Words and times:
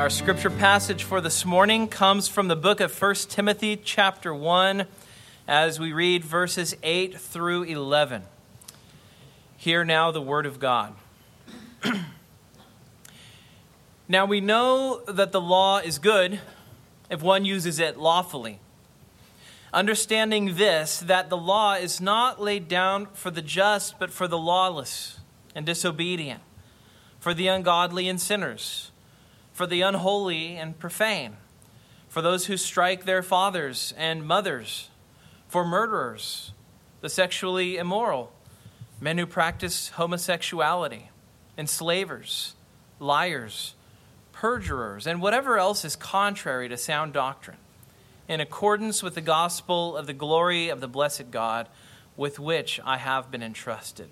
Our 0.00 0.08
scripture 0.08 0.48
passage 0.48 1.04
for 1.04 1.20
this 1.20 1.44
morning 1.44 1.86
comes 1.86 2.26
from 2.26 2.48
the 2.48 2.56
book 2.56 2.80
of 2.80 2.98
1 2.98 3.14
Timothy, 3.28 3.76
chapter 3.76 4.34
1, 4.34 4.86
as 5.46 5.78
we 5.78 5.92
read 5.92 6.24
verses 6.24 6.74
8 6.82 7.20
through 7.20 7.64
11. 7.64 8.22
Hear 9.58 9.84
now 9.84 10.10
the 10.10 10.22
word 10.22 10.46
of 10.46 10.58
God. 10.58 10.94
now 14.08 14.24
we 14.24 14.40
know 14.40 15.02
that 15.06 15.32
the 15.32 15.40
law 15.40 15.80
is 15.80 15.98
good 15.98 16.40
if 17.10 17.22
one 17.22 17.44
uses 17.44 17.78
it 17.78 17.98
lawfully. 17.98 18.58
Understanding 19.70 20.56
this, 20.56 20.98
that 21.00 21.28
the 21.28 21.36
law 21.36 21.74
is 21.74 22.00
not 22.00 22.40
laid 22.40 22.68
down 22.68 23.08
for 23.12 23.30
the 23.30 23.42
just, 23.42 23.98
but 23.98 24.10
for 24.10 24.26
the 24.26 24.38
lawless 24.38 25.20
and 25.54 25.66
disobedient, 25.66 26.40
for 27.18 27.34
the 27.34 27.48
ungodly 27.48 28.08
and 28.08 28.18
sinners 28.18 28.89
for 29.60 29.66
the 29.66 29.82
unholy 29.82 30.56
and 30.56 30.78
profane, 30.78 31.36
for 32.08 32.22
those 32.22 32.46
who 32.46 32.56
strike 32.56 33.04
their 33.04 33.22
fathers 33.22 33.92
and 33.98 34.26
mothers, 34.26 34.88
for 35.48 35.66
murderers, 35.66 36.52
the 37.02 37.10
sexually 37.10 37.76
immoral, 37.76 38.32
men 39.02 39.18
who 39.18 39.26
practice 39.26 39.90
homosexuality, 39.90 41.10
enslavers, 41.58 42.54
liars, 42.98 43.74
perjurers, 44.32 45.06
and 45.06 45.20
whatever 45.20 45.58
else 45.58 45.84
is 45.84 45.94
contrary 45.94 46.66
to 46.66 46.78
sound 46.78 47.12
doctrine, 47.12 47.58
in 48.28 48.40
accordance 48.40 49.02
with 49.02 49.14
the 49.14 49.20
gospel 49.20 49.94
of 49.94 50.06
the 50.06 50.14
glory 50.14 50.70
of 50.70 50.80
the 50.80 50.88
blessed 50.88 51.30
God 51.30 51.68
with 52.16 52.38
which 52.38 52.80
I 52.82 52.96
have 52.96 53.30
been 53.30 53.42
entrusted. 53.42 54.08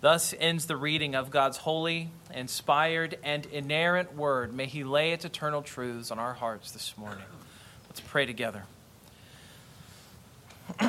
Thus 0.00 0.32
ends 0.38 0.66
the 0.66 0.76
reading 0.76 1.16
of 1.16 1.30
God's 1.30 1.56
holy, 1.56 2.10
inspired, 2.32 3.18
and 3.24 3.46
inerrant 3.46 4.14
word. 4.14 4.54
May 4.54 4.66
He 4.66 4.84
lay 4.84 5.12
its 5.12 5.24
eternal 5.24 5.60
truths 5.60 6.12
on 6.12 6.20
our 6.20 6.34
hearts 6.34 6.70
this 6.70 6.96
morning. 6.96 7.24
Let's 7.88 8.00
pray 8.00 8.24
together. 8.24 8.62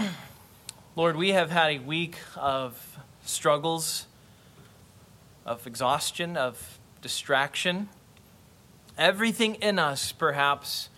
Lord, 0.96 1.16
we 1.16 1.30
have 1.30 1.50
had 1.50 1.72
a 1.72 1.80
week 1.80 2.18
of 2.36 3.00
struggles, 3.26 4.06
of 5.44 5.66
exhaustion, 5.66 6.38
of 6.38 6.78
distraction. 7.02 7.90
Everything 8.96 9.56
in 9.56 9.80
us, 9.80 10.12
perhaps, 10.12 10.90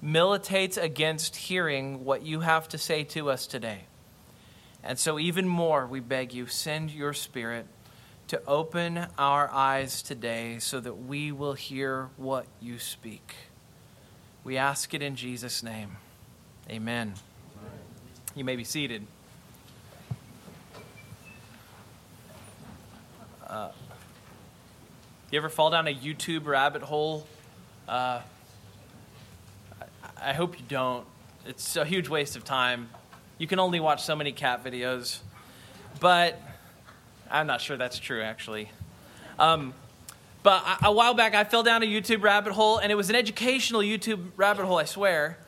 militates 0.00 0.76
against 0.76 1.36
hearing 1.36 2.04
what 2.04 2.22
you 2.22 2.40
have 2.40 2.68
to 2.70 2.78
say 2.78 3.04
to 3.04 3.30
us 3.30 3.46
today. 3.46 3.82
And 4.84 4.98
so, 4.98 5.18
even 5.18 5.46
more, 5.46 5.86
we 5.86 6.00
beg 6.00 6.32
you, 6.32 6.46
send 6.46 6.90
your 6.90 7.12
Spirit 7.12 7.66
to 8.28 8.42
open 8.46 9.06
our 9.18 9.50
eyes 9.50 10.02
today 10.02 10.58
so 10.58 10.80
that 10.80 10.94
we 10.94 11.30
will 11.30 11.52
hear 11.52 12.08
what 12.16 12.46
you 12.60 12.78
speak. 12.78 13.34
We 14.42 14.56
ask 14.56 14.92
it 14.94 15.02
in 15.02 15.14
Jesus' 15.14 15.62
name. 15.62 15.98
Amen. 16.68 17.14
You 18.34 18.44
may 18.44 18.56
be 18.56 18.64
seated. 18.64 19.06
Uh, 23.46 23.70
you 25.30 25.38
ever 25.38 25.48
fall 25.48 25.70
down 25.70 25.86
a 25.86 25.94
YouTube 25.94 26.46
rabbit 26.46 26.82
hole? 26.82 27.26
Uh, 27.86 28.20
I 30.20 30.32
hope 30.32 30.58
you 30.58 30.64
don't. 30.68 31.06
It's 31.46 31.76
a 31.76 31.84
huge 31.84 32.08
waste 32.08 32.34
of 32.34 32.44
time. 32.44 32.88
You 33.42 33.48
can 33.48 33.58
only 33.58 33.80
watch 33.80 34.04
so 34.04 34.14
many 34.14 34.30
cat 34.30 34.64
videos. 34.64 35.18
But 35.98 36.40
I'm 37.28 37.48
not 37.48 37.60
sure 37.60 37.76
that's 37.76 37.98
true, 37.98 38.22
actually. 38.22 38.70
Um, 39.36 39.74
but 40.44 40.62
a 40.80 40.92
while 40.92 41.14
back, 41.14 41.34
I 41.34 41.42
fell 41.42 41.64
down 41.64 41.82
a 41.82 41.86
YouTube 41.86 42.22
rabbit 42.22 42.52
hole, 42.52 42.78
and 42.78 42.92
it 42.92 42.94
was 42.94 43.10
an 43.10 43.16
educational 43.16 43.80
YouTube 43.80 44.26
rabbit 44.36 44.64
hole, 44.64 44.78
I 44.78 44.84
swear. 44.84 45.38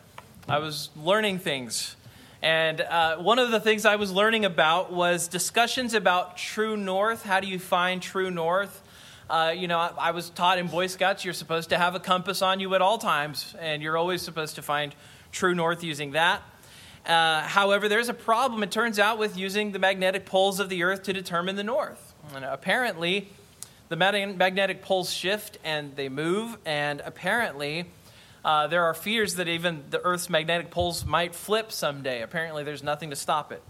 I 0.49 0.59
was 0.59 0.91
learning 0.97 1.39
things. 1.39 1.95
And 2.43 2.81
uh, 2.81 3.19
one 3.19 3.39
of 3.39 3.53
the 3.53 3.61
things 3.61 3.87
I 3.87 3.95
was 3.95 4.11
learning 4.11 4.45
about 4.45 4.93
was 4.93 5.29
discussions 5.29 5.95
about 5.95 6.37
true 6.37 6.77
north. 6.77 7.23
How 7.23 7.39
do 7.39 7.47
you 7.47 7.61
find 7.61 8.03
true 8.03 8.29
north? 8.29 8.83
Uh, 9.31 9.55
you 9.57 9.69
know, 9.69 9.79
I, 9.79 9.93
I, 9.97 10.11
was 10.11 10.31
taught 10.31 10.59
in 10.59 10.67
Boy 10.67 10.89
Scouts 10.89 11.25
you're 11.25 11.33
supposed 11.33 11.69
to 11.69 11.79
have 11.79 11.95
a 11.95 12.01
compass 12.01 12.43
on 12.43 12.59
you 12.59 12.75
at 12.75 12.83
all 12.83 12.99
times, 12.99 13.55
and 13.61 13.85
you're 13.85 13.97
always 13.97 14.21
supposed 14.21 14.57
to 14.57 14.63
find 14.63 14.97
true 15.31 15.55
north 15.55 15.85
using 15.85 16.11
that. 16.11 16.43
Uh, 17.07 17.43
however, 17.43 17.89
there's 17.89 18.09
a 18.09 18.15
problem, 18.15 18.63
it 18.63 18.71
turns 18.71 18.99
out, 18.99 19.19
with 19.19 19.37
using 19.37 19.73
the 19.73 19.79
magnetic 19.79 20.25
poles 20.25 20.59
of 20.59 20.69
the 20.69 20.83
Earth 20.83 21.03
to 21.03 21.13
determine 21.13 21.57
the 21.57 21.65
north. 21.65 22.15
And 22.35 22.45
apparently, 22.45 23.29
the 23.89 23.97
magnetic 23.97 24.81
poles 24.83 25.13
shift 25.13 25.59
and 25.63 25.95
they 25.97 26.09
move, 26.09 26.57
and 26.65 27.03
apparently, 27.05 27.87
uh, 28.45 28.67
there 28.69 28.85
are 28.85 28.95
fears 28.95 29.35
that 29.35 29.49
even 29.49 29.85
the 29.91 30.01
Earth's 30.03 30.31
magnetic 30.31 30.71
poles 30.71 31.05
might 31.05 31.35
flip 31.35 31.71
someday. 31.71 32.23
Apparently, 32.23 32.65
there's 32.65 32.83
nothing 32.83 33.11
to 33.11 33.17
stop 33.17 33.53
it. 33.53 33.63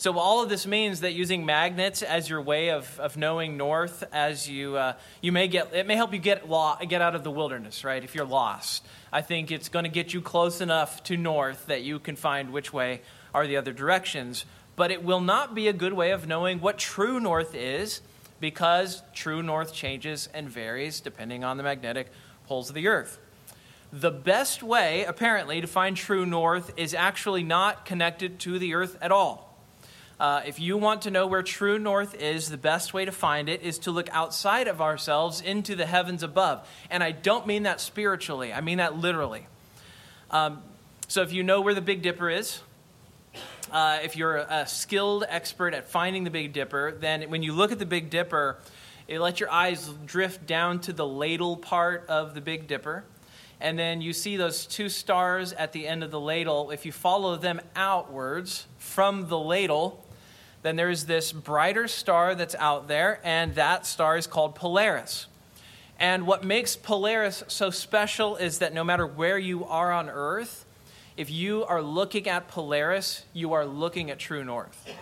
So, 0.00 0.16
all 0.16 0.44
of 0.44 0.48
this 0.48 0.64
means 0.64 1.00
that 1.00 1.14
using 1.14 1.44
magnets 1.44 2.02
as 2.02 2.30
your 2.30 2.40
way 2.40 2.70
of, 2.70 3.00
of 3.00 3.16
knowing 3.16 3.56
north, 3.56 4.04
as 4.12 4.48
you, 4.48 4.76
uh, 4.76 4.92
you 5.20 5.32
may 5.32 5.48
get, 5.48 5.74
it 5.74 5.88
may 5.88 5.96
help 5.96 6.12
you 6.12 6.20
get, 6.20 6.48
lo- 6.48 6.76
get 6.88 7.02
out 7.02 7.16
of 7.16 7.24
the 7.24 7.32
wilderness, 7.32 7.82
right? 7.82 8.04
If 8.04 8.14
you're 8.14 8.24
lost. 8.24 8.86
I 9.12 9.22
think 9.22 9.50
it's 9.50 9.68
going 9.68 9.84
to 9.84 9.90
get 9.90 10.14
you 10.14 10.20
close 10.20 10.60
enough 10.60 11.02
to 11.04 11.16
north 11.16 11.66
that 11.66 11.82
you 11.82 11.98
can 11.98 12.14
find 12.14 12.52
which 12.52 12.72
way 12.72 13.00
are 13.34 13.48
the 13.48 13.56
other 13.56 13.72
directions. 13.72 14.44
But 14.76 14.92
it 14.92 15.02
will 15.02 15.20
not 15.20 15.56
be 15.56 15.66
a 15.66 15.72
good 15.72 15.94
way 15.94 16.12
of 16.12 16.28
knowing 16.28 16.60
what 16.60 16.78
true 16.78 17.18
north 17.18 17.56
is 17.56 18.00
because 18.38 19.02
true 19.14 19.42
north 19.42 19.74
changes 19.74 20.28
and 20.32 20.48
varies 20.48 21.00
depending 21.00 21.42
on 21.42 21.56
the 21.56 21.64
magnetic 21.64 22.12
poles 22.46 22.68
of 22.68 22.76
the 22.76 22.86
earth. 22.86 23.18
The 23.92 24.12
best 24.12 24.62
way, 24.62 25.04
apparently, 25.04 25.60
to 25.60 25.66
find 25.66 25.96
true 25.96 26.24
north 26.24 26.72
is 26.76 26.94
actually 26.94 27.42
not 27.42 27.84
connected 27.84 28.38
to 28.40 28.60
the 28.60 28.74
earth 28.74 28.96
at 29.00 29.10
all. 29.10 29.47
Uh, 30.20 30.42
if 30.44 30.58
you 30.58 30.76
want 30.76 31.02
to 31.02 31.10
know 31.12 31.28
where 31.28 31.42
true 31.42 31.78
north 31.78 32.14
is, 32.14 32.50
the 32.50 32.56
best 32.56 32.92
way 32.92 33.04
to 33.04 33.12
find 33.12 33.48
it 33.48 33.62
is 33.62 33.78
to 33.78 33.92
look 33.92 34.08
outside 34.10 34.66
of 34.66 34.80
ourselves 34.80 35.40
into 35.40 35.76
the 35.76 35.86
heavens 35.86 36.24
above. 36.24 36.68
And 36.90 37.04
I 37.04 37.12
don't 37.12 37.46
mean 37.46 37.62
that 37.62 37.80
spiritually, 37.80 38.52
I 38.52 38.60
mean 38.60 38.78
that 38.78 38.96
literally. 38.96 39.46
Um, 40.30 40.60
so 41.06 41.22
if 41.22 41.32
you 41.32 41.44
know 41.44 41.60
where 41.60 41.74
the 41.74 41.80
Big 41.80 42.02
Dipper 42.02 42.28
is, 42.28 42.60
uh, 43.70 44.00
if 44.02 44.16
you're 44.16 44.38
a 44.38 44.66
skilled 44.66 45.24
expert 45.28 45.72
at 45.72 45.88
finding 45.88 46.24
the 46.24 46.30
Big 46.30 46.52
Dipper, 46.52 46.96
then 46.98 47.22
when 47.30 47.42
you 47.42 47.52
look 47.52 47.70
at 47.70 47.78
the 47.78 47.86
Big 47.86 48.10
Dipper, 48.10 48.58
it 49.06 49.20
let 49.20 49.38
your 49.38 49.50
eyes 49.50 49.88
drift 50.04 50.46
down 50.46 50.80
to 50.80 50.92
the 50.92 51.06
ladle 51.06 51.56
part 51.56 52.06
of 52.08 52.34
the 52.34 52.40
Big 52.40 52.66
Dipper. 52.66 53.04
And 53.60 53.78
then 53.78 54.00
you 54.00 54.12
see 54.12 54.36
those 54.36 54.66
two 54.66 54.88
stars 54.88 55.52
at 55.52 55.72
the 55.72 55.86
end 55.86 56.02
of 56.02 56.10
the 56.10 56.20
ladle. 56.20 56.70
If 56.70 56.86
you 56.86 56.92
follow 56.92 57.36
them 57.36 57.60
outwards 57.74 58.66
from 58.78 59.28
the 59.28 59.38
ladle, 59.38 60.04
then 60.68 60.76
there's 60.76 61.06
this 61.06 61.32
brighter 61.32 61.88
star 61.88 62.34
that's 62.34 62.54
out 62.56 62.88
there, 62.88 63.20
and 63.24 63.54
that 63.54 63.86
star 63.86 64.18
is 64.18 64.26
called 64.26 64.54
Polaris. 64.54 65.26
And 65.98 66.26
what 66.26 66.44
makes 66.44 66.76
Polaris 66.76 67.42
so 67.48 67.70
special 67.70 68.36
is 68.36 68.58
that 68.58 68.74
no 68.74 68.84
matter 68.84 69.06
where 69.06 69.38
you 69.38 69.64
are 69.64 69.90
on 69.90 70.10
Earth, 70.10 70.66
if 71.16 71.30
you 71.30 71.64
are 71.64 71.80
looking 71.80 72.28
at 72.28 72.48
Polaris, 72.48 73.24
you 73.32 73.54
are 73.54 73.64
looking 73.64 74.10
at 74.10 74.18
true 74.18 74.44
north. 74.44 74.94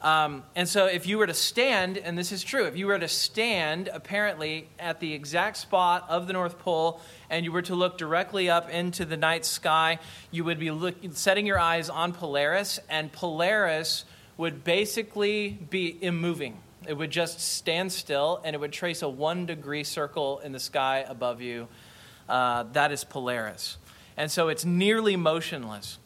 Um, 0.00 0.42
and 0.56 0.66
so, 0.66 0.86
if 0.86 1.06
you 1.06 1.18
were 1.18 1.26
to 1.26 1.34
stand, 1.34 1.98
and 1.98 2.16
this 2.16 2.32
is 2.32 2.42
true, 2.42 2.64
if 2.64 2.76
you 2.76 2.86
were 2.86 2.98
to 2.98 3.08
stand 3.08 3.88
apparently 3.88 4.68
at 4.78 5.00
the 5.00 5.12
exact 5.12 5.58
spot 5.58 6.06
of 6.08 6.26
the 6.26 6.32
North 6.32 6.58
Pole 6.58 7.00
and 7.28 7.44
you 7.44 7.52
were 7.52 7.62
to 7.62 7.74
look 7.74 7.98
directly 7.98 8.48
up 8.48 8.70
into 8.70 9.04
the 9.04 9.16
night 9.18 9.44
sky, 9.44 9.98
you 10.30 10.44
would 10.44 10.58
be 10.58 10.70
look, 10.70 10.94
setting 11.12 11.46
your 11.46 11.58
eyes 11.58 11.90
on 11.90 12.12
Polaris, 12.12 12.80
and 12.88 13.12
Polaris 13.12 14.04
would 14.36 14.64
basically 14.64 15.50
be 15.70 15.96
immoving. 16.02 16.58
It 16.86 16.94
would 16.94 17.10
just 17.10 17.40
stand 17.40 17.92
still 17.92 18.40
and 18.44 18.54
it 18.54 18.58
would 18.58 18.72
trace 18.72 19.02
a 19.02 19.08
one 19.08 19.46
degree 19.46 19.84
circle 19.84 20.40
in 20.40 20.52
the 20.52 20.60
sky 20.60 21.04
above 21.08 21.40
you. 21.40 21.68
Uh, 22.28 22.64
that 22.72 22.92
is 22.92 23.04
Polaris. 23.04 23.76
And 24.16 24.30
so 24.30 24.48
it's 24.48 24.64
nearly 24.64 25.16
motionless. 25.16 25.98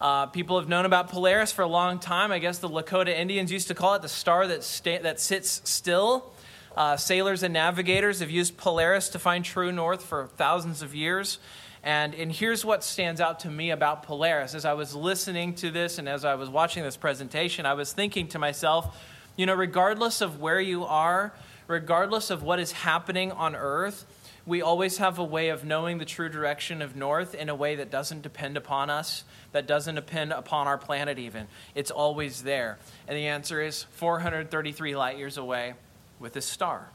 Uh, 0.00 0.26
people 0.26 0.58
have 0.58 0.68
known 0.68 0.84
about 0.84 1.08
Polaris 1.10 1.52
for 1.52 1.62
a 1.62 1.68
long 1.68 1.98
time. 1.98 2.32
I 2.32 2.40
guess 2.40 2.58
the 2.58 2.68
Lakota 2.68 3.16
Indians 3.16 3.52
used 3.52 3.68
to 3.68 3.74
call 3.74 3.94
it 3.94 4.02
the 4.02 4.08
star 4.08 4.46
that, 4.48 4.64
sta- 4.64 5.02
that 5.02 5.20
sits 5.20 5.62
still. 5.64 6.32
Uh, 6.76 6.96
sailors 6.96 7.42
and 7.42 7.52
navigators 7.52 8.20
have 8.20 8.30
used 8.30 8.56
Polaris 8.56 9.10
to 9.10 9.18
find 9.18 9.44
true 9.44 9.70
north 9.70 10.02
for 10.02 10.28
thousands 10.36 10.82
of 10.82 10.94
years. 10.94 11.38
And, 11.84 12.14
and 12.14 12.30
here's 12.30 12.64
what 12.64 12.84
stands 12.84 13.20
out 13.20 13.40
to 13.40 13.50
me 13.50 13.70
about 13.70 14.04
Polaris. 14.04 14.54
As 14.54 14.64
I 14.64 14.74
was 14.74 14.94
listening 14.94 15.54
to 15.56 15.70
this 15.70 15.98
and 15.98 16.08
as 16.08 16.24
I 16.24 16.36
was 16.36 16.48
watching 16.48 16.84
this 16.84 16.96
presentation, 16.96 17.66
I 17.66 17.74
was 17.74 17.92
thinking 17.92 18.28
to 18.28 18.38
myself, 18.38 18.96
you 19.36 19.46
know, 19.46 19.54
regardless 19.54 20.20
of 20.20 20.40
where 20.40 20.60
you 20.60 20.84
are, 20.84 21.32
regardless 21.66 22.30
of 22.30 22.42
what 22.42 22.60
is 22.60 22.72
happening 22.72 23.32
on 23.32 23.56
earth, 23.56 24.04
we 24.44 24.60
always 24.60 24.98
have 24.98 25.18
a 25.18 25.24
way 25.24 25.48
of 25.48 25.64
knowing 25.64 25.98
the 25.98 26.04
true 26.04 26.28
direction 26.28 26.82
of 26.82 26.96
north 26.96 27.34
in 27.34 27.48
a 27.48 27.54
way 27.54 27.76
that 27.76 27.90
doesn't 27.90 28.22
depend 28.22 28.56
upon 28.56 28.90
us, 28.90 29.24
that 29.52 29.66
doesn't 29.66 29.94
depend 29.94 30.32
upon 30.32 30.66
our 30.66 30.78
planet 30.78 31.18
even. 31.18 31.46
It's 31.74 31.90
always 31.90 32.42
there. 32.42 32.78
And 33.06 33.16
the 33.16 33.26
answer 33.26 33.60
is 33.60 33.84
433 33.92 34.96
light 34.96 35.18
years 35.18 35.36
away 35.36 35.74
with 36.18 36.32
this 36.32 36.46
star. 36.46 36.88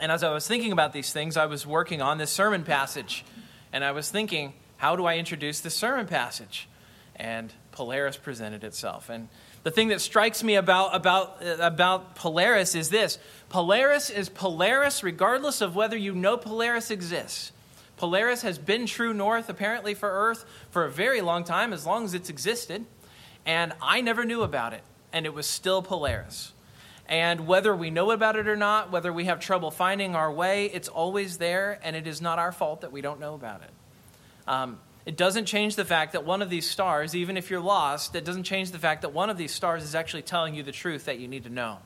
And 0.00 0.10
as 0.10 0.22
I 0.22 0.32
was 0.32 0.48
thinking 0.48 0.72
about 0.72 0.92
these 0.92 1.12
things, 1.12 1.36
I 1.36 1.46
was 1.46 1.66
working 1.66 2.00
on 2.00 2.18
this 2.18 2.30
sermon 2.30 2.64
passage. 2.64 3.24
And 3.72 3.84
I 3.84 3.92
was 3.92 4.10
thinking, 4.10 4.52
how 4.76 4.96
do 4.96 5.06
I 5.06 5.16
introduce 5.16 5.60
this 5.60 5.74
sermon 5.74 6.06
passage? 6.06 6.68
And 7.16 7.52
Polaris 7.72 8.16
presented 8.16 8.64
itself. 8.64 9.08
And 9.08 9.28
the 9.62 9.70
thing 9.70 9.88
that 9.88 10.00
strikes 10.00 10.42
me 10.42 10.56
about, 10.56 10.94
about, 10.94 11.42
uh, 11.42 11.56
about 11.60 12.16
Polaris 12.16 12.74
is 12.74 12.90
this 12.90 13.18
Polaris 13.48 14.10
is 14.10 14.28
Polaris 14.28 15.02
regardless 15.02 15.60
of 15.60 15.74
whether 15.76 15.96
you 15.96 16.14
know 16.14 16.36
Polaris 16.36 16.90
exists. 16.90 17.52
Polaris 17.96 18.42
has 18.42 18.58
been 18.58 18.86
true 18.86 19.14
north, 19.14 19.48
apparently, 19.48 19.94
for 19.94 20.10
Earth 20.10 20.44
for 20.70 20.84
a 20.84 20.90
very 20.90 21.20
long 21.20 21.44
time, 21.44 21.72
as 21.72 21.86
long 21.86 22.04
as 22.04 22.14
it's 22.14 22.28
existed. 22.28 22.84
And 23.46 23.72
I 23.80 24.00
never 24.00 24.24
knew 24.24 24.42
about 24.42 24.72
it, 24.72 24.82
and 25.12 25.26
it 25.26 25.34
was 25.34 25.46
still 25.46 25.82
Polaris. 25.82 26.52
And 27.08 27.46
whether 27.46 27.74
we 27.74 27.90
know 27.90 28.10
about 28.10 28.36
it 28.36 28.48
or 28.48 28.56
not, 28.56 28.90
whether 28.90 29.12
we 29.12 29.24
have 29.26 29.40
trouble 29.40 29.70
finding 29.70 30.14
our 30.14 30.32
way, 30.32 30.66
it's 30.66 30.88
always 30.88 31.38
there, 31.38 31.78
and 31.82 31.96
it 31.96 32.06
is 32.06 32.22
not 32.22 32.38
our 32.38 32.52
fault 32.52 32.82
that 32.82 32.92
we 32.92 33.00
don't 33.00 33.20
know 33.20 33.34
about 33.34 33.62
it. 33.62 33.70
Um, 34.46 34.78
it 35.04 35.16
doesn't 35.16 35.46
change 35.46 35.74
the 35.74 35.84
fact 35.84 36.12
that 36.12 36.24
one 36.24 36.42
of 36.42 36.50
these 36.50 36.68
stars, 36.68 37.14
even 37.14 37.36
if 37.36 37.50
you're 37.50 37.60
lost, 37.60 38.14
it 38.14 38.24
doesn't 38.24 38.44
change 38.44 38.70
the 38.70 38.78
fact 38.78 39.02
that 39.02 39.12
one 39.12 39.30
of 39.30 39.36
these 39.36 39.52
stars 39.52 39.82
is 39.82 39.94
actually 39.94 40.22
telling 40.22 40.54
you 40.54 40.62
the 40.62 40.72
truth 40.72 41.06
that 41.06 41.18
you 41.18 41.26
need 41.26 41.42
to 41.42 41.50
know. 41.50 41.78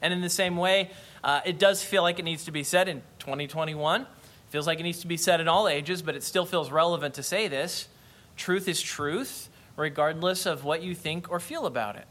And 0.00 0.12
in 0.12 0.20
the 0.20 0.30
same 0.30 0.56
way, 0.56 0.90
uh, 1.24 1.40
it 1.44 1.58
does 1.58 1.82
feel 1.82 2.02
like 2.02 2.18
it 2.18 2.24
needs 2.24 2.44
to 2.44 2.52
be 2.52 2.62
said 2.62 2.88
in 2.88 3.02
2021. 3.18 4.02
It 4.02 4.06
feels 4.50 4.66
like 4.66 4.78
it 4.78 4.84
needs 4.84 5.00
to 5.00 5.08
be 5.08 5.16
said 5.16 5.40
in 5.40 5.48
all 5.48 5.66
ages, 5.66 6.02
but 6.02 6.14
it 6.14 6.22
still 6.22 6.46
feels 6.46 6.70
relevant 6.70 7.14
to 7.14 7.22
say 7.22 7.48
this. 7.48 7.88
Truth 8.36 8.68
is 8.68 8.80
truth, 8.80 9.48
regardless 9.76 10.46
of 10.46 10.62
what 10.64 10.82
you 10.82 10.94
think 10.94 11.30
or 11.30 11.40
feel 11.40 11.66
about 11.66 11.96
it. 11.96 12.06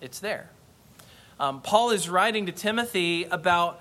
It's 0.00 0.20
there. 0.20 0.48
Um, 1.38 1.60
Paul 1.60 1.90
is 1.90 2.08
writing 2.08 2.46
to 2.46 2.52
Timothy 2.52 3.24
about 3.24 3.80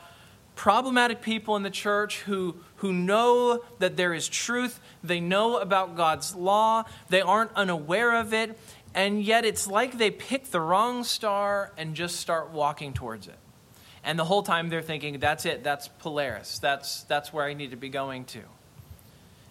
problematic 0.56 1.22
people 1.22 1.56
in 1.56 1.64
the 1.64 1.70
church 1.70 2.22
who, 2.22 2.56
who 2.78 2.92
know 2.94 3.64
that 3.80 3.98
there 3.98 4.14
is 4.14 4.28
truth, 4.28 4.80
they 5.04 5.20
know 5.20 5.58
about 5.58 5.96
God's 5.96 6.36
law, 6.36 6.84
they 7.10 7.22
aren't 7.22 7.52
unaware 7.56 8.16
of 8.16 8.34
it, 8.34 8.58
and 8.94 9.22
yet 9.22 9.46
it's 9.46 9.68
like 9.68 9.98
they 9.98 10.12
pick 10.12 10.52
the 10.52 10.62
wrong 10.62 11.04
star 11.04 11.72
and 11.78 11.96
just 11.96 12.18
start 12.18 12.52
walking 12.52 12.94
towards 12.94 13.28
it. 13.28 13.38
And 14.04 14.20
the 14.20 14.26
whole 14.26 14.44
time 14.44 14.70
they're 14.70 14.82
thinking, 14.82 15.20
that's 15.20 15.46
it, 15.46 15.64
that's 15.64 15.88
Polaris, 15.88 16.60
that's, 16.60 17.04
that's 17.04 17.34
where 17.34 17.46
I 17.46 17.54
need 17.54 17.72
to 17.72 17.78
be 17.78 17.90
going 17.90 18.26
to. 18.26 18.42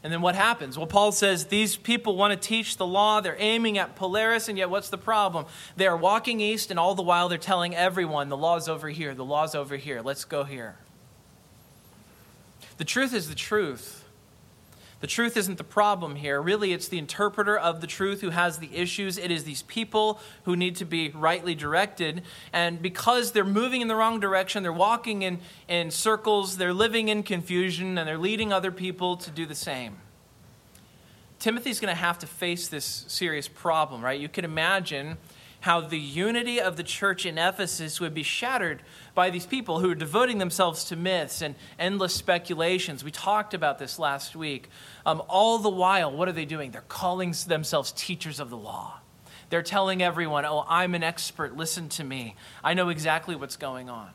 And 0.05 0.13
then 0.13 0.21
what 0.21 0.35
happens? 0.35 0.77
Well, 0.77 0.87
Paul 0.87 1.13
says 1.13 1.47
these 1.47 1.77
people 1.77 2.15
want 2.15 2.31
to 2.33 2.49
teach 2.49 2.77
the 2.77 2.87
law. 2.87 3.23
They're 3.23 3.39
aiming 3.39 3.79
at 3.79 3.97
Polaris, 3.97 4.51
and 4.51 4.59
yet 4.59 4.69
what's 4.69 4.91
the 4.91 4.99
problem? 4.99 5.47
They 5.77 5.87
are 5.87 5.97
walking 5.97 6.41
east, 6.41 6.71
and 6.71 6.79
all 6.79 6.95
the 6.95 7.03
while 7.03 7.31
they're 7.31 7.39
telling 7.39 7.75
everyone 7.75 8.29
the 8.29 8.37
law's 8.37 8.69
over 8.69 8.91
here, 8.91 9.15
the 9.15 9.25
law's 9.25 9.55
over 9.55 9.79
here, 9.79 10.03
let's 10.03 10.27
go 10.27 10.45
here. 10.45 10.77
The 12.77 12.85
truth 12.85 13.15
is 13.15 13.31
the 13.31 13.35
truth. 13.35 14.04
The 15.01 15.07
truth 15.07 15.37
isn't 15.37 15.59
the 15.59 15.65
problem 15.65 16.17
here. 16.17 16.41
Really, 16.41 16.73
it's 16.73 16.89
the 16.89 16.99
interpreter 16.99 17.59
of 17.59 17.81
the 17.81 17.87
truth 17.87 18.21
who 18.21 18.31
has 18.31 18.59
the 18.59 18.75
issues. 18.75 19.19
It 19.19 19.31
is 19.31 19.45
these 19.45 19.63
people 19.63 20.19
who 20.45 20.57
need 20.57 20.77
to 20.77 20.85
be 20.85 21.11
rightly 21.11 21.55
directed. 21.55 22.23
And 22.53 22.81
because 22.81 23.33
they're 23.33 23.45
moving 23.45 23.81
in 23.81 23.89
the 23.89 23.97
wrong 23.97 24.21
direction, 24.21 24.63
they're 24.63 24.73
walking 24.73 25.23
in, 25.23 25.41
in 25.69 25.91
circles, 25.91 26.57
they're 26.57 26.73
living 26.73 27.09
in 27.09 27.23
confusion, 27.23 27.99
and 27.99 28.09
they're 28.09 28.17
leading 28.17 28.53
other 28.53 28.73
people 28.73 29.17
to 29.19 29.31
do 29.31 29.45
the 29.45 29.55
same. 29.55 29.99
Timothy's 31.39 31.81
going 31.81 31.95
to 31.95 32.01
have 32.01 32.19
to 32.21 32.27
face 32.27 32.69
this 32.69 33.05
serious 33.07 33.49
problem, 33.49 34.03
right? 34.03 34.19
You 34.19 34.31
can 34.31 34.47
imagine 34.47 35.19
how 35.65 35.81
the 35.81 35.99
unity 35.99 36.61
of 36.61 36.77
the 36.77 36.83
church 36.83 37.25
in 37.25 37.39
Ephesus 37.39 37.99
would 37.99 38.13
be 38.13 38.23
shattered 38.23 38.83
by 39.15 39.31
these 39.31 39.47
people 39.47 39.81
who 39.81 39.91
are 39.91 39.95
devoting 39.95 40.37
themselves 40.37 40.85
to 40.85 40.95
myths 40.95 41.41
and 41.41 41.55
endless 41.79 42.13
speculations. 42.13 43.03
We 43.03 43.11
talked 43.11 43.55
about 43.55 43.79
this 43.79 43.99
last 43.99 44.37
week. 44.37 44.69
Um, 45.07 45.23
all 45.27 45.57
the 45.57 45.71
while, 45.71 46.15
what 46.15 46.29
are 46.29 46.33
they 46.33 46.45
doing? 46.45 46.71
They're 46.71 46.83
calling 46.83 47.35
themselves 47.47 47.93
teachers 47.93 48.41
of 48.41 48.51
the 48.51 48.59
law. 48.59 49.01
They're 49.49 49.63
telling 49.63 50.03
everyone, 50.03 50.45
oh, 50.45 50.67
I'm 50.69 50.95
an 50.95 51.03
expert, 51.03 51.57
listen 51.57 51.89
to 51.91 52.05
me. 52.05 52.37
I 52.63 52.75
know 52.75 52.91
exactly 52.91 53.35
what's 53.35 53.57
going 53.57 53.89
on. 53.89 54.11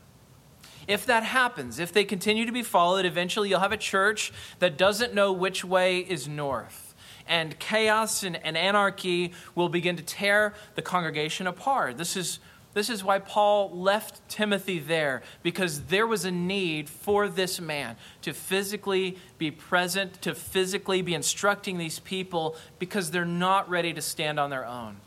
If 0.87 1.07
that 1.07 1.23
happens, 1.23 1.79
if 1.79 1.91
they 1.91 2.03
continue 2.03 2.45
to 2.45 2.51
be 2.51 2.61
followed, 2.61 3.07
eventually 3.07 3.49
you'll 3.49 3.59
have 3.59 3.71
a 3.71 3.77
church 3.77 4.31
that 4.59 4.77
doesn't 4.77 5.15
know 5.15 5.31
which 5.31 5.65
way 5.65 5.97
is 5.97 6.27
north 6.27 6.88
and 7.29 7.57
chaos 7.59 8.23
and, 8.23 8.35
and 8.43 8.57
anarchy 8.57 9.31
will 9.55 9.69
begin 9.69 9.95
to 9.95 10.03
tear 10.03 10.53
the 10.75 10.81
congregation 10.81 11.47
apart. 11.47 11.97
This 11.97 12.17
is 12.17 12.39
this 12.73 12.89
is 12.89 13.03
why 13.03 13.17
Paul 13.17 13.71
left 13.75 14.27
Timothy 14.29 14.77
there, 14.77 15.23
because 15.41 15.85
there 15.85 16.05
was 16.05 16.23
a 16.23 16.31
need 16.31 16.87
for 16.87 17.27
this 17.27 17.59
man 17.59 17.95
to 18.21 18.31
physically 18.31 19.17
be 19.39 19.49
present, 19.49 20.21
to 20.21 20.35
physically 20.35 21.01
be 21.01 21.15
instructing 21.15 21.79
these 21.79 21.97
people, 21.97 22.55
because 22.77 23.09
they're 23.09 23.25
not 23.25 23.67
ready 23.69 23.91
to 23.93 24.01
stand 24.01 24.39
on 24.39 24.51
their 24.51 24.67
own, 24.67 24.97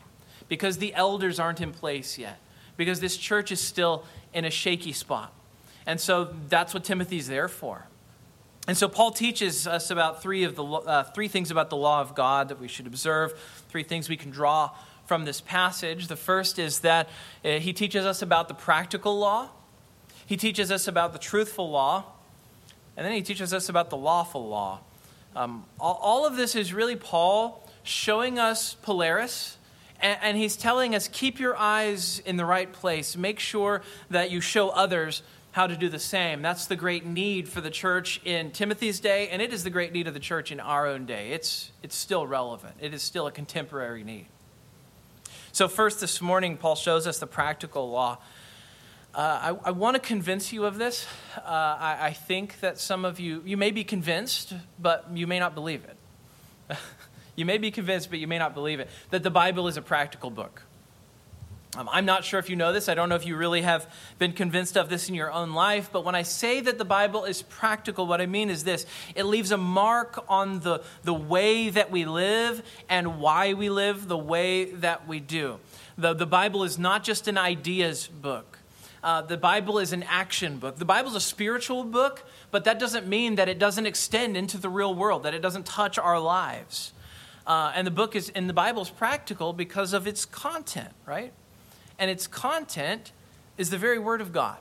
because 0.49 0.77
the 0.77 0.93
elders 0.93 1.39
aren't 1.39 1.61
in 1.61 1.71
place 1.71 2.17
yet, 2.17 2.37
because 2.75 2.99
this 2.99 3.15
church 3.15 3.49
is 3.49 3.61
still 3.61 4.03
in 4.33 4.43
a 4.43 4.51
shaky 4.51 4.91
spot. 4.91 5.33
And 5.85 6.01
so 6.01 6.33
that's 6.49 6.73
what 6.73 6.83
Timothy's 6.83 7.27
there 7.29 7.47
for. 7.47 7.87
And 8.67 8.77
so 8.77 8.87
Paul 8.87 9.11
teaches 9.11 9.67
us 9.67 9.91
about 9.91 10.21
three 10.21 10.45
of 10.45 10.55
the 10.55 10.63
uh, 10.63 11.03
three 11.03 11.27
things 11.27 11.51
about 11.51 11.69
the 11.69 11.75
law 11.75 11.99
of 11.99 12.15
God 12.15 12.47
that 12.47 12.59
we 12.59 12.69
should 12.69 12.87
observe, 12.87 13.33
three 13.67 13.83
things 13.83 14.07
we 14.07 14.15
can 14.15 14.31
draw 14.31 14.71
from 15.05 15.25
this 15.25 15.41
passage. 15.41 16.07
The 16.07 16.15
first 16.15 16.57
is 16.59 16.79
that 16.79 17.09
uh, 17.43 17.59
he 17.59 17.73
teaches 17.73 18.05
us 18.05 18.21
about 18.21 18.47
the 18.47 18.53
practical 18.53 19.19
law. 19.19 19.49
He 20.25 20.37
teaches 20.37 20.71
us 20.71 20.87
about 20.87 21.11
the 21.11 21.19
truthful 21.19 21.69
law, 21.69 22.05
and 22.95 23.05
then 23.05 23.13
he 23.13 23.21
teaches 23.21 23.53
us 23.53 23.67
about 23.67 23.89
the 23.89 23.97
lawful 23.97 24.47
law. 24.47 24.79
Um, 25.35 25.65
all, 25.77 25.99
all, 26.01 26.25
of 26.25 26.37
this 26.37 26.55
is 26.55 26.73
really 26.73 26.95
Paul 26.95 27.67
showing 27.83 28.39
us 28.39 28.75
Polaris, 28.75 29.57
and, 29.99 30.17
and 30.21 30.37
he's 30.37 30.55
telling 30.55 30.95
us 30.95 31.09
keep 31.09 31.37
your 31.37 31.57
eyes 31.57 32.19
in 32.19 32.37
the 32.37 32.45
right 32.45 32.71
place. 32.71 33.17
Make 33.17 33.39
sure 33.39 33.81
that 34.09 34.31
you 34.31 34.39
show 34.39 34.69
others 34.69 35.21
how 35.53 35.67
to 35.67 35.77
do 35.77 35.87
the 35.87 35.99
same. 35.99 36.41
That's 36.41 36.65
the 36.65 36.75
great 36.75 37.05
need 37.05 37.47
for 37.47 37.61
the 37.61 37.69
church 37.69 38.19
in 38.25 38.49
Timothy's 38.51 38.99
day, 38.99 39.29
and 39.29 39.39
it 39.39 39.53
is 39.53 39.63
the 39.63 39.69
great 39.69 39.93
need 39.93 40.07
of 40.07 40.15
the 40.15 40.19
church 40.19 40.51
in 40.51 40.59
our 40.59 40.87
own 40.87 41.05
day. 41.05 41.29
It's, 41.29 41.71
it's 41.83 41.95
still 41.95 42.25
relevant, 42.27 42.75
it 42.81 42.93
is 42.93 43.01
still 43.01 43.27
a 43.27 43.31
contemporary 43.31 44.03
need. 44.03 44.25
So, 45.51 45.67
first 45.67 46.01
this 46.01 46.19
morning, 46.19 46.57
Paul 46.57 46.75
shows 46.75 47.05
us 47.05 47.19
the 47.19 47.27
practical 47.27 47.91
law. 47.91 48.17
Uh, 49.13 49.55
I, 49.63 49.67
I 49.69 49.71
want 49.71 49.93
to 49.93 49.99
convince 49.99 50.51
you 50.51 50.65
of 50.65 50.79
this. 50.79 51.05
Uh, 51.37 51.41
I, 51.45 51.97
I 52.01 52.13
think 52.13 52.59
that 52.61 52.79
some 52.79 53.05
of 53.05 53.19
you, 53.19 53.43
you 53.45 53.55
may 53.55 53.69
be 53.69 53.83
convinced, 53.83 54.55
but 54.79 55.05
you 55.13 55.27
may 55.27 55.37
not 55.37 55.53
believe 55.53 55.85
it. 55.85 56.77
you 57.35 57.45
may 57.45 57.59
be 57.59 57.69
convinced, 57.69 58.09
but 58.09 58.17
you 58.17 58.25
may 58.25 58.39
not 58.39 58.55
believe 58.55 58.79
it, 58.79 58.89
that 59.11 59.21
the 59.21 59.29
Bible 59.29 59.67
is 59.67 59.77
a 59.77 59.83
practical 59.83 60.31
book. 60.31 60.63
Um, 61.75 61.89
I'm 61.91 62.05
not 62.05 62.23
sure 62.23 62.39
if 62.39 62.51
you 62.51 62.55
know 62.55 62.71
this. 62.71 62.87
I 62.87 62.93
don't 62.93 63.09
know 63.09 63.15
if 63.15 63.25
you 63.25 63.35
really 63.35 63.61
have 63.61 63.91
been 64.19 64.33
convinced 64.33 64.77
of 64.77 64.89
this 64.89 65.09
in 65.09 65.15
your 65.15 65.31
own 65.31 65.53
life. 65.53 65.89
But 65.91 66.05
when 66.05 66.13
I 66.13 66.21
say 66.21 66.61
that 66.61 66.77
the 66.77 66.85
Bible 66.85 67.25
is 67.25 67.41
practical, 67.41 68.05
what 68.05 68.21
I 68.21 68.27
mean 68.27 68.51
is 68.51 68.63
this 68.63 68.85
it 69.15 69.23
leaves 69.23 69.51
a 69.51 69.57
mark 69.57 70.23
on 70.29 70.59
the, 70.59 70.83
the 71.03 71.13
way 71.15 71.69
that 71.69 71.89
we 71.89 72.05
live 72.05 72.61
and 72.89 73.19
why 73.19 73.53
we 73.53 73.69
live 73.69 74.07
the 74.07 74.17
way 74.17 74.65
that 74.65 75.07
we 75.07 75.19
do. 75.19 75.59
The, 75.97 76.13
the 76.13 76.27
Bible 76.27 76.63
is 76.63 76.77
not 76.77 77.03
just 77.03 77.27
an 77.27 77.39
ideas 77.39 78.07
book. 78.07 78.59
Uh, 79.03 79.21
the 79.21 79.37
Bible 79.37 79.79
is 79.79 79.93
an 79.93 80.03
action 80.03 80.59
book. 80.59 80.77
The 80.77 80.85
Bible 80.85 81.09
is 81.09 81.15
a 81.15 81.21
spiritual 81.21 81.83
book, 81.83 82.23
but 82.51 82.65
that 82.65 82.79
doesn't 82.79 83.07
mean 83.07 83.35
that 83.35 83.49
it 83.49 83.59
doesn't 83.59 83.85
extend 83.85 84.37
into 84.37 84.57
the 84.57 84.69
real 84.69 84.93
world, 84.93 85.23
that 85.23 85.33
it 85.33 85.41
doesn't 85.41 85.65
touch 85.65 85.97
our 85.97 86.19
lives. 86.19 86.93
Uh, 87.45 87.73
and 87.75 87.85
the 87.85 87.91
book 87.91 88.15
is, 88.15 88.29
and 88.29 88.47
the 88.47 88.53
Bible 88.53 88.83
is 88.83 88.89
practical 88.89 89.51
because 89.51 89.91
of 89.91 90.07
its 90.07 90.23
content, 90.23 90.89
right? 91.05 91.33
And 91.99 92.09
its 92.09 92.27
content 92.27 93.11
is 93.57 93.69
the 93.69 93.77
very 93.77 93.99
Word 93.99 94.21
of 94.21 94.31
God. 94.31 94.57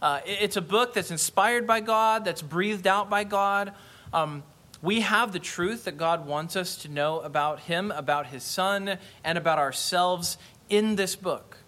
Uh, 0.00 0.20
it's 0.24 0.56
a 0.56 0.62
book 0.62 0.94
that's 0.94 1.10
inspired 1.10 1.66
by 1.66 1.80
God, 1.80 2.24
that's 2.24 2.42
breathed 2.42 2.86
out 2.86 3.10
by 3.10 3.24
God. 3.24 3.72
Um, 4.12 4.42
we 4.80 5.00
have 5.00 5.32
the 5.32 5.40
truth 5.40 5.84
that 5.84 5.98
God 5.98 6.26
wants 6.26 6.54
us 6.54 6.76
to 6.78 6.88
know 6.88 7.20
about 7.20 7.60
Him, 7.60 7.90
about 7.90 8.28
His 8.28 8.44
Son, 8.44 8.98
and 9.24 9.38
about 9.38 9.58
ourselves 9.58 10.38
in 10.68 10.94
this 10.94 11.16
book. 11.16 11.58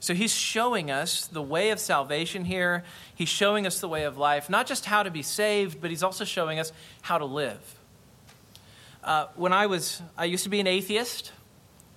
So 0.00 0.14
He's 0.14 0.34
showing 0.34 0.90
us 0.90 1.26
the 1.26 1.42
way 1.42 1.70
of 1.70 1.78
salvation 1.78 2.46
here. 2.46 2.84
He's 3.14 3.28
showing 3.28 3.66
us 3.66 3.80
the 3.80 3.88
way 3.88 4.04
of 4.04 4.16
life, 4.16 4.48
not 4.48 4.66
just 4.66 4.86
how 4.86 5.02
to 5.02 5.10
be 5.10 5.22
saved, 5.22 5.80
but 5.80 5.90
He's 5.90 6.02
also 6.02 6.24
showing 6.24 6.58
us 6.58 6.72
how 7.02 7.18
to 7.18 7.26
live. 7.26 7.60
Uh, 9.04 9.26
when 9.36 9.52
I 9.52 9.66
was, 9.66 10.00
I 10.16 10.24
used 10.24 10.44
to 10.44 10.50
be 10.50 10.60
an 10.60 10.66
atheist. 10.66 11.32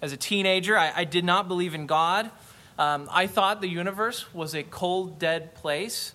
As 0.01 0.11
a 0.11 0.17
teenager, 0.17 0.77
I, 0.77 0.91
I 0.95 1.03
did 1.03 1.25
not 1.25 1.47
believe 1.47 1.73
in 1.73 1.87
God. 1.87 2.29
Um, 2.77 3.07
I 3.11 3.27
thought 3.27 3.61
the 3.61 3.67
universe 3.67 4.33
was 4.33 4.53
a 4.53 4.63
cold, 4.63 5.19
dead 5.19 5.55
place. 5.55 6.13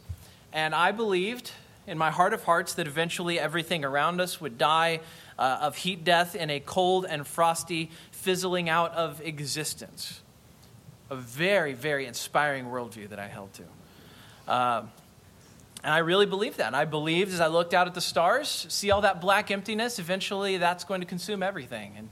And 0.53 0.75
I 0.75 0.93
believed 0.93 1.53
in 1.87 1.97
my 1.97 2.11
heart 2.11 2.35
of 2.35 2.45
hearts 2.45 2.75
that 2.75 2.87
eventually 2.87 3.39
everything 3.39 3.85
around 3.85 4.21
us 4.21 4.41
would 4.41 4.59
die 4.59 5.01
uh, 5.39 5.59
of 5.63 5.77
heat 5.77 6.05
death 6.05 6.35
in 6.35 6.51
a 6.51 6.61
cold 6.61 7.07
and 7.09 7.27
frosty 7.27 7.91
fizzling 8.11 8.69
out 8.69 8.93
of 8.95 9.21
existence. 9.23 10.21
A 11.09 11.17
very, 11.17 11.73
very 11.73 12.07
inspiring 12.07 12.67
worldview 12.67 13.09
that 13.09 13.19
I 13.19 13.29
held 13.29 13.53
to. 13.55 13.65
Uh, 14.47 14.83
And 15.83 15.95
I 15.95 15.99
really 15.99 16.27
believed 16.27 16.59
that. 16.59 16.75
I 16.75 16.85
believed 16.85 17.33
as 17.33 17.41
I 17.41 17.47
looked 17.47 17.73
out 17.73 17.87
at 17.87 17.95
the 17.95 18.03
stars, 18.03 18.67
see 18.69 18.91
all 18.91 19.01
that 19.01 19.21
black 19.23 19.51
emptiness, 19.51 19.99
eventually 19.99 20.59
that's 20.59 20.85
going 20.85 21.01
to 21.01 21.07
consume 21.07 21.43
everything. 21.43 21.95
And 21.97 22.11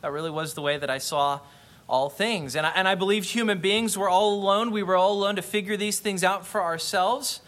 that 0.00 0.12
really 0.12 0.30
was 0.30 0.54
the 0.54 0.62
way 0.62 0.78
that 0.78 0.90
I 0.90 0.98
saw 0.98 1.40
all 1.88 2.10
things. 2.10 2.54
And 2.54 2.66
I, 2.66 2.70
and 2.74 2.86
I 2.86 2.94
believed 2.94 3.30
human 3.30 3.60
beings 3.60 3.96
were 3.96 4.08
all 4.08 4.34
alone. 4.34 4.70
We 4.70 4.82
were 4.82 4.96
all 4.96 5.12
alone 5.12 5.36
to 5.36 5.42
figure 5.42 5.76
these 5.76 5.98
things 5.98 6.22
out 6.22 6.46
for 6.46 6.62
ourselves. 6.62 7.40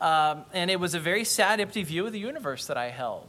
Um, 0.00 0.44
and 0.52 0.70
it 0.70 0.78
was 0.78 0.94
a 0.94 1.00
very 1.00 1.24
sad, 1.24 1.60
empty 1.60 1.82
view 1.82 2.06
of 2.06 2.12
the 2.12 2.20
universe 2.20 2.66
that 2.66 2.76
I 2.76 2.90
held. 2.90 3.28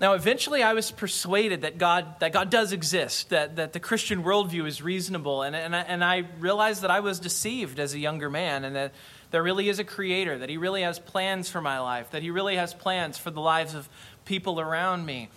Now, 0.00 0.14
eventually, 0.14 0.62
I 0.62 0.72
was 0.72 0.90
persuaded 0.90 1.60
that 1.60 1.76
God, 1.76 2.20
that 2.20 2.32
God 2.32 2.48
does 2.48 2.72
exist, 2.72 3.28
that, 3.28 3.56
that 3.56 3.74
the 3.74 3.80
Christian 3.80 4.24
worldview 4.24 4.66
is 4.66 4.80
reasonable. 4.80 5.42
And, 5.42 5.54
and, 5.54 5.76
I, 5.76 5.80
and 5.80 6.02
I 6.02 6.24
realized 6.38 6.80
that 6.82 6.90
I 6.90 7.00
was 7.00 7.20
deceived 7.20 7.78
as 7.78 7.92
a 7.92 7.98
younger 7.98 8.30
man 8.30 8.64
and 8.64 8.74
that 8.76 8.94
there 9.30 9.42
really 9.42 9.68
is 9.68 9.78
a 9.78 9.84
creator, 9.84 10.38
that 10.38 10.48
He 10.48 10.56
really 10.56 10.80
has 10.82 10.98
plans 10.98 11.50
for 11.50 11.60
my 11.60 11.80
life, 11.80 12.12
that 12.12 12.22
He 12.22 12.30
really 12.30 12.56
has 12.56 12.72
plans 12.72 13.18
for 13.18 13.30
the 13.30 13.42
lives 13.42 13.74
of 13.74 13.90
people 14.24 14.58
around 14.58 15.04
me. 15.04 15.28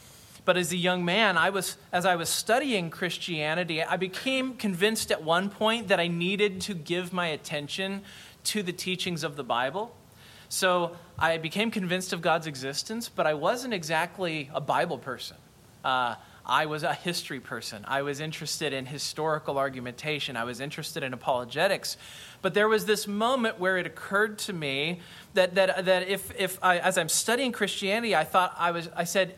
But 0.46 0.58
as 0.58 0.72
a 0.74 0.78
young 0.78 1.06
man, 1.06 1.38
I 1.38 1.50
was, 1.50 1.78
as 1.92 2.06
I 2.06 2.16
was 2.16 2.28
studying 2.28 2.90
Christianity, 2.90 3.82
I 3.82 3.96
became 3.96 4.56
convinced 4.56 5.12
at 5.12 5.24
one 5.24 5.50
point 5.50 5.88
that 5.88 6.00
I 6.00 6.08
needed 6.08 6.60
to 6.62 6.74
give 6.74 7.14
my 7.14 7.28
attention 7.28 8.02
to 8.46 8.62
the 8.62 8.74
teachings 8.74 9.24
of 9.24 9.38
the 9.38 9.44
Bible. 9.44 9.96
So 10.50 10.98
I 11.18 11.38
became 11.38 11.72
convinced 11.72 12.12
of 12.14 12.22
God's 12.22 12.46
existence, 12.46 13.10
but 13.10 13.26
I 13.26 13.34
wasn't 13.34 13.74
exactly 13.74 14.50
a 14.54 14.62
Bible 14.62 14.98
person. 14.98 15.38
Uh, 15.84 16.16
I 16.46 16.66
was 16.66 16.84
a 16.84 16.94
history 16.94 17.40
person. 17.40 17.86
I 17.88 18.02
was 18.02 18.20
interested 18.20 18.74
in 18.74 18.86
historical 18.86 19.58
argumentation. 19.58 20.36
I 20.36 20.44
was 20.44 20.60
interested 20.60 21.02
in 21.02 21.14
apologetics. 21.14 21.96
But 22.42 22.54
there 22.54 22.68
was 22.68 22.86
this 22.86 23.08
moment 23.08 23.60
where 23.60 23.78
it 23.78 23.88
occurred 23.88 24.38
to 24.40 24.54
me 24.54 25.00
that, 25.36 25.56
that, 25.56 25.86
that 25.86 26.10
if, 26.10 26.38
if 26.38 26.60
I, 26.62 26.80
as 26.80 26.98
I'm 26.98 27.08
studying 27.08 27.54
Christianity, 27.54 28.14
I 28.14 28.26
thought 28.26 28.54
I 28.58 28.72
was, 28.72 28.90
I 28.94 29.06
said, 29.06 29.36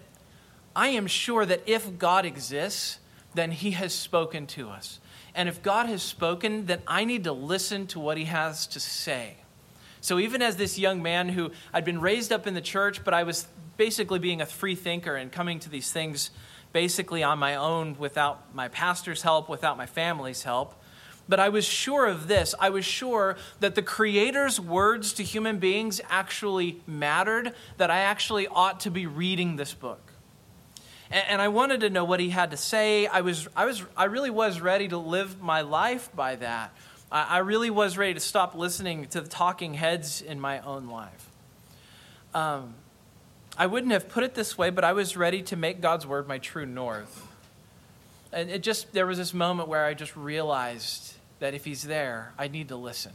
I 0.75 0.89
am 0.89 1.07
sure 1.07 1.45
that 1.45 1.63
if 1.65 1.97
God 1.97 2.25
exists, 2.25 2.99
then 3.33 3.51
he 3.51 3.71
has 3.71 3.93
spoken 3.93 4.47
to 4.47 4.69
us. 4.69 4.99
And 5.33 5.47
if 5.47 5.61
God 5.61 5.87
has 5.87 6.01
spoken, 6.01 6.65
then 6.65 6.81
I 6.87 7.05
need 7.05 7.25
to 7.25 7.31
listen 7.31 7.87
to 7.87 7.99
what 7.99 8.17
he 8.17 8.25
has 8.25 8.67
to 8.67 8.79
say. 8.79 9.35
So 10.01 10.19
even 10.19 10.41
as 10.41 10.57
this 10.57 10.77
young 10.77 11.01
man 11.01 11.29
who 11.29 11.51
I'd 11.73 11.85
been 11.85 11.99
raised 11.99 12.31
up 12.31 12.47
in 12.47 12.53
the 12.53 12.61
church, 12.61 13.03
but 13.03 13.13
I 13.13 13.23
was 13.23 13.47
basically 13.77 14.19
being 14.19 14.41
a 14.41 14.45
free 14.45 14.75
thinker 14.75 15.15
and 15.15 15.31
coming 15.31 15.59
to 15.59 15.69
these 15.69 15.91
things 15.91 16.29
basically 16.71 17.23
on 17.23 17.39
my 17.39 17.55
own 17.55 17.97
without 17.97 18.53
my 18.53 18.67
pastor's 18.67 19.21
help, 19.21 19.49
without 19.49 19.77
my 19.77 19.85
family's 19.85 20.43
help. 20.43 20.81
But 21.27 21.39
I 21.39 21.49
was 21.49 21.65
sure 21.65 22.05
of 22.05 22.27
this. 22.27 22.53
I 22.59 22.69
was 22.69 22.85
sure 22.85 23.35
that 23.59 23.75
the 23.75 23.81
Creator's 23.81 24.59
words 24.59 25.13
to 25.13 25.23
human 25.23 25.57
beings 25.57 25.99
actually 26.09 26.81
mattered, 26.85 27.53
that 27.77 27.89
I 27.89 27.99
actually 27.99 28.47
ought 28.47 28.81
to 28.81 28.91
be 28.91 29.07
reading 29.07 29.55
this 29.55 29.73
book 29.73 30.04
and, 31.11 31.23
and 31.29 31.41
I 31.41 31.47
wanted 31.47 31.81
to 31.81 31.89
know 31.89 32.03
what 32.03 32.19
he 32.19 32.29
had 32.29 32.51
to 32.51 32.57
say. 32.57 33.07
I 33.07 33.21
was, 33.21 33.47
I 33.55 33.65
was, 33.65 33.83
I 33.95 34.05
really 34.05 34.29
was 34.29 34.61
ready 34.61 34.87
to 34.87 34.97
live 34.97 35.41
my 35.41 35.61
life 35.61 36.09
by 36.15 36.35
that. 36.37 36.73
I, 37.11 37.23
I 37.23 37.37
really 37.39 37.69
was 37.69 37.97
ready 37.97 38.13
to 38.13 38.19
stop 38.19 38.55
listening 38.55 39.07
to 39.07 39.21
the 39.21 39.27
talking 39.29 39.73
heads 39.73 40.21
in 40.21 40.39
my 40.39 40.59
own 40.59 40.87
life. 40.87 41.29
Um, 42.33 42.73
I 43.57 43.67
wouldn't 43.67 43.93
have 43.93 44.09
put 44.09 44.23
it 44.23 44.35
this 44.35 44.57
way, 44.57 44.69
but 44.69 44.83
I 44.83 44.93
was 44.93 45.15
ready 45.15 45.41
to 45.43 45.55
make 45.55 45.79
God's 45.79 46.05
word 46.05 46.27
my 46.27 46.39
true 46.39 46.65
north. 46.65 47.25
And 48.33 48.49
it 48.49 48.63
just, 48.63 48.91
there 48.91 49.05
was 49.05 49.17
this 49.17 49.33
moment 49.33 49.69
where 49.69 49.85
I 49.85 49.93
just 49.93 50.15
realized 50.17 51.13
that 51.39 51.53
if 51.53 51.63
He's 51.63 51.83
there, 51.83 52.33
I 52.37 52.49
need 52.49 52.67
to 52.69 52.75
listen. 52.75 53.13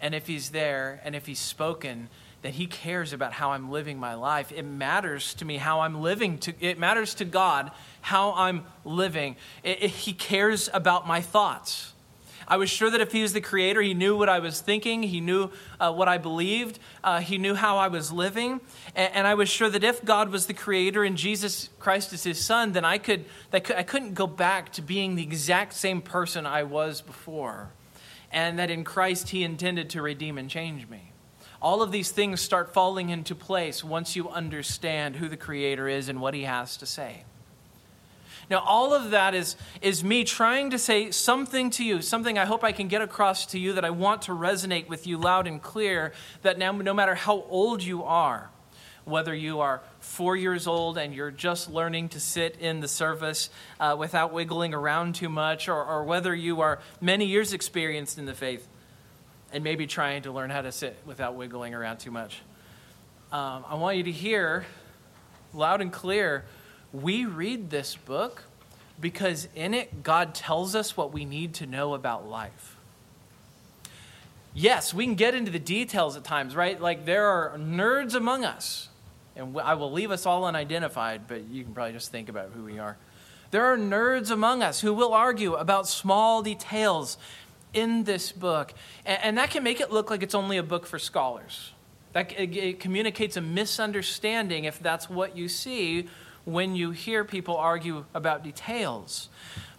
And 0.00 0.14
if 0.14 0.26
He's 0.26 0.50
there 0.50 1.00
and 1.04 1.16
if 1.16 1.24
He's 1.24 1.38
spoken, 1.38 2.10
that 2.42 2.54
he 2.54 2.66
cares 2.66 3.12
about 3.12 3.32
how 3.32 3.50
I'm 3.50 3.70
living 3.70 3.98
my 3.98 4.14
life. 4.14 4.52
It 4.52 4.64
matters 4.64 5.34
to 5.34 5.44
me 5.44 5.56
how 5.56 5.80
I'm 5.80 6.00
living. 6.00 6.38
To, 6.38 6.54
it 6.60 6.78
matters 6.78 7.14
to 7.14 7.24
God 7.24 7.72
how 8.00 8.32
I'm 8.34 8.64
living. 8.84 9.36
It, 9.62 9.82
it, 9.82 9.90
he 9.90 10.12
cares 10.12 10.70
about 10.72 11.06
my 11.06 11.20
thoughts. 11.20 11.94
I 12.50 12.56
was 12.56 12.70
sure 12.70 12.90
that 12.90 13.02
if 13.02 13.12
he 13.12 13.20
was 13.20 13.34
the 13.34 13.42
creator, 13.42 13.82
he 13.82 13.92
knew 13.92 14.16
what 14.16 14.30
I 14.30 14.38
was 14.38 14.62
thinking, 14.62 15.02
he 15.02 15.20
knew 15.20 15.50
uh, 15.78 15.92
what 15.92 16.08
I 16.08 16.16
believed, 16.16 16.78
uh, 17.04 17.20
he 17.20 17.36
knew 17.36 17.54
how 17.54 17.76
I 17.76 17.88
was 17.88 18.10
living. 18.10 18.62
And, 18.96 19.14
and, 19.14 19.26
I 19.26 19.34
was 19.34 19.50
sure 19.50 19.68
that 19.68 19.84
if 19.84 20.02
God 20.02 20.30
was 20.30 20.46
the 20.46 20.54
creator 20.54 21.04
and 21.04 21.18
Jesus 21.18 21.68
Christ 21.78 22.14
is 22.14 22.24
his 22.24 22.42
son, 22.42 22.72
then 22.72 22.86
I, 22.86 22.96
could, 22.96 23.26
that 23.50 23.70
I 23.76 23.82
couldn't 23.82 24.14
go 24.14 24.26
back 24.26 24.72
to 24.72 24.82
being 24.82 25.14
the 25.14 25.22
exact 25.22 25.74
same 25.74 26.00
person 26.00 26.46
I 26.46 26.62
was 26.62 27.02
before. 27.02 27.68
And 28.32 28.58
that 28.58 28.70
in 28.70 28.82
Christ 28.82 29.28
he 29.28 29.44
intended 29.44 29.90
to 29.90 30.00
redeem 30.00 30.38
and 30.38 30.48
change 30.48 30.88
me. 30.88 31.12
All 31.60 31.82
of 31.82 31.90
these 31.90 32.10
things 32.10 32.40
start 32.40 32.72
falling 32.72 33.10
into 33.10 33.34
place 33.34 33.82
once 33.82 34.14
you 34.14 34.28
understand 34.28 35.16
who 35.16 35.28
the 35.28 35.36
Creator 35.36 35.88
is 35.88 36.08
and 36.08 36.20
what 36.20 36.34
He 36.34 36.44
has 36.44 36.76
to 36.78 36.86
say. 36.86 37.24
Now, 38.50 38.60
all 38.60 38.94
of 38.94 39.10
that 39.10 39.34
is, 39.34 39.56
is 39.82 40.02
me 40.02 40.24
trying 40.24 40.70
to 40.70 40.78
say 40.78 41.10
something 41.10 41.68
to 41.70 41.84
you, 41.84 42.00
something 42.00 42.38
I 42.38 42.46
hope 42.46 42.64
I 42.64 42.72
can 42.72 42.88
get 42.88 43.02
across 43.02 43.44
to 43.46 43.58
you 43.58 43.74
that 43.74 43.84
I 43.84 43.90
want 43.90 44.22
to 44.22 44.32
resonate 44.32 44.88
with 44.88 45.06
you 45.06 45.18
loud 45.18 45.46
and 45.46 45.60
clear. 45.60 46.12
That 46.42 46.58
now, 46.58 46.72
no 46.72 46.94
matter 46.94 47.14
how 47.14 47.44
old 47.50 47.82
you 47.82 48.04
are, 48.04 48.48
whether 49.04 49.34
you 49.34 49.60
are 49.60 49.82
four 50.00 50.36
years 50.36 50.66
old 50.66 50.96
and 50.96 51.14
you're 51.14 51.30
just 51.30 51.70
learning 51.70 52.10
to 52.10 52.20
sit 52.20 52.56
in 52.56 52.80
the 52.80 52.88
service 52.88 53.50
uh, 53.80 53.96
without 53.98 54.32
wiggling 54.32 54.72
around 54.72 55.14
too 55.14 55.28
much, 55.28 55.68
or, 55.68 55.84
or 55.84 56.04
whether 56.04 56.34
you 56.34 56.60
are 56.60 56.78
many 57.00 57.26
years 57.26 57.52
experienced 57.52 58.18
in 58.18 58.26
the 58.26 58.34
faith, 58.34 58.66
and 59.52 59.64
maybe 59.64 59.86
trying 59.86 60.22
to 60.22 60.32
learn 60.32 60.50
how 60.50 60.62
to 60.62 60.72
sit 60.72 60.96
without 61.06 61.34
wiggling 61.34 61.74
around 61.74 61.98
too 61.98 62.10
much. 62.10 62.40
Um, 63.32 63.64
I 63.68 63.74
want 63.74 63.96
you 63.96 64.04
to 64.04 64.12
hear 64.12 64.66
loud 65.52 65.80
and 65.80 65.92
clear 65.92 66.44
we 66.92 67.26
read 67.26 67.70
this 67.70 67.96
book 67.96 68.44
because 69.00 69.48
in 69.54 69.74
it, 69.74 70.02
God 70.02 70.34
tells 70.34 70.74
us 70.74 70.96
what 70.96 71.12
we 71.12 71.24
need 71.24 71.54
to 71.54 71.66
know 71.66 71.94
about 71.94 72.28
life. 72.28 72.76
Yes, 74.54 74.92
we 74.92 75.04
can 75.04 75.14
get 75.14 75.34
into 75.34 75.50
the 75.50 75.58
details 75.58 76.16
at 76.16 76.24
times, 76.24 76.56
right? 76.56 76.80
Like 76.80 77.04
there 77.04 77.26
are 77.26 77.56
nerds 77.58 78.14
among 78.14 78.44
us, 78.44 78.88
and 79.36 79.56
I 79.60 79.74
will 79.74 79.92
leave 79.92 80.10
us 80.10 80.26
all 80.26 80.44
unidentified, 80.44 81.28
but 81.28 81.44
you 81.48 81.62
can 81.62 81.74
probably 81.74 81.92
just 81.92 82.10
think 82.10 82.28
about 82.28 82.50
who 82.54 82.64
we 82.64 82.78
are. 82.78 82.96
There 83.50 83.64
are 83.64 83.78
nerds 83.78 84.30
among 84.30 84.62
us 84.62 84.80
who 84.80 84.92
will 84.92 85.14
argue 85.14 85.54
about 85.54 85.86
small 85.86 86.42
details 86.42 87.18
in 87.72 88.04
this 88.04 88.32
book. 88.32 88.72
And, 89.04 89.18
and 89.22 89.38
that 89.38 89.50
can 89.50 89.62
make 89.62 89.80
it 89.80 89.90
look 89.90 90.10
like 90.10 90.22
it's 90.22 90.34
only 90.34 90.56
a 90.56 90.62
book 90.62 90.86
for 90.86 90.98
scholars. 90.98 91.72
That, 92.12 92.32
it, 92.32 92.56
it 92.56 92.80
communicates 92.80 93.36
a 93.36 93.40
misunderstanding 93.40 94.64
if 94.64 94.80
that's 94.80 95.10
what 95.10 95.36
you 95.36 95.48
see 95.48 96.08
when 96.44 96.74
you 96.74 96.90
hear 96.92 97.24
people 97.24 97.56
argue 97.56 98.04
about 98.14 98.42
details. 98.42 99.28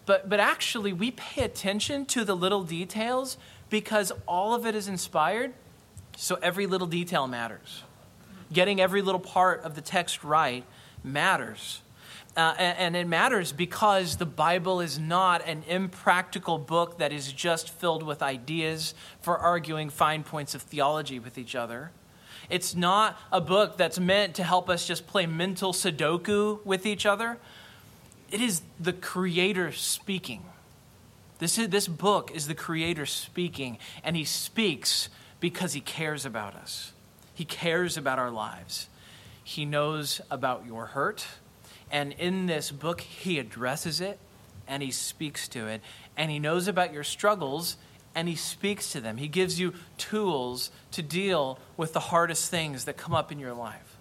But, 0.05 0.29
but 0.29 0.39
actually, 0.39 0.93
we 0.93 1.12
pay 1.12 1.43
attention 1.43 2.05
to 2.08 2.24
the 2.24 2.36
little 2.36 2.63
details 2.63 3.38
because 3.69 4.12
all 4.27 4.53
of 4.53 4.65
it 4.65 4.75
is 4.75 4.88
inspired, 4.88 5.53
so 6.15 6.36
every 6.41 6.65
little 6.65 6.88
detail 6.88 7.27
matters. 7.27 7.84
Getting 8.51 8.81
every 8.81 9.01
little 9.01 9.19
part 9.19 9.62
of 9.63 9.75
the 9.75 9.81
text 9.81 10.24
right 10.24 10.63
matters. 11.03 11.81
Uh, 12.39 12.55
and, 12.58 12.77
and 12.77 12.96
it 12.96 13.05
matters 13.05 13.51
because 13.51 14.15
the 14.15 14.25
Bible 14.25 14.79
is 14.79 14.98
not 14.98 15.46
an 15.46 15.62
impractical 15.67 16.58
book 16.58 17.00
that 17.00 17.12
is 17.12 17.34
just 17.34 17.69
filled 17.69 18.01
with 18.01 18.24
ideas 18.24 18.93
for 19.19 19.38
arguing 19.38 19.89
fine 19.89 20.24
points 20.24 20.55
of 20.55 20.62
theology 20.62 21.19
with 21.19 21.38
each 21.38 21.53
other. 21.53 21.91
It's 22.50 22.74
not 22.74 23.19
a 23.29 23.41
book 23.41 23.75
that's 23.75 24.00
meant 24.00 24.36
to 24.36 24.46
help 24.46 24.69
us 24.69 24.88
just 24.88 25.05
play 25.05 25.25
mental 25.25 25.74
Sudoku 25.74 26.65
with 26.65 26.86
each 26.86 27.05
other. 27.05 27.38
It 28.31 28.39
is 28.39 28.62
the 28.79 28.93
Creator 28.93 29.74
speaking. 29.74 30.43
This, 31.39 31.58
is, 31.58 31.67
this 31.67 31.89
book 31.89 32.31
is 32.34 32.48
the 32.48 32.55
Creator 32.55 33.08
speaking, 33.08 33.79
and 34.01 34.15
He 34.15 34.24
speaks 34.24 35.10
because 35.41 35.74
He 35.74 35.81
cares 35.81 36.25
about 36.25 36.55
us. 36.55 36.93
He 37.34 37.43
cares 37.43 37.98
about 37.98 38.17
our 38.17 38.31
lives. 38.31 38.88
He 39.43 39.65
knows 39.65 40.22
about 40.31 40.65
your 40.65 40.86
hurt. 40.86 41.27
And 41.91 42.13
in 42.13 42.46
this 42.46 42.72
book, 42.72 43.01
he 43.01 43.39
addresses 43.39 44.01
it 44.01 44.19
and 44.67 44.84
he 44.84 44.91
speaks 44.91 45.48
to 45.50 45.67
it. 45.67 45.81
And 46.15 46.29
he 46.29 46.39
knows 46.39 46.67
about 46.67 46.93
your 46.93 47.03
struggles 47.03 47.77
and 48.15 48.27
he 48.27 48.36
speaks 48.36 48.91
to 48.91 49.01
them. 49.01 49.17
He 49.17 49.27
gives 49.27 49.60
you 49.60 49.74
tools 49.98 50.72
to 50.91 51.01
deal 51.01 51.60
with 51.77 51.93
the 51.93 52.00
hardest 52.00 52.50
things 52.51 52.86
that 52.86 52.98
come 52.98 53.13
up 53.13 53.31
in 53.31 53.39
your 53.39 53.53
life. 53.53 53.98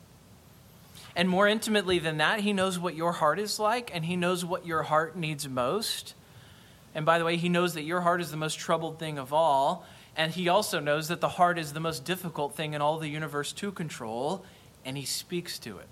And 1.16 1.28
more 1.28 1.48
intimately 1.48 1.98
than 1.98 2.18
that, 2.18 2.40
he 2.40 2.52
knows 2.52 2.78
what 2.78 2.94
your 2.94 3.12
heart 3.12 3.38
is 3.38 3.58
like 3.58 3.90
and 3.94 4.04
he 4.04 4.16
knows 4.16 4.44
what 4.44 4.66
your 4.66 4.84
heart 4.84 5.16
needs 5.16 5.48
most. 5.48 6.14
And 6.94 7.04
by 7.04 7.18
the 7.18 7.24
way, 7.24 7.36
he 7.36 7.48
knows 7.48 7.74
that 7.74 7.82
your 7.82 8.02
heart 8.02 8.20
is 8.20 8.30
the 8.30 8.36
most 8.36 8.58
troubled 8.58 8.98
thing 8.98 9.18
of 9.18 9.32
all. 9.32 9.84
And 10.16 10.32
he 10.32 10.48
also 10.48 10.80
knows 10.80 11.08
that 11.08 11.20
the 11.20 11.28
heart 11.28 11.58
is 11.58 11.72
the 11.72 11.80
most 11.80 12.04
difficult 12.04 12.54
thing 12.54 12.74
in 12.74 12.82
all 12.82 12.98
the 12.98 13.08
universe 13.08 13.52
to 13.54 13.72
control. 13.72 14.44
And 14.84 14.96
he 14.96 15.04
speaks 15.04 15.58
to 15.60 15.78
it. 15.78 15.86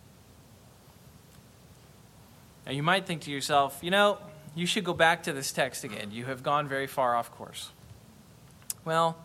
Now, 2.67 2.73
you 2.73 2.83
might 2.83 3.07
think 3.07 3.23
to 3.23 3.31
yourself, 3.31 3.79
you 3.81 3.91
know, 3.91 4.19
you 4.57 4.67
should 4.67 4.85
go 4.85 4.93
back 4.93 5.23
to 5.25 5.33
this 5.33 5.53
text 5.53 5.85
again. 5.85 6.11
You 6.11 6.25
have 6.25 6.43
gone 6.43 6.67
very 6.67 6.89
far 6.89 7.15
off 7.15 7.31
course. 7.31 7.71
Well, 8.85 9.17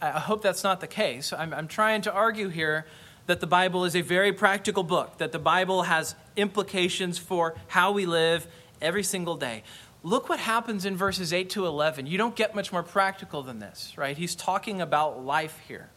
I 0.00 0.10
hope 0.10 0.42
that's 0.42 0.62
not 0.62 0.80
the 0.80 0.86
case. 0.86 1.32
I'm, 1.32 1.52
I'm 1.52 1.66
trying 1.66 2.02
to 2.02 2.12
argue 2.12 2.48
here 2.48 2.86
that 3.26 3.40
the 3.40 3.46
Bible 3.46 3.84
is 3.84 3.96
a 3.96 4.00
very 4.00 4.32
practical 4.32 4.82
book, 4.82 5.18
that 5.18 5.32
the 5.32 5.38
Bible 5.38 5.82
has 5.82 6.14
implications 6.36 7.18
for 7.18 7.56
how 7.66 7.92
we 7.92 8.06
live 8.06 8.46
every 8.80 9.02
single 9.02 9.36
day. 9.36 9.64
Look 10.02 10.28
what 10.28 10.38
happens 10.38 10.84
in 10.84 10.96
verses 10.96 11.32
8 11.32 11.50
to 11.50 11.66
11. 11.66 12.06
You 12.06 12.16
don't 12.16 12.36
get 12.36 12.54
much 12.54 12.72
more 12.72 12.84
practical 12.84 13.42
than 13.42 13.58
this, 13.58 13.92
right? 13.96 14.16
He's 14.16 14.36
talking 14.36 14.80
about 14.80 15.24
life 15.24 15.58
here. 15.66 15.90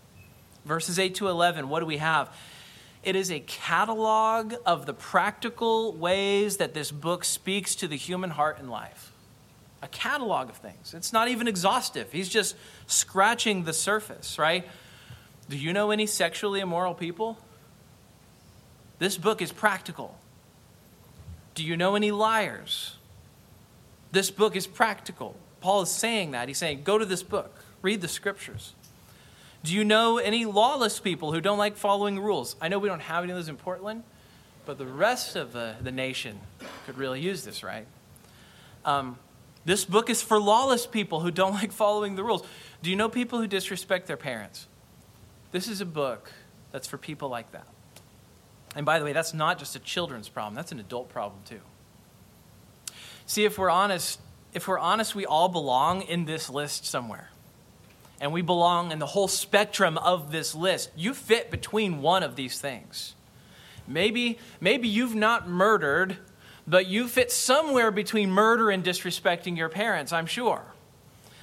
Verses 0.65 0.97
8 0.97 1.15
to 1.15 1.27
11, 1.27 1.69
what 1.69 1.79
do 1.79 1.85
we 1.85 1.97
have? 1.97 2.35
It 3.03 3.15
is 3.15 3.31
a 3.31 3.39
catalog 3.39 4.53
of 4.65 4.85
the 4.85 4.93
practical 4.93 5.93
ways 5.93 6.57
that 6.57 6.73
this 6.73 6.91
book 6.91 7.23
speaks 7.23 7.73
to 7.75 7.87
the 7.87 7.97
human 7.97 8.29
heart 8.31 8.59
and 8.59 8.69
life. 8.69 9.11
A 9.81 9.87
catalog 9.87 10.49
of 10.49 10.57
things. 10.57 10.93
It's 10.93 11.11
not 11.11 11.27
even 11.27 11.47
exhaustive. 11.47 12.11
He's 12.11 12.29
just 12.29 12.55
scratching 12.85 13.63
the 13.63 13.73
surface, 13.73 14.37
right? 14.37 14.67
Do 15.49 15.57
you 15.57 15.73
know 15.73 15.89
any 15.89 16.05
sexually 16.05 16.59
immoral 16.59 16.93
people? 16.93 17.39
This 18.99 19.17
book 19.17 19.41
is 19.41 19.51
practical. 19.51 20.15
Do 21.55 21.63
you 21.65 21.75
know 21.75 21.95
any 21.95 22.11
liars? 22.11 22.97
This 24.11 24.29
book 24.29 24.55
is 24.55 24.67
practical. 24.67 25.35
Paul 25.59 25.81
is 25.81 25.89
saying 25.89 26.31
that. 26.31 26.47
He's 26.47 26.59
saying, 26.59 26.83
go 26.83 26.99
to 26.99 27.05
this 27.05 27.23
book, 27.23 27.55
read 27.81 28.01
the 28.01 28.07
scriptures. 28.07 28.73
Do 29.63 29.73
you 29.73 29.83
know 29.83 30.17
any 30.17 30.45
lawless 30.45 30.99
people 30.99 31.31
who 31.31 31.41
don't 31.41 31.57
like 31.57 31.77
following 31.77 32.19
rules? 32.19 32.55
I 32.59 32.67
know 32.67 32.79
we 32.79 32.89
don't 32.89 33.01
have 33.01 33.23
any 33.23 33.31
of 33.31 33.37
those 33.37 33.49
in 33.49 33.57
Portland, 33.57 34.03
but 34.65 34.77
the 34.77 34.85
rest 34.85 35.35
of 35.35 35.53
the, 35.53 35.75
the 35.81 35.91
nation 35.91 36.39
could 36.85 36.97
really 36.97 37.19
use 37.19 37.43
this, 37.43 37.63
right? 37.63 37.85
Um, 38.85 39.19
this 39.63 39.85
book 39.85 40.09
is 40.09 40.21
for 40.21 40.39
lawless 40.39 40.87
people 40.87 41.19
who 41.19 41.29
don't 41.29 41.53
like 41.61 41.71
following 41.71 42.15
the 42.15 42.23
rules. 42.23 42.43
Do 42.81 42.89
you 42.89 42.95
know 42.95 43.09
people 43.09 43.39
who 43.39 43.47
disrespect 43.47 44.07
their 44.07 44.17
parents? 44.17 44.67
This 45.51 45.67
is 45.67 45.81
a 45.81 45.85
book 45.85 46.31
that's 46.71 46.87
for 46.87 46.97
people 46.97 47.29
like 47.29 47.51
that. 47.51 47.67
And 48.75 48.85
by 48.85 48.99
the 48.99 49.05
way, 49.05 49.13
that's 49.13 49.33
not 49.33 49.59
just 49.59 49.75
a 49.75 49.79
children's 49.79 50.29
problem, 50.29 50.55
that's 50.55 50.71
an 50.71 50.79
adult 50.79 51.09
problem 51.09 51.41
too. 51.45 51.59
See, 53.25 53.45
if 53.45 53.57
we're 53.57 53.69
honest, 53.69 54.19
if 54.53 54.67
we're 54.67 54.79
honest, 54.79 55.13
we 55.13 55.25
all 55.25 55.49
belong 55.49 56.01
in 56.01 56.25
this 56.25 56.49
list 56.49 56.85
somewhere. 56.85 57.29
And 58.21 58.31
we 58.31 58.43
belong 58.43 58.91
in 58.91 58.99
the 58.99 59.07
whole 59.07 59.27
spectrum 59.27 59.97
of 59.97 60.31
this 60.31 60.53
list. 60.53 60.91
You 60.95 61.15
fit 61.15 61.49
between 61.49 62.03
one 62.03 62.21
of 62.21 62.35
these 62.35 62.61
things. 62.61 63.15
Maybe, 63.87 64.37
maybe 64.61 64.87
you've 64.87 65.15
not 65.15 65.49
murdered, 65.49 66.17
but 66.67 66.85
you 66.85 67.07
fit 67.07 67.31
somewhere 67.31 67.89
between 67.89 68.29
murder 68.29 68.69
and 68.69 68.83
disrespecting 68.83 69.57
your 69.57 69.69
parents, 69.69 70.13
I'm 70.13 70.27
sure. 70.27 70.61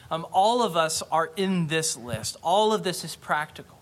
Um, 0.08 0.24
all 0.32 0.62
of 0.62 0.76
us 0.76 1.02
are 1.10 1.32
in 1.36 1.66
this 1.66 1.96
list. 1.96 2.36
All 2.42 2.72
of 2.72 2.84
this 2.84 3.02
is 3.04 3.16
practical. 3.16 3.76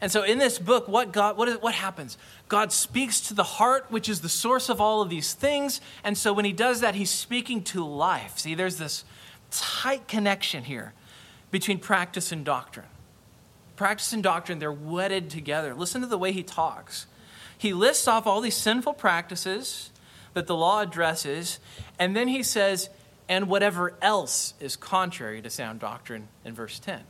And 0.00 0.10
so 0.10 0.22
in 0.22 0.38
this 0.38 0.58
book, 0.58 0.88
what 0.88 1.12
God 1.12 1.36
what, 1.36 1.48
is, 1.48 1.60
what 1.60 1.74
happens? 1.74 2.16
God 2.48 2.72
speaks 2.72 3.20
to 3.28 3.34
the 3.34 3.44
heart, 3.44 3.86
which 3.90 4.08
is 4.08 4.22
the 4.22 4.30
source 4.30 4.70
of 4.70 4.80
all 4.80 5.02
of 5.02 5.10
these 5.10 5.34
things. 5.34 5.82
And 6.02 6.16
so 6.16 6.32
when 6.32 6.46
he 6.46 6.52
does 6.52 6.80
that, 6.80 6.94
he's 6.94 7.10
speaking 7.10 7.62
to 7.64 7.84
life. 7.84 8.38
See, 8.38 8.54
there's 8.54 8.78
this 8.78 9.04
tight 9.50 10.08
connection 10.08 10.64
here 10.64 10.94
between 11.54 11.78
practice 11.78 12.32
and 12.32 12.44
doctrine. 12.44 12.88
Practice 13.76 14.12
and 14.12 14.24
doctrine, 14.24 14.58
they're 14.58 14.72
wedded 14.72 15.30
together. 15.30 15.72
Listen 15.72 16.00
to 16.00 16.06
the 16.08 16.18
way 16.18 16.32
he 16.32 16.42
talks. 16.42 17.06
He 17.56 17.72
lists 17.72 18.08
off 18.08 18.26
all 18.26 18.40
these 18.40 18.56
sinful 18.56 18.94
practices 18.94 19.90
that 20.32 20.48
the 20.48 20.56
law 20.56 20.80
addresses, 20.80 21.60
and 21.96 22.16
then 22.16 22.26
he 22.26 22.42
says, 22.42 22.90
and 23.28 23.48
whatever 23.48 23.94
else 24.02 24.54
is 24.58 24.74
contrary 24.74 25.40
to 25.42 25.48
sound 25.48 25.78
doctrine 25.78 26.26
in 26.44 26.54
verse 26.54 26.80
10. 26.80 26.94
And 26.96 27.04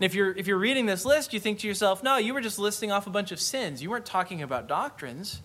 if 0.00 0.14
you're, 0.14 0.32
if 0.36 0.46
you're 0.46 0.58
reading 0.58 0.84
this 0.84 1.06
list, 1.06 1.32
you 1.32 1.40
think 1.40 1.60
to 1.60 1.66
yourself, 1.66 2.02
no, 2.02 2.18
you 2.18 2.34
were 2.34 2.42
just 2.42 2.58
listing 2.58 2.92
off 2.92 3.06
a 3.06 3.10
bunch 3.10 3.32
of 3.32 3.40
sins. 3.40 3.82
You 3.82 3.88
weren't 3.88 4.04
talking 4.04 4.42
about 4.42 4.68
doctrines. 4.68 5.40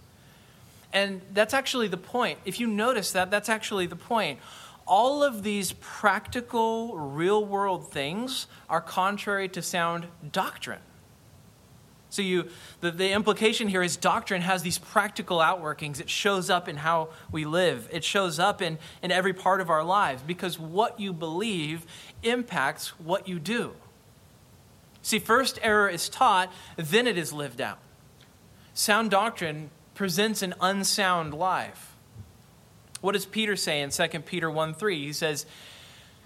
And 0.92 1.22
that's 1.34 1.54
actually 1.54 1.88
the 1.88 1.96
point. 1.96 2.40
If 2.44 2.60
you 2.60 2.68
notice 2.68 3.14
that, 3.14 3.32
that's 3.32 3.48
actually 3.48 3.86
the 3.86 3.96
point. 3.96 4.40
All 4.90 5.24
of 5.24 5.44
these 5.44 5.74
practical, 5.80 6.98
real 6.98 7.46
world 7.46 7.92
things 7.92 8.48
are 8.68 8.82
contrary 8.82 9.48
to 9.50 9.62
sound 9.62 10.08
doctrine. 10.32 10.82
So 12.10 12.24
you 12.24 12.50
the, 12.82 12.90
the 12.90 13.12
implication 13.12 13.68
here 13.68 13.84
is 13.84 13.96
doctrine 13.96 14.42
has 14.42 14.64
these 14.64 14.80
practical 14.80 15.38
outworkings. 15.38 16.00
It 16.00 16.10
shows 16.10 16.50
up 16.50 16.68
in 16.68 16.78
how 16.78 17.10
we 17.32 17.46
live. 17.46 17.88
It 17.92 18.04
shows 18.04 18.40
up 18.40 18.64
in, 18.64 18.80
in 19.04 19.12
every 19.12 19.34
part 19.34 19.62
of 19.62 19.70
our 19.70 19.84
lives 19.84 20.24
because 20.26 20.58
what 20.58 21.00
you 21.00 21.14
believe 21.14 21.86
impacts 22.24 23.00
what 23.00 23.28
you 23.28 23.38
do. 23.38 23.74
See, 25.04 25.20
first 25.20 25.60
error 25.62 25.88
is 25.88 26.10
taught, 26.10 26.52
then 26.78 27.06
it 27.06 27.18
is 27.18 27.32
lived 27.32 27.62
out. 27.62 27.78
Sound 28.74 29.12
doctrine 29.12 29.70
presents 29.94 30.42
an 30.42 30.56
unsound 30.60 31.34
life. 31.34 31.89
What 33.02 33.14
does 33.14 33.26
Peter 33.26 33.56
say 33.56 33.82
in 33.82 33.90
2 33.92 34.08
Peter 34.22 34.50
1 34.50 34.74
3? 34.74 35.06
He 35.06 35.14
says, 35.14 35.46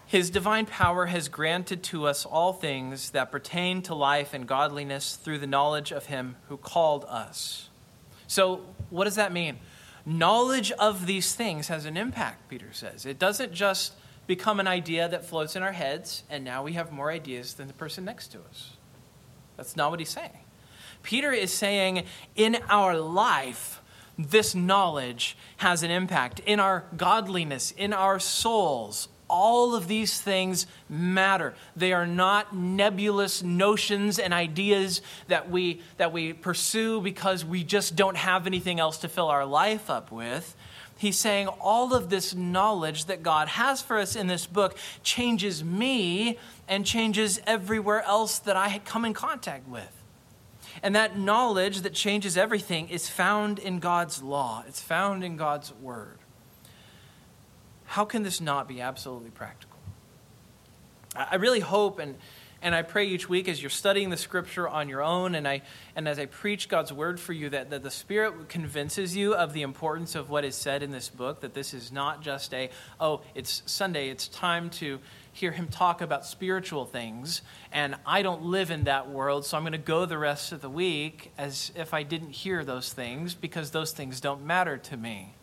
His 0.06 0.30
divine 0.30 0.66
power 0.66 1.08
has 1.08 1.28
granted 1.28 1.84
to 1.84 2.08
us 2.08 2.26
all 2.26 2.54
things 2.54 3.12
that 3.12 3.32
pertain 3.32 3.82
to 3.84 3.96
life 3.96 4.34
and 4.34 4.48
godliness 4.48 5.16
through 5.16 5.40
the 5.40 5.48
knowledge 5.48 5.92
of 5.92 6.08
Him 6.08 6.36
who 6.50 6.58
called 6.58 7.06
us. 7.08 7.70
So, 8.28 8.62
what 8.90 9.06
does 9.06 9.16
that 9.16 9.32
mean? 9.32 9.60
Knowledge 10.06 10.72
of 10.74 11.06
these 11.06 11.36
things 11.36 11.68
has 11.68 11.86
an 11.86 11.96
impact, 11.96 12.50
Peter 12.50 12.74
says. 12.74 13.06
It 13.06 13.20
doesn't 13.20 13.54
just 13.54 13.94
become 14.28 14.60
an 14.60 14.68
idea 14.68 15.08
that 15.08 15.26
floats 15.26 15.56
in 15.56 15.64
our 15.64 15.72
heads, 15.72 16.24
and 16.30 16.44
now 16.44 16.64
we 16.64 16.74
have 16.74 16.92
more 16.92 17.12
ideas 17.12 17.54
than 17.54 17.68
the 17.68 17.74
person 17.74 18.06
next 18.06 18.30
to 18.30 18.40
us. 18.40 18.72
That's 19.58 19.76
not 19.76 19.92
what 19.92 20.00
he's 20.00 20.10
saying. 20.10 20.40
Peter 21.04 21.32
is 21.32 21.52
saying, 21.52 22.06
in 22.36 22.58
our 22.70 22.98
life, 22.98 23.82
this 24.18 24.54
knowledge 24.54 25.38
has 25.58 25.84
an 25.84 25.92
impact. 25.92 26.40
In 26.42 26.60
our 26.60 26.86
godliness, 26.96 27.72
in 27.72 27.94
our 27.94 28.20
souls, 28.20 29.08
all 29.30 29.74
of 29.74 29.88
these 29.88 30.22
things 30.22 30.68
matter. 30.88 31.56
They 31.76 31.92
are 31.94 32.06
not 32.06 32.56
nebulous 32.56 33.42
notions 33.42 34.20
and 34.20 34.34
ideas 34.34 35.02
that 35.28 35.50
we, 35.50 35.82
that 35.98 36.14
we 36.14 36.34
pursue 36.34 37.02
because 37.02 37.44
we 37.44 37.64
just 37.64 37.96
don't 37.96 38.18
have 38.18 38.46
anything 38.46 38.80
else 38.80 38.98
to 39.00 39.10
fill 39.10 39.30
our 39.30 39.46
life 39.46 39.90
up 39.90 40.12
with. 40.12 40.56
He's 40.98 41.18
saying 41.18 41.48
all 41.48 41.96
of 41.96 42.10
this 42.10 42.36
knowledge 42.36 43.06
that 43.06 43.24
God 43.24 43.48
has 43.48 43.82
for 43.82 43.98
us 43.98 44.16
in 44.16 44.28
this 44.28 44.46
book 44.46 44.78
changes 45.02 45.64
me 45.64 46.38
and 46.68 46.86
changes 46.86 47.42
everywhere 47.48 48.04
else 48.04 48.38
that 48.40 48.56
I 48.56 48.80
come 48.86 49.04
in 49.04 49.14
contact 49.14 49.68
with. 49.68 50.03
And 50.84 50.96
that 50.96 51.18
knowledge 51.18 51.82
that 51.82 51.94
changes 51.94 52.38
everything 52.38 52.90
is 52.90 53.10
found 53.10 53.58
in 53.58 53.80
God's 53.80 54.22
law, 54.22 54.64
it's 54.68 54.82
found 54.82 55.24
in 55.24 55.38
God's 55.38 55.74
word. 55.74 56.20
How 57.86 58.06
can 58.06 58.24
this 58.24 58.42
not 58.42 58.68
be 58.68 58.82
absolutely 58.82 59.30
practical? 59.30 59.78
I 61.16 61.36
really 61.36 61.60
hope 61.60 62.00
and 62.00 62.16
and 62.64 62.74
I 62.74 62.82
pray 62.82 63.08
each 63.08 63.28
week 63.28 63.50
as 63.50 63.62
you're 63.62 63.70
studying 63.70 64.10
the 64.10 64.16
scripture 64.16 64.70
on 64.70 64.88
your 64.88 65.04
own 65.04 65.36
and, 65.36 65.46
I, 65.46 65.64
and 65.98 66.08
as 66.08 66.18
I 66.18 66.28
preach 66.28 66.70
God's 66.70 66.94
word 66.94 67.20
for 67.20 67.34
you 67.34 67.50
that, 67.50 67.72
that 67.72 67.84
the 67.84 67.92
Spirit 67.92 68.48
convinces 68.48 69.18
you 69.18 69.36
of 69.36 69.52
the 69.52 69.64
importance 69.64 70.16
of 70.16 70.30
what 70.30 70.46
is 70.46 70.56
said 70.56 70.82
in 70.82 70.90
this 70.90 71.10
book, 71.10 71.42
that 71.42 71.54
this 71.54 71.74
is 71.74 71.92
not 71.92 72.22
just 72.22 72.54
a, 72.54 72.70
oh, 73.02 73.20
it's 73.36 73.64
Sunday, 73.66 74.08
it's 74.08 74.30
time 74.30 74.70
to 74.70 75.00
hear 75.34 75.52
him 75.52 75.68
talk 75.68 76.02
about 76.02 76.26
spiritual 76.26 76.86
things, 76.86 77.42
and 77.72 77.96
I 78.06 78.22
don't 78.22 78.44
live 78.44 78.72
in 78.72 78.86
that 78.86 79.10
world, 79.10 79.46
so 79.46 79.58
I'm 79.58 79.64
going 79.64 79.74
to 79.74 79.78
go 79.78 80.06
the 80.06 80.18
rest 80.18 80.52
of 80.52 80.62
the 80.62 80.70
week 80.70 81.32
as 81.38 81.72
if 81.76 81.94
I 81.94 82.04
didn't 82.04 82.32
hear 82.32 82.64
those 82.64 82.94
things 82.94 83.34
because 83.34 83.72
those 83.72 83.92
things 83.92 84.22
don't 84.22 84.46
matter 84.46 84.78
to 84.78 84.96
me. 84.96 85.34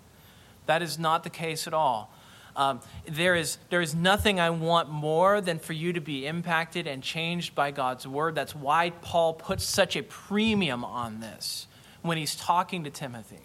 That 0.67 0.81
is 0.81 0.99
not 0.99 1.25
the 1.25 1.31
case 1.31 1.67
at 1.67 1.75
all. 1.75 2.13
Um, 2.57 2.81
there, 3.07 3.35
is, 3.35 3.59
there 3.69 3.81
is 3.81 3.95
nothing 3.95 4.41
I 4.41 4.51
want 4.51 4.89
more 4.89 5.41
than 5.41 5.59
for 5.59 5.73
you 5.73 5.93
to 5.93 6.01
be 6.01 6.27
impacted 6.27 6.87
and 6.87 7.03
changed 7.03 7.55
by 7.55 7.71
God's 7.71 8.07
word. 8.07 8.35
That's 8.35 8.55
why 8.55 8.91
Paul 9.03 9.35
puts 9.35 9.65
such 9.65 9.97
a 9.97 10.03
premium 10.03 10.85
on 10.85 11.21
this 11.21 11.67
when 12.03 12.19
he's 12.19 12.35
talking 12.35 12.85
to 12.85 12.91
Timothy. 12.91 13.41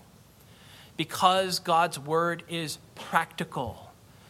Because 0.97 1.59
God's 1.59 1.99
word 1.99 2.43
is 2.47 2.77
practical, 2.95 3.84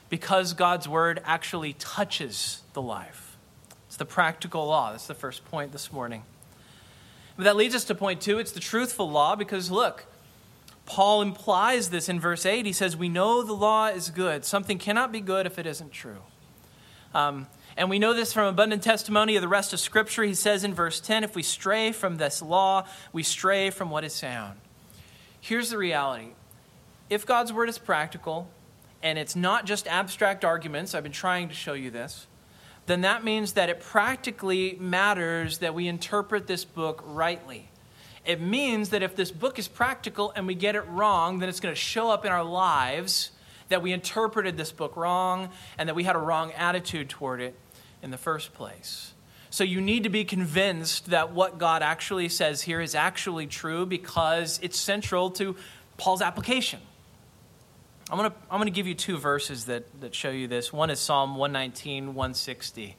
because 0.10 0.54
God's 0.54 0.88
word 0.88 1.22
actually 1.26 1.74
touches 1.74 2.62
the 2.74 2.82
life. 2.82 3.38
It's 3.88 3.98
the 3.98 4.06
practical 4.06 4.66
law. 4.68 4.92
That's 4.92 5.08
the 5.08 5.14
first 5.14 5.46
point 5.46 5.72
this 5.72 5.92
morning. 5.92 6.24
But 7.38 7.44
that 7.46 7.56
leads 7.56 7.76
us 7.76 7.84
to 7.86 7.96
point 7.96 8.22
two 8.22 8.40
it's 8.40 8.52
the 8.52 8.60
truthful 8.60 9.10
law 9.10 9.36
because 9.36 9.72
look, 9.72 10.06
Paul 10.86 11.22
implies 11.22 11.90
this 11.90 12.10
in 12.10 12.20
verse 12.20 12.46
8. 12.46 12.66
He 12.66 12.74
says, 12.74 12.96
We 12.96 13.10
know 13.10 13.42
the 13.42 13.54
law 13.54 13.88
is 13.88 14.10
good. 14.10 14.46
Something 14.46 14.78
cannot 14.78 15.12
be 15.12 15.20
good 15.20 15.46
if 15.46 15.58
it 15.58 15.66
isn't 15.66 15.92
true. 15.92 16.22
Um, 17.14 17.48
and 17.78 17.90
we 17.90 18.00
know 18.00 18.14
this 18.14 18.32
from 18.32 18.46
abundant 18.46 18.84
testimony 18.84 19.36
of 19.36 19.42
the 19.42 19.48
rest 19.48 19.74
of 19.74 19.80
Scripture. 19.80 20.24
He 20.24 20.34
says 20.34 20.64
in 20.64 20.74
verse 20.74 21.00
10 21.00 21.24
if 21.24 21.36
we 21.36 21.44
stray 21.44 21.92
from 21.92 22.18
this 22.18 22.42
law, 22.42 22.86
we 23.12 23.24
stray 23.24 23.70
from 23.70 23.90
what 23.90 24.04
is 24.04 24.14
sound. 24.14 24.60
Here's 25.42 25.70
the 25.70 25.78
reality 25.78 26.30
if 27.10 27.26
God's 27.26 27.54
word 27.54 27.70
is 27.70 27.78
practical, 27.78 28.50
and 29.02 29.18
it's 29.18 29.36
not 29.36 29.66
just 29.66 29.88
abstract 29.88 30.44
arguments, 30.44 30.96
I've 30.96 31.04
been 31.04 31.12
trying 31.12 31.50
to 31.50 31.54
show 31.54 31.74
you 31.74 31.92
this, 31.92 32.28
then 32.86 33.02
that 33.02 33.24
means 33.24 33.54
that 33.54 33.70
it 33.70 33.80
practically 33.80 34.78
matters 34.80 35.60
that 35.60 35.74
we 35.74 35.88
interpret 35.88 36.48
this 36.48 36.66
book 36.66 37.04
rightly. 37.06 37.70
It 38.26 38.42
means 38.42 38.90
that 38.90 39.04
if 39.04 39.16
this 39.16 39.32
book 39.32 39.60
is 39.60 39.68
practical 39.68 40.32
and 40.36 40.48
we 40.48 40.56
get 40.56 40.76
it 40.76 40.82
wrong, 40.88 41.40
then 41.40 41.50
it's 41.50 41.60
going 41.60 41.74
to 41.74 41.80
show 41.80 42.10
up 42.10 42.26
in 42.26 42.32
our 42.32 42.44
lives 42.44 43.32
that 43.70 43.82
we 43.82 43.92
interpreted 43.92 44.58
this 44.58 44.72
book 44.72 44.96
wrong 44.96 45.50
and 45.78 45.90
that 45.90 45.96
we 45.96 46.04
had 46.04 46.16
a 46.16 46.20
wrong 46.20 46.52
attitude 46.54 47.10
toward 47.10 47.42
it 47.42 47.56
in 48.02 48.12
the 48.12 48.18
first 48.18 48.54
place. 48.54 49.14
So 49.50 49.64
you 49.64 49.80
need 49.80 50.04
to 50.04 50.10
be 50.10 50.26
convinced 50.26 51.12
that 51.12 51.32
what 51.32 51.58
God 51.58 51.82
actually 51.82 52.30
says 52.30 52.62
here 52.62 52.82
is 52.82 52.94
actually 52.94 53.48
true 53.48 53.86
because 53.86 54.60
it's 54.62 54.78
central 54.78 55.32
to 55.32 55.56
Paul's 55.98 56.22
application. 56.22 56.82
I'm 58.10 58.20
going 58.20 58.30
to, 58.30 58.38
I'm 58.52 58.62
to 58.62 58.70
give 58.70 58.86
you 58.86 58.94
two 58.94 59.18
verses 59.18 59.66
that, 59.66 60.02
that 60.02 60.14
show 60.14 60.30
you 60.30 60.48
this. 60.48 60.72
One 60.72 60.92
is 60.92 61.00
Psalm 61.00 61.38
119, 61.38 62.14
160. 62.14 62.96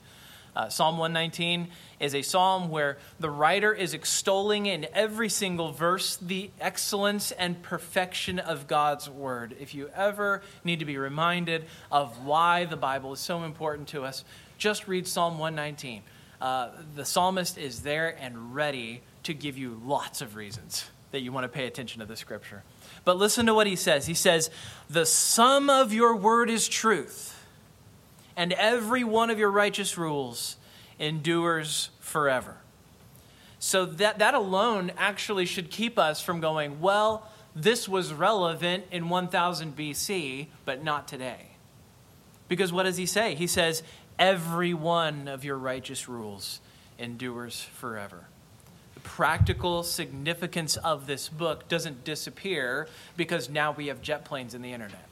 Uh, 0.56 0.68
psalm 0.68 0.98
119 0.98 1.68
is 2.00 2.14
a 2.14 2.22
psalm 2.22 2.70
where 2.70 2.98
the 3.20 3.30
writer 3.30 3.72
is 3.72 3.94
extolling 3.94 4.66
in 4.66 4.86
every 4.94 5.28
single 5.28 5.70
verse 5.70 6.16
the 6.16 6.50
excellence 6.60 7.30
and 7.30 7.62
perfection 7.62 8.40
of 8.40 8.66
God's 8.66 9.08
word. 9.08 9.54
If 9.60 9.74
you 9.74 9.90
ever 9.94 10.42
need 10.64 10.80
to 10.80 10.86
be 10.86 10.96
reminded 10.96 11.66
of 11.92 12.24
why 12.24 12.64
the 12.64 12.76
Bible 12.76 13.12
is 13.12 13.20
so 13.20 13.44
important 13.44 13.88
to 13.88 14.02
us, 14.02 14.24
just 14.58 14.88
read 14.88 15.06
Psalm 15.06 15.38
119. 15.38 16.02
Uh, 16.40 16.70
the 16.96 17.04
psalmist 17.04 17.58
is 17.58 17.82
there 17.82 18.16
and 18.18 18.54
ready 18.54 19.02
to 19.22 19.34
give 19.34 19.56
you 19.56 19.80
lots 19.84 20.20
of 20.20 20.34
reasons 20.34 20.90
that 21.12 21.20
you 21.20 21.32
want 21.32 21.44
to 21.44 21.48
pay 21.48 21.66
attention 21.66 22.00
to 22.00 22.06
the 22.06 22.16
scripture. 22.16 22.64
But 23.06 23.18
listen 23.18 23.46
to 23.46 23.54
what 23.54 23.68
he 23.68 23.76
says. 23.76 24.06
He 24.06 24.14
says, 24.14 24.50
The 24.90 25.06
sum 25.06 25.70
of 25.70 25.92
your 25.92 26.16
word 26.16 26.50
is 26.50 26.66
truth, 26.66 27.40
and 28.36 28.52
every 28.52 29.04
one 29.04 29.30
of 29.30 29.38
your 29.38 29.50
righteous 29.50 29.96
rules 29.96 30.56
endures 30.98 31.90
forever. 32.00 32.56
So 33.60 33.86
that, 33.86 34.18
that 34.18 34.34
alone 34.34 34.90
actually 34.98 35.46
should 35.46 35.70
keep 35.70 36.00
us 36.00 36.20
from 36.20 36.40
going, 36.40 36.80
well, 36.80 37.30
this 37.54 37.88
was 37.88 38.12
relevant 38.12 38.86
in 38.90 39.08
1000 39.08 39.76
BC, 39.76 40.48
but 40.64 40.82
not 40.82 41.06
today. 41.06 41.52
Because 42.48 42.72
what 42.72 42.82
does 42.82 42.96
he 42.96 43.06
say? 43.06 43.36
He 43.36 43.46
says, 43.46 43.84
every 44.18 44.74
one 44.74 45.28
of 45.28 45.44
your 45.44 45.58
righteous 45.58 46.08
rules 46.08 46.60
endures 46.98 47.62
forever 47.62 48.26
practical 49.06 49.84
significance 49.84 50.76
of 50.76 51.06
this 51.06 51.28
book 51.28 51.68
doesn't 51.68 52.04
disappear 52.04 52.88
because 53.16 53.48
now 53.48 53.70
we 53.72 53.86
have 53.86 54.02
jet 54.02 54.24
planes 54.24 54.52
in 54.52 54.62
the 54.62 54.72
internet. 54.72 55.06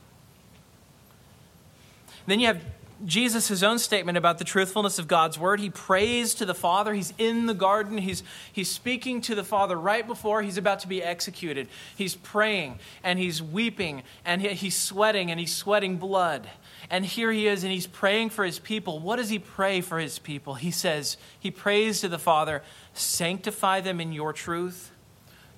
Then 2.26 2.40
you 2.40 2.48
have 2.48 2.60
Jesus, 3.06 3.48
his 3.48 3.62
own 3.62 3.78
statement 3.78 4.18
about 4.18 4.38
the 4.38 4.44
truthfulness 4.44 4.98
of 4.98 5.08
God's 5.08 5.38
word. 5.38 5.60
He 5.60 5.70
prays 5.70 6.34
to 6.34 6.44
the 6.44 6.54
Father. 6.54 6.94
He's 6.94 7.12
in 7.18 7.46
the 7.46 7.54
garden. 7.54 7.98
He's, 7.98 8.22
he's 8.52 8.70
speaking 8.70 9.20
to 9.22 9.34
the 9.34 9.44
Father 9.44 9.76
right 9.76 10.06
before 10.06 10.42
he's 10.42 10.56
about 10.56 10.80
to 10.80 10.88
be 10.88 11.02
executed. 11.02 11.68
He's 11.96 12.14
praying 12.14 12.78
and 13.02 13.18
he's 13.18 13.42
weeping 13.42 14.02
and 14.24 14.40
he, 14.40 14.48
he's 14.48 14.76
sweating 14.76 15.30
and 15.30 15.38
he's 15.38 15.54
sweating 15.54 15.96
blood. 15.96 16.48
And 16.90 17.04
here 17.04 17.32
he 17.32 17.46
is 17.46 17.64
and 17.64 17.72
he's 17.72 17.86
praying 17.86 18.30
for 18.30 18.44
his 18.44 18.58
people. 18.58 18.98
What 18.98 19.16
does 19.16 19.30
he 19.30 19.38
pray 19.38 19.80
for 19.80 19.98
his 19.98 20.18
people? 20.18 20.54
He 20.54 20.70
says, 20.70 21.16
he 21.38 21.50
prays 21.50 22.00
to 22.00 22.08
the 22.08 22.18
Father, 22.18 22.62
sanctify 22.92 23.80
them 23.80 24.00
in 24.00 24.12
your 24.12 24.32
truth. 24.32 24.90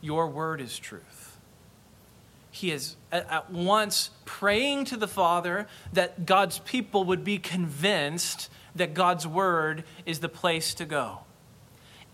Your 0.01 0.29
word 0.29 0.61
is 0.61 0.79
truth. 0.79 1.37
He 2.51 2.71
is 2.71 2.97
at 3.13 3.51
once 3.51 4.11
praying 4.25 4.87
to 4.87 4.97
the 4.97 5.09
Father 5.09 5.67
that 5.93 6.25
God's 6.25 6.59
people 6.61 7.05
would 7.05 7.23
be 7.23 7.39
convinced 7.39 8.51
that 8.75 8.95
God's 8.95 9.27
word 9.27 9.85
is 10.07 10.21
the 10.21 10.29
place 10.29 10.75
to 10.75 10.85
go. 10.85 11.21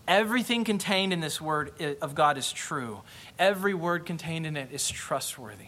Everything 0.07 0.65
contained 0.65 1.13
in 1.13 1.21
this 1.21 1.39
word 1.39 1.71
eh, 1.79 1.93
of 2.01 2.13
God 2.13 2.37
is 2.37 2.51
true. 2.51 3.01
Every 3.39 3.73
word 3.73 4.05
contained 4.05 4.45
in 4.45 4.57
it 4.57 4.69
is 4.71 4.89
trustworthy. 4.89 5.67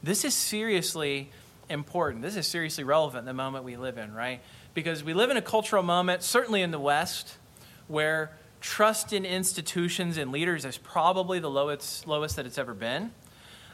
This 0.00 0.24
is 0.24 0.34
seriously 0.34 1.30
important. 1.68 2.22
This 2.22 2.36
is 2.36 2.46
seriously 2.46 2.84
relevant 2.84 3.20
in 3.20 3.26
the 3.26 3.34
moment 3.34 3.64
we 3.64 3.76
live 3.76 3.98
in, 3.98 4.14
right? 4.14 4.40
Because 4.74 5.02
we 5.02 5.14
live 5.14 5.30
in 5.30 5.36
a 5.36 5.42
cultural 5.42 5.82
moment, 5.82 6.22
certainly 6.22 6.62
in 6.62 6.70
the 6.70 6.78
West, 6.78 7.36
where 7.88 8.32
trust 8.60 9.12
in 9.12 9.24
institutions 9.24 10.16
and 10.16 10.32
leaders 10.32 10.64
is 10.64 10.76
probably 10.78 11.38
the 11.38 11.50
lowest, 11.50 12.06
lowest 12.06 12.36
that 12.36 12.46
it's 12.46 12.58
ever 12.58 12.74
been. 12.74 13.12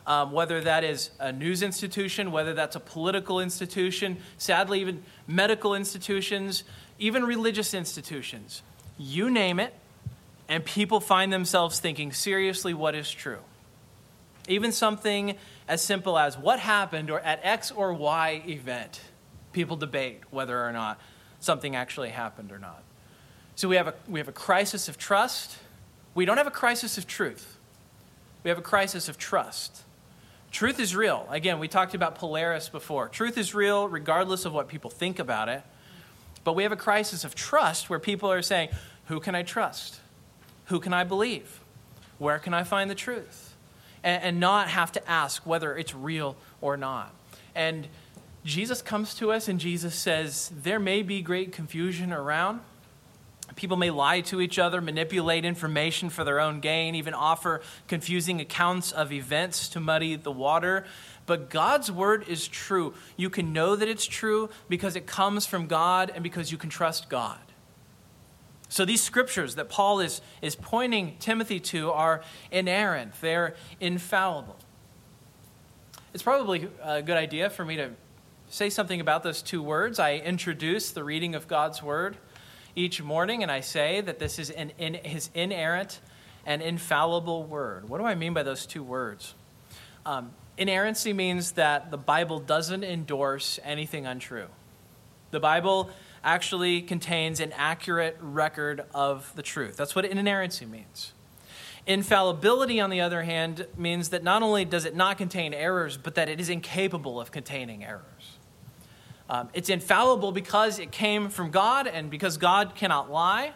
Um, 0.05 0.33
whether 0.33 0.61
that 0.63 0.83
is 0.83 1.11
a 1.21 1.31
news 1.31 1.63
institution, 1.63 2.33
whether 2.33 2.55
that's 2.55 2.75
a 2.75 2.81
political 2.81 3.39
institution, 3.39 4.19
sadly, 4.37 4.81
even 4.81 5.05
medical 5.29 5.77
institutions, 5.77 6.65
even 6.99 7.25
religious 7.25 7.73
institutions. 7.73 8.63
You 8.99 9.31
name 9.31 9.61
it, 9.61 9.73
and 10.49 10.65
people 10.65 10.99
find 10.99 11.33
themselves 11.33 11.79
thinking 11.79 12.13
seriously 12.13 12.75
what 12.75 12.97
is 12.97 13.11
true. 13.11 13.39
Even 14.49 14.73
something 14.73 15.37
as 15.73 15.81
simple 15.81 16.19
as 16.19 16.37
what 16.37 16.59
happened 16.59 17.11
or 17.11 17.19
at 17.21 17.41
X 17.43 17.71
or 17.71 17.95
Y 17.95 18.43
event. 18.47 19.01
People 19.55 19.79
debate 19.79 20.21
whether 20.31 20.63
or 20.63 20.71
not 20.71 21.01
something 21.41 21.75
actually 21.75 22.11
happened 22.11 22.53
or 22.53 22.59
not. 22.59 22.83
So 23.57 23.69
we 23.69 23.77
have 23.77 23.89
a, 23.89 23.95
we 24.07 24.21
have 24.21 24.29
a 24.29 24.33
crisis 24.33 24.91
of 24.91 24.99
trust. 24.99 25.57
We 26.15 26.27
don't 26.27 26.37
have 26.37 26.47
a 26.47 26.51
crisis 26.51 26.99
of 26.99 27.07
truth. 27.07 27.57
We 28.45 28.51
have 28.51 28.59
a 28.59 28.63
crisis 28.63 29.09
of 29.09 29.17
trust. 29.17 29.83
Truth 30.51 30.79
is 30.79 30.95
real. 30.95 31.27
Again, 31.31 31.59
we 31.59 31.69
talked 31.69 31.95
about 31.95 32.17
Polaris 32.17 32.69
before. 32.69 33.09
Truth 33.09 33.39
is 33.39 33.55
real 33.55 33.89
regardless 33.89 34.45
of 34.45 34.53
what 34.53 34.69
people 34.69 34.91
think 34.91 35.19
about 35.19 35.49
it. 35.49 35.63
But 36.45 36.55
we 36.55 36.65
have 36.65 36.73
a 36.73 36.77
crisis 36.77 37.25
of 37.25 37.35
trust 37.35 37.89
where 37.89 37.99
people 37.99 38.31
are 38.31 38.43
saying, 38.43 38.69
Who 39.07 39.21
can 39.21 39.35
I 39.35 39.43
trust? 39.43 40.01
Who 40.67 40.81
can 40.81 40.93
I 40.93 41.05
believe? 41.05 41.61
Where 42.19 42.39
can 42.39 42.53
I 42.53 42.63
find 42.63 42.91
the 42.91 42.95
truth? 42.95 43.53
And, 44.03 44.23
and 44.23 44.41
not 44.41 44.69
have 44.69 44.93
to 44.93 45.11
ask 45.11 45.47
whether 45.47 45.77
it's 45.77 45.95
real 45.95 46.37
or 46.61 46.77
not. 46.77 47.15
And 47.55 47.89
Jesus 48.45 48.83
comes 48.83 49.15
to 49.17 49.33
us 49.33 49.49
and 49.49 49.61
Jesus 49.61 49.95
says, 49.95 50.51
There 50.63 50.81
may 50.81 51.03
be 51.03 51.23
great 51.23 51.53
confusion 51.53 52.13
around. 52.13 52.61
People 53.55 53.77
may 53.77 53.91
lie 53.91 54.23
to 54.23 54.41
each 54.41 54.59
other, 54.59 54.81
manipulate 54.81 55.45
information 55.45 56.09
for 56.09 56.25
their 56.25 56.41
own 56.41 56.61
gain, 56.61 56.95
even 56.95 57.13
offer 57.13 57.61
confusing 57.87 58.41
accounts 58.41 58.93
of 58.93 59.13
events 59.13 59.69
to 59.71 59.81
muddy 59.81 60.17
the 60.17 60.33
water. 60.33 60.87
But 61.27 61.51
God's 61.51 61.93
word 61.93 62.27
is 62.29 62.49
true. 62.49 62.95
You 63.17 63.31
can 63.31 63.53
know 63.53 63.77
that 63.77 63.89
it's 63.89 64.07
true 64.07 64.49
because 64.69 64.97
it 64.97 65.07
comes 65.07 65.47
from 65.47 65.67
God 65.67 66.11
and 66.15 66.23
because 66.23 66.51
you 66.51 66.59
can 66.59 66.71
trust 66.71 67.09
God. 67.09 67.39
So 68.73 68.87
these 68.87 69.03
scriptures 69.03 69.57
that 69.57 69.69
Paul 69.69 70.01
is, 70.01 70.23
is 70.41 70.57
pointing 70.57 71.17
Timothy 71.19 71.61
to 71.61 71.91
are 71.91 72.23
inerrant, 72.51 73.13
they're 73.21 73.55
infallible. 73.81 74.57
It's 76.15 76.23
probably 76.23 76.71
a 76.83 77.03
good 77.03 77.19
idea 77.19 77.51
for 77.51 77.67
me 77.67 77.77
to 77.77 77.91
say 78.49 78.71
something 78.71 78.99
about 78.99 79.25
those 79.25 79.43
two 79.43 79.63
words. 79.63 79.99
I 79.99 80.15
introduce 80.15 80.91
the 80.91 81.05
reading 81.05 81.35
of 81.35 81.49
God's 81.49 81.83
word 81.83 82.17
each 82.75 83.03
morning, 83.03 83.43
and 83.43 83.53
I 83.53 83.61
say 83.61 84.01
that 84.01 84.19
this 84.19 84.39
is 84.39 84.49
an, 84.49 84.73
in, 84.79 84.95
his 84.95 85.29
inerrant 85.35 86.01
and 86.47 86.63
infallible 86.63 87.45
word. 87.45 87.91
What 87.91 87.99
do 87.99 88.07
I 88.07 88.15
mean 88.15 88.33
by 88.33 88.43
those 88.43 88.65
two 88.65 88.83
words? 88.83 89.35
Um, 90.07 90.31
inerrancy 90.57 91.13
means 91.13 91.53
that 91.53 91.91
the 91.91 91.99
Bible 91.99 92.39
doesn't 92.39 92.85
endorse 92.85 93.61
anything 93.65 94.07
untrue. 94.07 94.47
The 95.31 95.41
Bible 95.41 95.91
actually 96.25 96.83
contains 96.83 97.41
an 97.41 97.53
accurate 97.57 98.17
record 98.21 98.85
of 98.95 99.33
the 99.35 99.43
truth. 99.43 99.77
That's 99.77 99.95
what 99.95 100.05
inerrancy 100.05 100.67
means. 100.67 101.13
Infallibility, 101.87 102.79
on 102.79 102.91
the 102.91 103.01
other 103.01 103.23
hand, 103.23 103.67
means 103.77 104.11
that 104.11 104.23
not 104.23 104.43
only 104.43 104.65
does 104.65 104.85
it 104.85 104.95
not 104.95 105.19
contain 105.19 105.53
errors, 105.53 105.97
but 105.97 106.15
that 106.15 106.29
it 106.29 106.39
is 106.39 106.49
incapable 106.49 107.21
of 107.21 107.33
containing 107.33 107.85
errors. 107.85 108.39
Um, 109.29 109.49
it's 109.53 109.69
infallible 109.69 110.31
because 110.31 110.79
it 110.79 110.93
came 110.93 111.29
from 111.29 111.51
God 111.51 111.87
and 111.89 112.09
because 112.11 112.37
God 112.37 112.75
cannot 112.77 113.11
lie. 113.11 113.53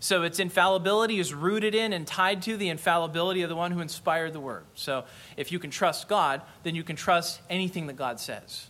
So 0.00 0.22
its 0.22 0.38
infallibility 0.38 1.18
is 1.18 1.34
rooted 1.34 1.74
in 1.74 1.92
and 1.92 2.06
tied 2.06 2.42
to 2.42 2.56
the 2.56 2.68
infallibility 2.68 3.42
of 3.42 3.48
the 3.48 3.56
one 3.56 3.72
who 3.72 3.80
inspired 3.80 4.32
the 4.32 4.40
word. 4.40 4.64
So 4.74 5.04
if 5.36 5.52
you 5.52 5.58
can 5.58 5.70
trust 5.70 6.08
God, 6.08 6.42
then 6.62 6.74
you 6.74 6.84
can 6.84 6.96
trust 6.96 7.40
anything 7.50 7.88
that 7.88 7.96
God 7.96 8.20
says. 8.20 8.68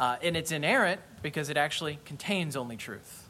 Uh, 0.00 0.16
and 0.22 0.34
it's 0.34 0.50
inerrant 0.50 0.98
because 1.22 1.50
it 1.50 1.58
actually 1.58 1.98
contains 2.06 2.56
only 2.56 2.76
truth. 2.76 3.28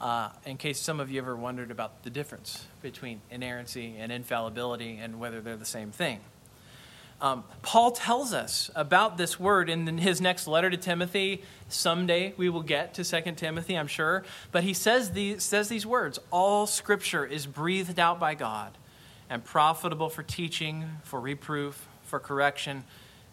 Uh, 0.00 0.28
in 0.44 0.56
case 0.56 0.78
some 0.78 1.00
of 1.00 1.10
you 1.10 1.20
ever 1.20 1.34
wondered 1.34 1.70
about 1.70 2.04
the 2.04 2.10
difference 2.10 2.66
between 2.80 3.20
inerrancy 3.30 3.96
and 3.98 4.12
infallibility 4.12 4.98
and 4.98 5.18
whether 5.18 5.40
they're 5.40 5.56
the 5.56 5.64
same 5.64 5.90
thing. 5.90 6.20
Um, 7.20 7.44
Paul 7.62 7.92
tells 7.92 8.34
us 8.34 8.70
about 8.76 9.16
this 9.16 9.40
word 9.40 9.70
in 9.70 9.98
his 9.98 10.20
next 10.20 10.46
letter 10.46 10.68
to 10.68 10.76
Timothy. 10.76 11.42
Someday 11.68 12.34
we 12.36 12.50
will 12.50 12.62
get 12.62 12.94
to 12.94 13.04
2 13.04 13.32
Timothy, 13.32 13.74
I'm 13.74 13.86
sure. 13.86 14.22
But 14.52 14.64
he 14.64 14.74
says 14.74 15.10
these, 15.12 15.42
says 15.42 15.68
these 15.68 15.86
words 15.86 16.20
All 16.30 16.66
scripture 16.66 17.24
is 17.24 17.46
breathed 17.46 17.98
out 17.98 18.20
by 18.20 18.34
God 18.34 18.76
and 19.28 19.42
profitable 19.42 20.10
for 20.10 20.22
teaching, 20.22 20.84
for 21.02 21.18
reproof, 21.18 21.88
for 22.02 22.20
correction, 22.20 22.84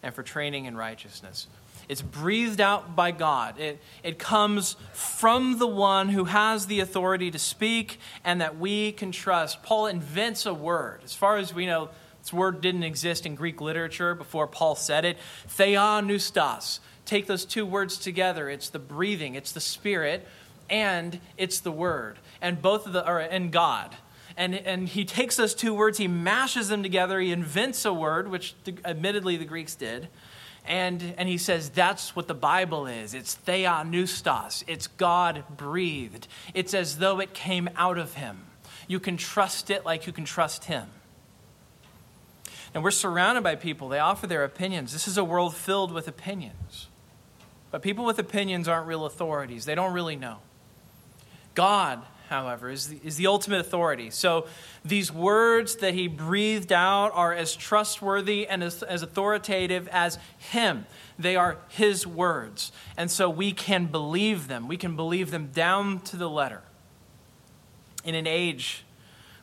and 0.02 0.14
for 0.14 0.22
training 0.22 0.64
in 0.64 0.76
righteousness. 0.76 1.46
It's 1.88 2.02
breathed 2.02 2.60
out 2.60 2.96
by 2.96 3.10
God. 3.10 3.58
It, 3.58 3.80
it 4.02 4.18
comes 4.18 4.76
from 4.92 5.58
the 5.58 5.66
one 5.66 6.08
who 6.08 6.24
has 6.24 6.66
the 6.66 6.80
authority 6.80 7.30
to 7.30 7.38
speak 7.38 7.98
and 8.24 8.40
that 8.40 8.58
we 8.58 8.92
can 8.92 9.12
trust. 9.12 9.62
Paul 9.62 9.86
invents 9.86 10.46
a 10.46 10.54
word. 10.54 11.00
As 11.04 11.14
far 11.14 11.36
as 11.36 11.52
we 11.52 11.66
know, 11.66 11.90
this 12.20 12.32
word 12.32 12.60
didn't 12.60 12.84
exist 12.84 13.26
in 13.26 13.34
Greek 13.34 13.60
literature 13.60 14.14
before 14.14 14.46
Paul 14.46 14.76
said 14.76 15.04
it. 15.04 15.18
Theopneustos. 15.48 16.80
Take 17.04 17.26
those 17.26 17.44
two 17.44 17.66
words 17.66 17.98
together. 17.98 18.48
It's 18.48 18.70
the 18.70 18.78
breathing, 18.78 19.34
it's 19.34 19.52
the 19.52 19.60
spirit, 19.60 20.26
and 20.70 21.20
it's 21.36 21.60
the 21.60 21.70
word. 21.70 22.18
And 22.40 22.62
both 22.62 22.86
of 22.86 22.94
the, 22.94 23.06
or, 23.06 23.18
and 23.20 23.52
God. 23.52 23.94
And, 24.38 24.54
and 24.54 24.88
he 24.88 25.04
takes 25.04 25.36
those 25.36 25.54
two 25.54 25.74
words, 25.74 25.98
he 25.98 26.08
mashes 26.08 26.68
them 26.68 26.82
together, 26.82 27.20
he 27.20 27.30
invents 27.30 27.84
a 27.84 27.92
word, 27.92 28.28
which 28.28 28.54
the, 28.64 28.74
admittedly 28.84 29.36
the 29.36 29.44
Greeks 29.44 29.74
did 29.74 30.08
and, 30.66 31.14
and 31.18 31.28
he 31.28 31.36
says 31.36 31.70
that's 31.70 32.16
what 32.16 32.26
the 32.26 32.34
Bible 32.34 32.86
is. 32.86 33.12
It's 33.14 33.36
theopneustos. 33.46 34.64
It's 34.66 34.86
God 34.86 35.44
breathed. 35.56 36.26
It's 36.54 36.72
as 36.72 36.98
though 36.98 37.20
it 37.20 37.34
came 37.34 37.68
out 37.76 37.98
of 37.98 38.14
him. 38.14 38.44
You 38.88 39.00
can 39.00 39.16
trust 39.16 39.70
it 39.70 39.84
like 39.84 40.06
you 40.06 40.12
can 40.12 40.24
trust 40.24 40.64
him. 40.64 40.88
And 42.72 42.82
we're 42.82 42.90
surrounded 42.90 43.44
by 43.44 43.54
people. 43.54 43.88
They 43.88 43.98
offer 43.98 44.26
their 44.26 44.42
opinions. 44.44 44.92
This 44.92 45.06
is 45.06 45.16
a 45.16 45.24
world 45.24 45.54
filled 45.54 45.92
with 45.92 46.08
opinions. 46.08 46.88
But 47.70 47.82
people 47.82 48.04
with 48.04 48.18
opinions 48.18 48.66
aren't 48.66 48.86
real 48.86 49.04
authorities, 49.04 49.64
they 49.64 49.74
don't 49.74 49.92
really 49.92 50.16
know. 50.16 50.38
God 51.54 52.02
however, 52.28 52.70
is 52.70 52.88
the, 52.88 53.00
is 53.04 53.16
the 53.16 53.26
ultimate 53.26 53.60
authority. 53.60 54.10
So 54.10 54.46
these 54.84 55.12
words 55.12 55.76
that 55.76 55.94
he 55.94 56.08
breathed 56.08 56.72
out 56.72 57.10
are 57.14 57.32
as 57.32 57.54
trustworthy 57.54 58.46
and 58.46 58.62
as, 58.62 58.82
as 58.82 59.02
authoritative 59.02 59.88
as 59.88 60.18
him. 60.38 60.86
They 61.18 61.36
are 61.36 61.58
his 61.68 62.06
words. 62.06 62.72
And 62.96 63.10
so 63.10 63.28
we 63.28 63.52
can 63.52 63.86
believe 63.86 64.48
them. 64.48 64.68
We 64.68 64.76
can 64.76 64.96
believe 64.96 65.30
them 65.30 65.48
down 65.52 66.00
to 66.00 66.16
the 66.16 66.28
letter. 66.28 66.62
In 68.04 68.14
an 68.14 68.26
age 68.26 68.84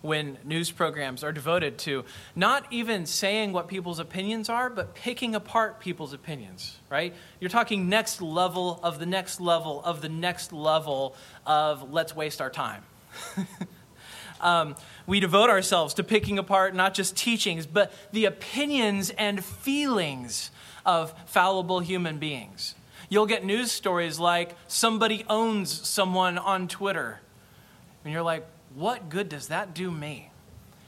when 0.01 0.37
news 0.43 0.71
programs 0.71 1.23
are 1.23 1.31
devoted 1.31 1.77
to 1.77 2.03
not 2.35 2.65
even 2.71 3.05
saying 3.05 3.53
what 3.53 3.67
people's 3.67 3.99
opinions 3.99 4.49
are, 4.49 4.69
but 4.69 4.95
picking 4.95 5.35
apart 5.35 5.79
people's 5.79 6.13
opinions, 6.13 6.77
right? 6.89 7.13
You're 7.39 7.49
talking 7.49 7.87
next 7.87 8.21
level 8.21 8.79
of 8.81 8.99
the 8.99 9.05
next 9.05 9.39
level 9.39 9.81
of 9.83 10.01
the 10.01 10.09
next 10.09 10.51
level 10.51 11.15
of 11.45 11.91
let's 11.91 12.15
waste 12.15 12.41
our 12.41 12.49
time. 12.49 12.83
um, 14.41 14.75
we 15.05 15.19
devote 15.19 15.49
ourselves 15.49 15.93
to 15.95 16.03
picking 16.03 16.39
apart 16.39 16.73
not 16.75 16.93
just 16.93 17.15
teachings, 17.15 17.65
but 17.65 17.93
the 18.11 18.25
opinions 18.25 19.11
and 19.11 19.43
feelings 19.43 20.49
of 20.85 21.13
fallible 21.27 21.79
human 21.79 22.17
beings. 22.17 22.75
You'll 23.09 23.27
get 23.27 23.43
news 23.43 23.71
stories 23.71 24.19
like 24.19 24.55
somebody 24.67 25.25
owns 25.29 25.69
someone 25.87 26.37
on 26.37 26.67
Twitter. 26.67 27.19
And 28.03 28.13
you're 28.13 28.23
like, 28.23 28.47
what 28.75 29.09
good 29.09 29.29
does 29.29 29.47
that 29.47 29.73
do 29.73 29.91
me? 29.91 30.31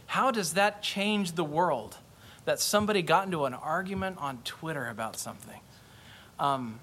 How 0.07 0.31
does 0.31 0.53
that 0.53 0.81
change 0.81 1.33
the 1.33 1.43
world 1.43 1.97
that 2.45 2.59
somebody 2.59 3.01
got 3.01 3.25
into 3.25 3.45
an 3.45 3.53
argument 3.53 4.17
on 4.19 4.39
Twitter 4.43 4.87
about 4.87 5.17
something? 5.17 5.59
Um, 6.39 6.79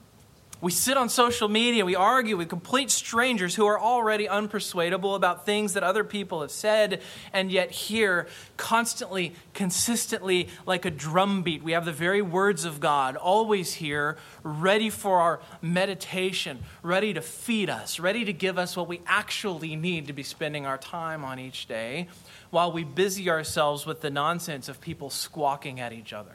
we 0.61 0.71
sit 0.71 0.97
on 0.97 1.09
social 1.09 1.49
media, 1.49 1.85
we 1.85 1.95
argue 1.95 2.37
with 2.37 2.49
complete 2.49 2.91
strangers 2.91 3.55
who 3.55 3.67
are 3.67 3.81
already 3.81 4.27
unpersuadable 4.27 5.17
about 5.17 5.47
things 5.47 5.73
that 5.73 5.83
other 5.83 6.05
people 6.05 6.43
have 6.43 6.51
said, 6.51 7.01
and 7.33 7.51
yet 7.51 7.71
here, 7.71 8.27
constantly, 8.57 9.35
consistently, 9.55 10.49
like 10.67 10.85
a 10.85 10.91
drumbeat, 10.91 11.63
we 11.63 11.73
have 11.73 11.85
the 11.85 11.93
very 11.93 12.21
words 12.21 12.65
of 12.65 12.79
God 12.81 13.17
always 13.17 13.75
here, 13.75 14.19
ready 14.43 14.91
for 14.91 15.21
our 15.21 15.41
meditation, 15.63 16.59
ready 16.83 17.15
to 17.15 17.23
feed 17.23 17.71
us, 17.71 17.99
ready 17.99 18.25
to 18.25 18.33
give 18.33 18.59
us 18.59 18.77
what 18.77 18.89
we 18.89 19.01
actually 19.07 19.77
need 19.77 20.07
to 20.09 20.13
be 20.13 20.23
spending 20.23 20.67
our 20.67 20.79
time 20.79 21.25
on 21.25 21.39
each 21.39 21.67
day, 21.67 22.09
while 22.51 22.71
we 22.71 22.85
busy 22.85 23.31
ourselves 23.31 23.87
with 23.87 24.03
the 24.03 24.11
nonsense 24.11 24.69
of 24.69 24.81
people 24.81 25.09
squawking 25.09 25.81
at 25.81 25.93
each 25.93 26.13
other. 26.13 26.35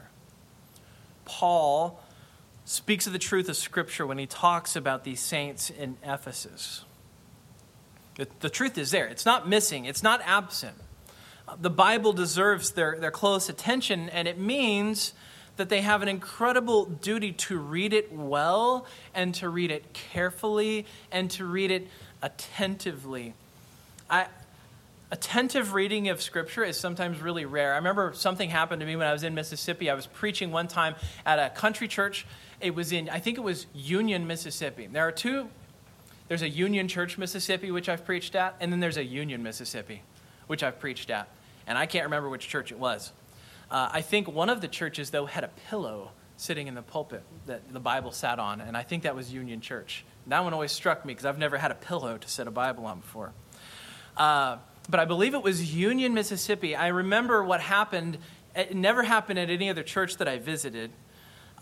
Paul 1.24 2.02
speaks 2.66 3.06
of 3.06 3.12
the 3.12 3.18
truth 3.18 3.48
of 3.48 3.56
Scripture 3.56 4.06
when 4.06 4.18
he 4.18 4.26
talks 4.26 4.76
about 4.76 5.04
these 5.04 5.20
saints 5.20 5.70
in 5.70 5.96
Ephesus. 6.02 6.84
The, 8.16 8.26
the 8.40 8.50
truth 8.50 8.76
is 8.76 8.90
there, 8.90 9.06
it's 9.06 9.24
not 9.24 9.48
missing, 9.48 9.84
it's 9.84 10.02
not 10.02 10.20
absent. 10.24 10.76
The 11.60 11.70
Bible 11.70 12.12
deserves 12.12 12.72
their, 12.72 12.98
their 12.98 13.12
close 13.12 13.48
attention, 13.48 14.08
and 14.08 14.26
it 14.26 14.36
means 14.36 15.12
that 15.58 15.68
they 15.68 15.80
have 15.80 16.02
an 16.02 16.08
incredible 16.08 16.86
duty 16.86 17.32
to 17.32 17.56
read 17.56 17.92
it 17.92 18.12
well 18.12 18.84
and 19.14 19.32
to 19.36 19.48
read 19.48 19.70
it 19.70 19.92
carefully 19.92 20.86
and 21.12 21.30
to 21.30 21.44
read 21.44 21.70
it 21.70 21.86
attentively. 22.20 23.32
I, 24.10 24.26
attentive 25.12 25.72
reading 25.72 26.08
of 26.08 26.20
scripture 26.20 26.64
is 26.64 26.76
sometimes 26.76 27.20
really 27.20 27.44
rare. 27.44 27.74
I 27.74 27.76
remember 27.76 28.12
something 28.14 28.50
happened 28.50 28.80
to 28.80 28.86
me 28.86 28.96
when 28.96 29.06
I 29.06 29.12
was 29.12 29.22
in 29.22 29.34
Mississippi. 29.34 29.88
I 29.88 29.94
was 29.94 30.06
preaching 30.06 30.50
one 30.50 30.66
time 30.66 30.96
at 31.24 31.38
a 31.38 31.50
country 31.50 31.86
church 31.86 32.26
it 32.60 32.74
was 32.74 32.92
in, 32.92 33.08
I 33.08 33.18
think 33.18 33.38
it 33.38 33.42
was 33.42 33.66
Union, 33.74 34.26
Mississippi. 34.26 34.86
There 34.86 35.06
are 35.06 35.12
two, 35.12 35.48
there's 36.28 36.42
a 36.42 36.48
Union 36.48 36.88
Church, 36.88 37.18
Mississippi, 37.18 37.70
which 37.70 37.88
I've 37.88 38.04
preached 38.04 38.34
at, 38.34 38.56
and 38.60 38.72
then 38.72 38.80
there's 38.80 38.96
a 38.96 39.04
Union, 39.04 39.42
Mississippi, 39.42 40.02
which 40.46 40.62
I've 40.62 40.78
preached 40.78 41.10
at. 41.10 41.28
And 41.66 41.76
I 41.76 41.86
can't 41.86 42.04
remember 42.04 42.28
which 42.28 42.48
church 42.48 42.72
it 42.72 42.78
was. 42.78 43.12
Uh, 43.70 43.88
I 43.92 44.00
think 44.00 44.28
one 44.28 44.48
of 44.48 44.60
the 44.60 44.68
churches, 44.68 45.10
though, 45.10 45.26
had 45.26 45.44
a 45.44 45.50
pillow 45.68 46.10
sitting 46.36 46.66
in 46.66 46.74
the 46.74 46.82
pulpit 46.82 47.22
that 47.46 47.72
the 47.72 47.80
Bible 47.80 48.12
sat 48.12 48.38
on, 48.38 48.60
and 48.60 48.76
I 48.76 48.82
think 48.82 49.02
that 49.02 49.14
was 49.14 49.32
Union 49.32 49.60
Church. 49.60 50.04
That 50.26 50.44
one 50.44 50.52
always 50.52 50.72
struck 50.72 51.04
me 51.04 51.12
because 51.12 51.24
I've 51.24 51.38
never 51.38 51.56
had 51.56 51.70
a 51.70 51.74
pillow 51.74 52.18
to 52.18 52.28
set 52.28 52.46
a 52.46 52.50
Bible 52.50 52.86
on 52.86 53.00
before. 53.00 53.32
Uh, 54.16 54.58
but 54.88 55.00
I 55.00 55.04
believe 55.04 55.34
it 55.34 55.42
was 55.42 55.74
Union, 55.74 56.14
Mississippi. 56.14 56.76
I 56.76 56.88
remember 56.88 57.42
what 57.42 57.60
happened. 57.60 58.18
It 58.54 58.74
never 58.74 59.02
happened 59.02 59.38
at 59.38 59.50
any 59.50 59.68
other 59.68 59.82
church 59.82 60.16
that 60.18 60.28
I 60.28 60.38
visited. 60.38 60.90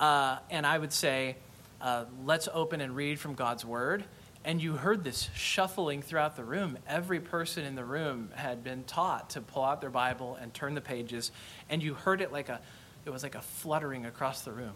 Uh, 0.01 0.39
and 0.51 0.67
I 0.67 0.79
would 0.79 0.93
say, 0.93 1.37
uh, 1.81 2.05
let's 2.25 2.49
open 2.53 2.81
and 2.81 2.97
read 2.97 3.19
from 3.19 3.35
God's 3.35 3.65
Word. 3.65 4.05
And 4.45 4.63
you 4.63 4.75
heard 4.75 5.05
this 5.05 5.31
shuffling 5.35 6.03
throughout 6.03 6.37
the 6.37 6.45
room. 6.45 6.77
Every 6.87 7.21
person 7.21 7.65
in 7.65 7.75
the 7.75 7.85
room 7.85 8.31
had 8.35 8.63
been 8.63 8.85
taught 8.85 9.31
to 9.31 9.41
pull 9.41 9.65
out 9.65 9.81
their 9.81 9.91
Bible 9.91 10.37
and 10.41 10.53
turn 10.53 10.75
the 10.75 10.83
pages. 10.83 11.33
And 11.71 11.83
you 11.83 11.95
heard 11.95 12.21
it 12.21 12.31
like 12.31 12.51
a, 12.51 12.61
it 13.07 13.11
was 13.11 13.23
like 13.23 13.35
a 13.35 13.41
fluttering 13.41 14.05
across 14.05 14.43
the 14.43 14.53
room. 14.53 14.75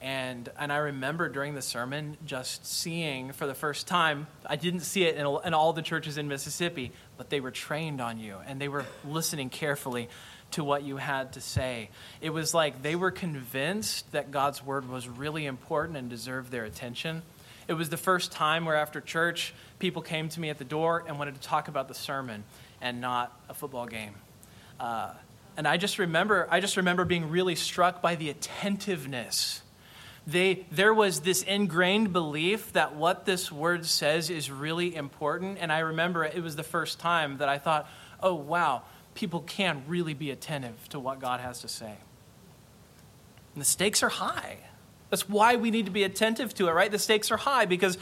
And, 0.00 0.48
and 0.58 0.72
I 0.72 0.78
remember 0.78 1.28
during 1.28 1.54
the 1.54 1.62
sermon 1.62 2.16
just 2.24 2.64
seeing 2.64 3.32
for 3.32 3.46
the 3.46 3.54
first 3.54 3.86
time, 3.86 4.28
I 4.46 4.56
didn't 4.56 4.80
see 4.80 5.04
it 5.04 5.16
in, 5.16 5.26
in 5.44 5.52
all 5.52 5.74
the 5.74 5.82
churches 5.82 6.16
in 6.16 6.26
Mississippi, 6.26 6.92
but 7.18 7.28
they 7.28 7.40
were 7.40 7.50
trained 7.50 8.00
on 8.00 8.18
you 8.18 8.36
and 8.46 8.58
they 8.58 8.68
were 8.68 8.86
listening 9.04 9.50
carefully 9.50 10.08
to 10.52 10.64
what 10.64 10.82
you 10.82 10.96
had 10.96 11.34
to 11.34 11.40
say. 11.40 11.90
It 12.20 12.30
was 12.30 12.54
like 12.54 12.82
they 12.82 12.96
were 12.96 13.10
convinced 13.10 14.10
that 14.12 14.30
God's 14.30 14.64
word 14.64 14.88
was 14.88 15.06
really 15.06 15.44
important 15.46 15.98
and 15.98 16.08
deserved 16.08 16.50
their 16.50 16.64
attention. 16.64 17.22
It 17.68 17.74
was 17.74 17.88
the 17.88 17.96
first 17.96 18.32
time 18.32 18.64
where 18.64 18.76
after 18.76 19.00
church, 19.00 19.54
people 19.78 20.02
came 20.02 20.28
to 20.30 20.40
me 20.40 20.50
at 20.50 20.58
the 20.58 20.64
door 20.64 21.04
and 21.06 21.18
wanted 21.18 21.34
to 21.34 21.40
talk 21.40 21.68
about 21.68 21.88
the 21.88 21.94
sermon 21.94 22.42
and 22.80 23.00
not 23.00 23.38
a 23.48 23.54
football 23.54 23.86
game. 23.86 24.14
Uh, 24.80 25.12
and 25.56 25.68
I 25.68 25.76
just 25.76 25.98
remember, 25.98 26.48
I 26.50 26.60
just 26.60 26.78
remember 26.78 27.04
being 27.04 27.28
really 27.28 27.54
struck 27.54 28.00
by 28.00 28.14
the 28.14 28.30
attentiveness. 28.30 29.62
They, 30.30 30.66
there 30.70 30.94
was 30.94 31.20
this 31.20 31.42
ingrained 31.42 32.12
belief 32.12 32.72
that 32.74 32.94
what 32.94 33.24
this 33.24 33.50
word 33.50 33.84
says 33.86 34.30
is 34.30 34.50
really 34.50 34.94
important. 34.94 35.58
And 35.60 35.72
I 35.72 35.80
remember 35.80 36.24
it 36.24 36.42
was 36.42 36.54
the 36.54 36.62
first 36.62 37.00
time 37.00 37.38
that 37.38 37.48
I 37.48 37.58
thought, 37.58 37.88
oh, 38.22 38.34
wow, 38.34 38.82
people 39.14 39.40
can 39.40 39.82
really 39.88 40.14
be 40.14 40.30
attentive 40.30 40.88
to 40.90 41.00
what 41.00 41.18
God 41.18 41.40
has 41.40 41.60
to 41.62 41.68
say. 41.68 41.96
And 43.54 43.60
the 43.60 43.64
stakes 43.64 44.02
are 44.02 44.08
high. 44.08 44.58
That's 45.08 45.28
why 45.28 45.56
we 45.56 45.72
need 45.72 45.86
to 45.86 45.92
be 45.92 46.04
attentive 46.04 46.54
to 46.54 46.68
it, 46.68 46.72
right? 46.72 46.90
The 46.90 46.98
stakes 46.98 47.32
are 47.32 47.36
high 47.36 47.66
because, 47.66 47.98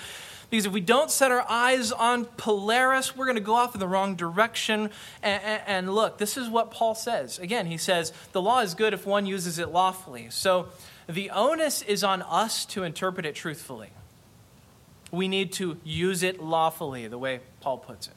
because 0.51 0.67
if 0.67 0.73
we 0.73 0.83
don't 0.83 1.11
set 1.11 1.33
our 1.33 1.47
eyes 1.49 1.93
on 1.93 2.27
Polaris, 2.27 3.17
we're 3.17 3.25
going 3.25 3.37
to 3.37 3.43
go 3.43 3.55
off 3.55 3.75
in 3.75 3.81
the 3.81 3.89
wrong 3.89 4.15
direction. 4.15 4.91
And, 5.23 5.43
and, 5.43 5.63
and 5.67 5.95
look, 5.95 6.19
this 6.19 6.37
is 6.37 6.51
what 6.51 6.71
Paul 6.71 6.95
says. 6.95 7.39
Again, 7.39 7.65
he 7.65 7.79
says, 7.79 8.13
the 8.33 8.43
law 8.43 8.61
is 8.61 8.75
good 8.75 8.93
if 8.93 9.07
one 9.07 9.25
uses 9.25 9.59
it 9.59 9.71
lawfully. 9.71 10.29
So 10.29 10.69
the 11.09 11.31
onus 11.31 11.83
is 11.83 12.05
on 12.05 12.23
us 12.23 12.67
to 12.67 12.85
interpret 12.85 13.25
it 13.25 13.35
truthfully. 13.35 13.91
We 15.11 15.27
need 15.27 15.53
to 15.55 15.79
use 15.83 16.23
it 16.23 16.43
lawfully, 16.43 17.09
the 17.09 17.17
way 17.17 17.41
Paul 17.61 17.79
puts 17.79 18.09
it. 18.09 18.15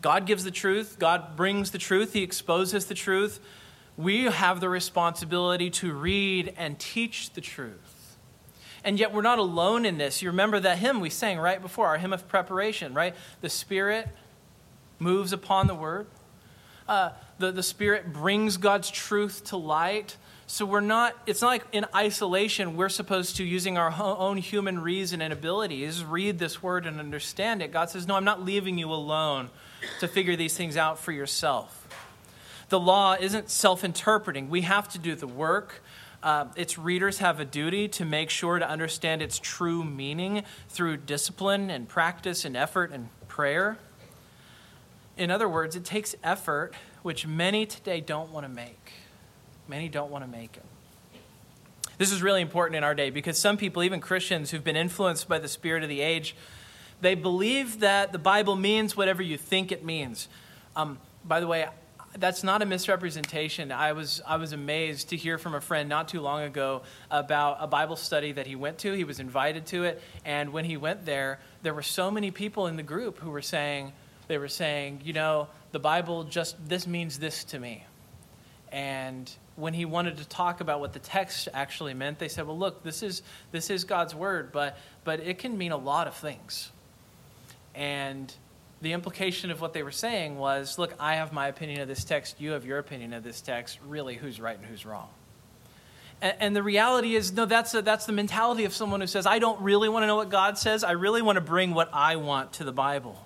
God 0.00 0.26
gives 0.26 0.42
the 0.42 0.50
truth, 0.50 0.98
God 0.98 1.36
brings 1.36 1.70
the 1.70 1.78
truth, 1.78 2.14
He 2.14 2.22
exposes 2.22 2.86
the 2.86 2.94
truth. 2.94 3.40
We 3.96 4.24
have 4.24 4.60
the 4.60 4.70
responsibility 4.70 5.68
to 5.70 5.92
read 5.92 6.54
and 6.56 6.78
teach 6.78 7.34
the 7.34 7.42
truth. 7.42 8.16
And 8.84 8.98
yet 8.98 9.12
we're 9.12 9.22
not 9.22 9.38
alone 9.38 9.84
in 9.84 9.98
this. 9.98 10.22
You 10.22 10.30
remember 10.30 10.58
that 10.60 10.78
hymn 10.78 10.98
we 10.98 11.10
sang 11.10 11.38
right 11.38 11.60
before, 11.60 11.88
our 11.88 11.98
hymn 11.98 12.14
of 12.14 12.26
preparation, 12.26 12.94
right? 12.94 13.14
The 13.42 13.50
Spirit 13.50 14.08
moves 14.98 15.32
upon 15.32 15.66
the 15.66 15.74
Word. 15.74 16.06
Uh, 16.88 17.10
the, 17.38 17.52
the 17.52 17.62
Spirit 17.62 18.12
brings 18.12 18.56
God's 18.56 18.90
truth 18.90 19.44
to 19.44 19.58
light 19.58 20.16
So 20.52 20.66
we're 20.66 20.80
not, 20.80 21.16
it's 21.24 21.40
not 21.40 21.48
like 21.48 21.64
in 21.72 21.86
isolation, 21.96 22.76
we're 22.76 22.90
supposed 22.90 23.36
to, 23.36 23.42
using 23.42 23.78
our 23.78 23.90
own 23.98 24.36
human 24.36 24.82
reason 24.82 25.22
and 25.22 25.32
abilities, 25.32 26.04
read 26.04 26.38
this 26.38 26.62
word 26.62 26.84
and 26.84 27.00
understand 27.00 27.62
it. 27.62 27.72
God 27.72 27.88
says, 27.88 28.06
No, 28.06 28.16
I'm 28.16 28.24
not 28.24 28.44
leaving 28.44 28.76
you 28.76 28.92
alone 28.92 29.48
to 30.00 30.08
figure 30.08 30.36
these 30.36 30.54
things 30.54 30.76
out 30.76 30.98
for 30.98 31.10
yourself. 31.10 31.88
The 32.68 32.78
law 32.78 33.16
isn't 33.18 33.48
self 33.48 33.82
interpreting, 33.82 34.50
we 34.50 34.60
have 34.60 34.90
to 34.90 34.98
do 34.98 35.14
the 35.14 35.26
work. 35.26 35.82
Uh, 36.22 36.48
its 36.54 36.76
readers 36.76 37.20
have 37.20 37.40
a 37.40 37.46
duty 37.46 37.88
to 37.88 38.04
make 38.04 38.28
sure 38.28 38.58
to 38.58 38.68
understand 38.68 39.22
its 39.22 39.38
true 39.38 39.82
meaning 39.82 40.42
through 40.68 40.98
discipline 40.98 41.70
and 41.70 41.88
practice 41.88 42.44
and 42.44 42.58
effort 42.58 42.90
and 42.92 43.08
prayer. 43.26 43.78
In 45.16 45.30
other 45.30 45.48
words, 45.48 45.76
it 45.76 45.86
takes 45.86 46.14
effort, 46.22 46.74
which 47.00 47.26
many 47.26 47.64
today 47.64 48.02
don't 48.02 48.30
want 48.30 48.44
to 48.44 48.52
make. 48.52 49.01
Many 49.72 49.88
don't 49.88 50.10
want 50.10 50.22
to 50.22 50.30
make 50.30 50.58
it. 50.58 50.62
This 51.96 52.12
is 52.12 52.22
really 52.22 52.42
important 52.42 52.76
in 52.76 52.84
our 52.84 52.94
day 52.94 53.08
because 53.08 53.38
some 53.38 53.56
people, 53.56 53.82
even 53.82 54.00
Christians 54.00 54.50
who've 54.50 54.62
been 54.62 54.76
influenced 54.76 55.30
by 55.30 55.38
the 55.38 55.48
spirit 55.48 55.82
of 55.82 55.88
the 55.88 56.02
age, 56.02 56.36
they 57.00 57.14
believe 57.14 57.80
that 57.80 58.12
the 58.12 58.18
Bible 58.18 58.54
means 58.54 58.98
whatever 58.98 59.22
you 59.22 59.38
think 59.38 59.72
it 59.72 59.82
means. 59.82 60.28
Um, 60.76 60.98
by 61.24 61.40
the 61.40 61.46
way, 61.46 61.68
that's 62.18 62.44
not 62.44 62.60
a 62.60 62.66
misrepresentation. 62.66 63.72
I 63.72 63.92
was, 63.94 64.20
I 64.26 64.36
was 64.36 64.52
amazed 64.52 65.08
to 65.08 65.16
hear 65.16 65.38
from 65.38 65.54
a 65.54 65.60
friend 65.62 65.88
not 65.88 66.06
too 66.06 66.20
long 66.20 66.42
ago 66.42 66.82
about 67.10 67.56
a 67.58 67.66
Bible 67.66 67.96
study 67.96 68.32
that 68.32 68.46
he 68.46 68.56
went 68.56 68.76
to. 68.80 68.92
He 68.92 69.04
was 69.04 69.20
invited 69.20 69.64
to 69.68 69.84
it, 69.84 70.02
and 70.26 70.52
when 70.52 70.66
he 70.66 70.76
went 70.76 71.06
there, 71.06 71.40
there 71.62 71.72
were 71.72 71.80
so 71.80 72.10
many 72.10 72.30
people 72.30 72.66
in 72.66 72.76
the 72.76 72.82
group 72.82 73.20
who 73.20 73.30
were 73.30 73.40
saying, 73.40 73.94
they 74.28 74.36
were 74.36 74.48
saying, 74.48 75.00
you 75.02 75.14
know, 75.14 75.48
the 75.70 75.78
Bible 75.78 76.24
just, 76.24 76.68
this 76.68 76.86
means 76.86 77.18
this 77.18 77.42
to 77.44 77.58
me. 77.58 77.86
And 78.70 79.30
when 79.56 79.74
he 79.74 79.84
wanted 79.84 80.18
to 80.18 80.24
talk 80.24 80.60
about 80.60 80.80
what 80.80 80.92
the 80.92 80.98
text 80.98 81.48
actually 81.52 81.94
meant, 81.94 82.18
they 82.18 82.28
said, 82.28 82.46
"Well, 82.46 82.58
look, 82.58 82.82
this 82.82 83.02
is 83.02 83.22
this 83.50 83.70
is 83.70 83.84
God's 83.84 84.14
word, 84.14 84.52
but 84.52 84.78
but 85.04 85.20
it 85.20 85.38
can 85.38 85.58
mean 85.58 85.72
a 85.72 85.76
lot 85.76 86.06
of 86.06 86.14
things." 86.14 86.70
And 87.74 88.32
the 88.80 88.92
implication 88.92 89.50
of 89.50 89.60
what 89.60 89.72
they 89.72 89.82
were 89.82 89.92
saying 89.92 90.38
was, 90.38 90.78
"Look, 90.78 90.94
I 90.98 91.16
have 91.16 91.32
my 91.32 91.48
opinion 91.48 91.80
of 91.80 91.88
this 91.88 92.04
text. 92.04 92.40
You 92.40 92.52
have 92.52 92.64
your 92.64 92.78
opinion 92.78 93.12
of 93.12 93.22
this 93.24 93.40
text. 93.40 93.78
Really, 93.86 94.16
who's 94.16 94.40
right 94.40 94.56
and 94.56 94.66
who's 94.66 94.86
wrong?" 94.86 95.08
And, 96.20 96.34
and 96.40 96.56
the 96.56 96.62
reality 96.62 97.14
is, 97.14 97.32
no, 97.32 97.44
that's 97.44 97.74
a, 97.74 97.82
that's 97.82 98.06
the 98.06 98.12
mentality 98.12 98.64
of 98.64 98.72
someone 98.72 99.00
who 99.00 99.06
says, 99.06 99.26
"I 99.26 99.38
don't 99.38 99.60
really 99.60 99.88
want 99.88 100.04
to 100.04 100.06
know 100.06 100.16
what 100.16 100.30
God 100.30 100.58
says. 100.58 100.84
I 100.84 100.92
really 100.92 101.22
want 101.22 101.36
to 101.36 101.42
bring 101.42 101.74
what 101.74 101.90
I 101.92 102.16
want 102.16 102.54
to 102.54 102.64
the 102.64 102.72
Bible." 102.72 103.18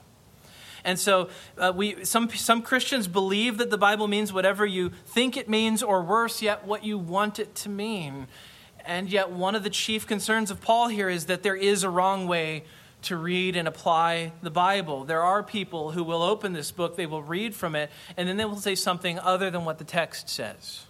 And 0.87 1.01
so 1.01 1.29
uh, 1.59 1.73
we, 1.75 2.05
some, 2.05 2.31
some 2.31 2.63
Christians 2.63 3.09
believe 3.09 3.59
that 3.59 3.71
the 3.71 3.77
Bible 3.77 4.07
means 4.07 4.33
whatever 4.33 4.65
you 4.65 4.93
think 5.05 5.37
it 5.37 5.49
means, 5.49 5.83
or 5.83 6.01
worse 6.01 6.41
yet, 6.41 6.65
what 6.65 6.85
you 6.85 6.97
want 6.97 7.41
it 7.41 7.57
to 7.57 7.69
mean. 7.69 8.29
And 8.87 9.11
yet, 9.11 9.31
one 9.31 9.57
of 9.57 9.65
the 9.65 9.71
chief 9.71 10.07
concerns 10.07 10.49
of 10.49 10.61
Paul 10.61 10.87
here 10.87 11.09
is 11.09 11.27
that 11.27 11.43
there 11.43 11.57
is 11.57 11.83
a 11.83 11.91
wrong 11.91 12.29
way 12.29 12.63
to 13.03 13.17
read 13.17 13.57
and 13.57 13.67
apply 13.67 14.33
the 14.43 14.51
Bible. 14.51 15.05
There 15.05 15.23
are 15.23 15.43
people 15.43 15.91
who 15.91 16.05
will 16.05 16.23
open 16.23 16.53
this 16.53 16.71
book, 16.71 16.97
they 16.97 17.07
will 17.07 17.23
read 17.23 17.53
from 17.53 17.75
it, 17.75 17.91
and 18.17 18.29
then 18.29 18.37
they 18.37 18.45
will 18.45 18.57
say 18.57 18.77
something 18.77 19.19
other 19.19 19.51
than 19.51 19.65
what 19.65 19.79
the 19.79 19.85
text 19.85 20.29
says. 20.29 20.87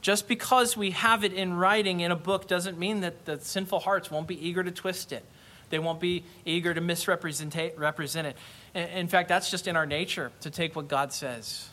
Just 0.00 0.26
because 0.26 0.76
we 0.76 0.90
have 0.90 1.22
it 1.22 1.32
in 1.32 1.54
writing 1.54 2.00
in 2.00 2.10
a 2.10 2.16
book 2.16 2.48
doesn't 2.48 2.76
mean 2.76 3.00
that 3.00 3.24
the 3.24 3.38
sinful 3.38 3.80
hearts 3.80 4.10
won't 4.10 4.26
be 4.26 4.48
eager 4.48 4.64
to 4.64 4.72
twist 4.72 5.12
it. 5.12 5.24
They 5.70 5.78
won't 5.78 6.00
be 6.00 6.24
eager 6.44 6.74
to 6.74 6.80
misrepresent 6.80 7.56
it. 7.56 8.36
In 8.74 9.08
fact, 9.08 9.28
that's 9.28 9.50
just 9.50 9.66
in 9.66 9.76
our 9.76 9.86
nature 9.86 10.32
to 10.40 10.50
take 10.50 10.76
what 10.76 10.88
God 10.88 11.12
says 11.12 11.68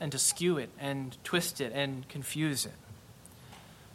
and 0.00 0.10
to 0.12 0.18
skew 0.18 0.58
it 0.58 0.70
and 0.80 1.16
twist 1.24 1.60
it 1.60 1.72
and 1.74 2.08
confuse 2.08 2.66
it. 2.66 2.72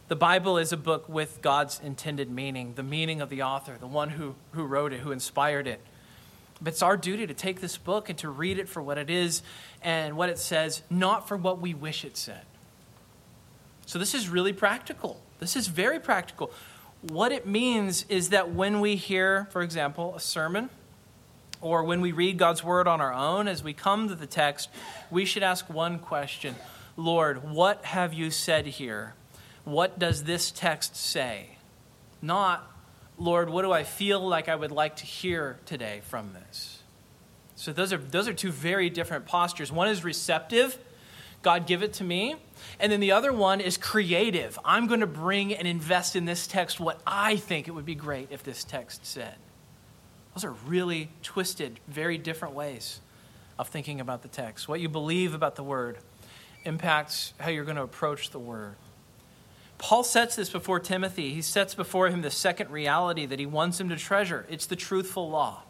The 0.08 0.16
Bible 0.16 0.58
is 0.58 0.72
a 0.72 0.78
book 0.78 1.08
with 1.08 1.40
God's 1.42 1.80
intended 1.84 2.32
meaning, 2.32 2.74
the 2.76 2.84
meaning 2.84 3.22
of 3.22 3.30
the 3.30 3.44
author, 3.44 3.76
the 3.80 3.88
one 3.88 4.10
who, 4.10 4.36
who 4.54 4.64
wrote 4.64 4.92
it, 4.94 5.02
who 5.02 5.12
inspired 5.12 5.68
it. 5.68 5.82
But 6.62 6.74
it's 6.74 6.82
our 6.82 6.98
duty 6.98 7.28
to 7.28 7.34
take 7.34 7.62
this 7.62 7.78
book 7.78 8.10
and 8.10 8.18
to 8.20 8.30
read 8.30 8.58
it 8.58 8.68
for 8.68 8.82
what 8.82 8.98
it 8.98 9.10
is 9.10 9.44
and 9.82 10.18
what 10.18 10.30
it 10.30 10.40
says, 10.40 10.82
not 10.90 11.28
for 11.28 11.38
what 11.38 11.62
we 11.62 11.74
wish 11.74 12.04
it 12.04 12.18
said. 12.18 12.42
So, 13.86 13.98
this 13.98 14.14
is 14.14 14.30
really 14.30 14.54
practical. 14.54 15.22
This 15.40 15.56
is 15.56 15.68
very 15.68 16.00
practical. 16.00 16.52
What 17.02 17.32
it 17.32 17.48
means 17.48 18.06
is 18.10 18.30
that 18.30 18.52
when 18.52 18.82
we 18.82 18.96
hear, 18.96 19.48
for 19.52 19.62
example, 19.62 20.16
a 20.16 20.20
sermon, 20.20 20.70
or 21.62 21.84
when 21.84 22.02
we 22.02 22.12
read 22.12 22.38
God's 22.38 22.64
word 22.64 22.88
on 22.88 23.00
our 23.02 23.14
own, 23.14 23.48
as 23.48 23.64
we 23.64 23.74
come 23.74 24.08
to 24.10 24.16
the 24.16 24.26
text, 24.26 24.70
we 25.10 25.26
should 25.26 25.44
ask 25.44 25.70
one 25.70 26.00
question 26.00 26.56
Lord, 26.98 27.50
what 27.50 27.86
have 27.86 28.14
you 28.14 28.30
said 28.32 28.66
here? 28.66 29.14
What 29.64 29.98
does 29.98 30.26
this 30.26 30.52
text 30.52 30.96
say? 30.96 31.58
Not, 32.22 32.70
Lord, 33.18 33.50
what 33.50 33.62
do 33.62 33.72
I 33.72 33.84
feel 33.84 34.20
like 34.20 34.50
I 34.50 34.56
would 34.56 34.72
like 34.72 34.98
to 34.98 35.06
hear 35.06 35.60
today 35.66 36.02
from 36.10 36.34
this? 36.34 36.80
So 37.56 37.72
those 37.72 37.94
are, 37.94 37.98
those 37.98 38.28
are 38.28 38.34
two 38.34 38.52
very 38.52 38.90
different 38.90 39.26
postures. 39.26 39.72
One 39.72 39.88
is 39.88 40.04
receptive, 40.04 40.78
God 41.42 41.68
give 41.68 41.84
it 41.84 41.94
to 41.94 42.04
me. 42.04 42.36
And 42.80 42.92
then 42.92 43.00
the 43.02 43.12
other 43.12 43.34
one 43.34 43.60
is 43.60 43.78
creative. 43.78 44.58
I'm 44.64 44.88
going 44.88 45.02
to 45.02 45.08
bring 45.08 45.54
and 45.54 45.68
invest 45.68 46.16
in 46.16 46.26
this 46.26 46.48
text 46.48 46.80
what 46.80 47.00
I 47.06 47.36
think 47.36 47.68
it 47.68 47.72
would 47.72 47.86
be 47.86 47.96
great 47.96 48.30
if 48.32 48.44
this 48.44 48.64
text 48.64 49.06
said. 49.06 49.36
Those 50.34 50.46
are 50.46 50.54
really 50.66 51.10
twisted, 51.22 51.80
very 51.88 52.18
different 52.18 52.54
ways 52.54 53.02
of 53.58 53.68
thinking 53.68 54.00
about 54.00 54.22
the 54.22 54.30
text. 54.30 54.70
What 54.70 54.80
you 54.80 54.88
believe 54.88 55.34
about 55.34 55.58
the 55.58 55.64
word 55.64 55.98
impacts 56.64 57.34
how 57.40 57.50
you're 57.50 57.66
going 57.66 57.76
to 57.76 57.84
approach 57.84 58.30
the 58.30 58.40
word. 58.40 58.76
Paul 59.78 60.04
sets 60.04 60.36
this 60.36 60.50
before 60.50 60.80
Timothy. 60.80 61.34
He 61.34 61.42
sets 61.42 61.76
before 61.76 62.10
him 62.10 62.22
the 62.22 62.32
second 62.32 62.70
reality 62.70 63.26
that 63.26 63.40
he 63.40 63.46
wants 63.46 63.80
him 63.80 63.90
to 63.90 63.96
treasure 63.96 64.46
it's 64.50 64.66
the 64.66 64.76
truthful 64.76 65.30
law. 65.30 65.64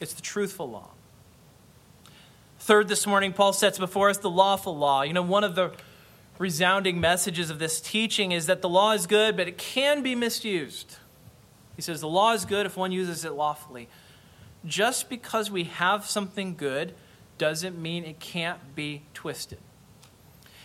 It's 0.00 0.12
the 0.12 0.22
truthful 0.22 0.68
law. 0.68 0.90
Third, 2.58 2.88
this 2.88 3.06
morning, 3.06 3.32
Paul 3.32 3.52
sets 3.52 3.78
before 3.78 4.10
us 4.10 4.18
the 4.18 4.30
lawful 4.30 4.76
law. 4.76 5.02
You 5.02 5.12
know, 5.12 5.22
one 5.22 5.44
of 5.44 5.54
the 5.54 5.72
resounding 6.38 7.00
messages 7.00 7.50
of 7.50 7.58
this 7.58 7.80
teaching 7.80 8.32
is 8.32 8.46
that 8.46 8.62
the 8.62 8.68
law 8.68 8.92
is 8.92 9.06
good, 9.06 9.36
but 9.36 9.48
it 9.48 9.58
can 9.58 10.02
be 10.02 10.14
misused. 10.14 10.96
He 11.76 11.82
says 11.82 12.00
the 12.00 12.08
law 12.08 12.32
is 12.32 12.44
good 12.44 12.66
if 12.66 12.76
one 12.76 12.92
uses 12.92 13.24
it 13.24 13.32
lawfully. 13.32 13.88
Just 14.64 15.08
because 15.08 15.50
we 15.50 15.64
have 15.64 16.06
something 16.06 16.54
good 16.54 16.94
doesn't 17.36 17.80
mean 17.80 18.04
it 18.04 18.20
can't 18.20 18.74
be 18.74 19.02
twisted. 19.12 19.58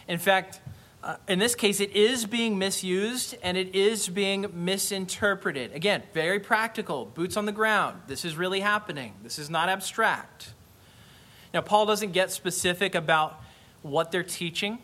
In 0.08 0.18
fact, 0.18 0.62
uh, 1.02 1.16
in 1.28 1.40
this 1.40 1.56
case, 1.56 1.80
it 1.80 1.92
is 1.92 2.26
being 2.26 2.58
misused 2.58 3.36
and 3.42 3.58
it 3.58 3.74
is 3.74 4.10
being 4.10 4.48
misinterpreted. 4.54 5.74
Again, 5.74 6.04
very 6.14 6.40
practical, 6.40 7.06
boots 7.06 7.38
on 7.38 7.46
the 7.46 7.52
ground. 7.52 8.02
This 8.08 8.26
is 8.26 8.36
really 8.36 8.60
happening, 8.60 9.14
this 9.24 9.40
is 9.40 9.50
not 9.50 9.70
abstract. 9.70 10.54
Now, 11.54 11.62
Paul 11.62 11.86
doesn't 11.86 12.12
get 12.12 12.32
specific 12.32 12.94
about 12.96 13.42
what 13.82 14.12
they're 14.12 14.24
teaching. 14.24 14.80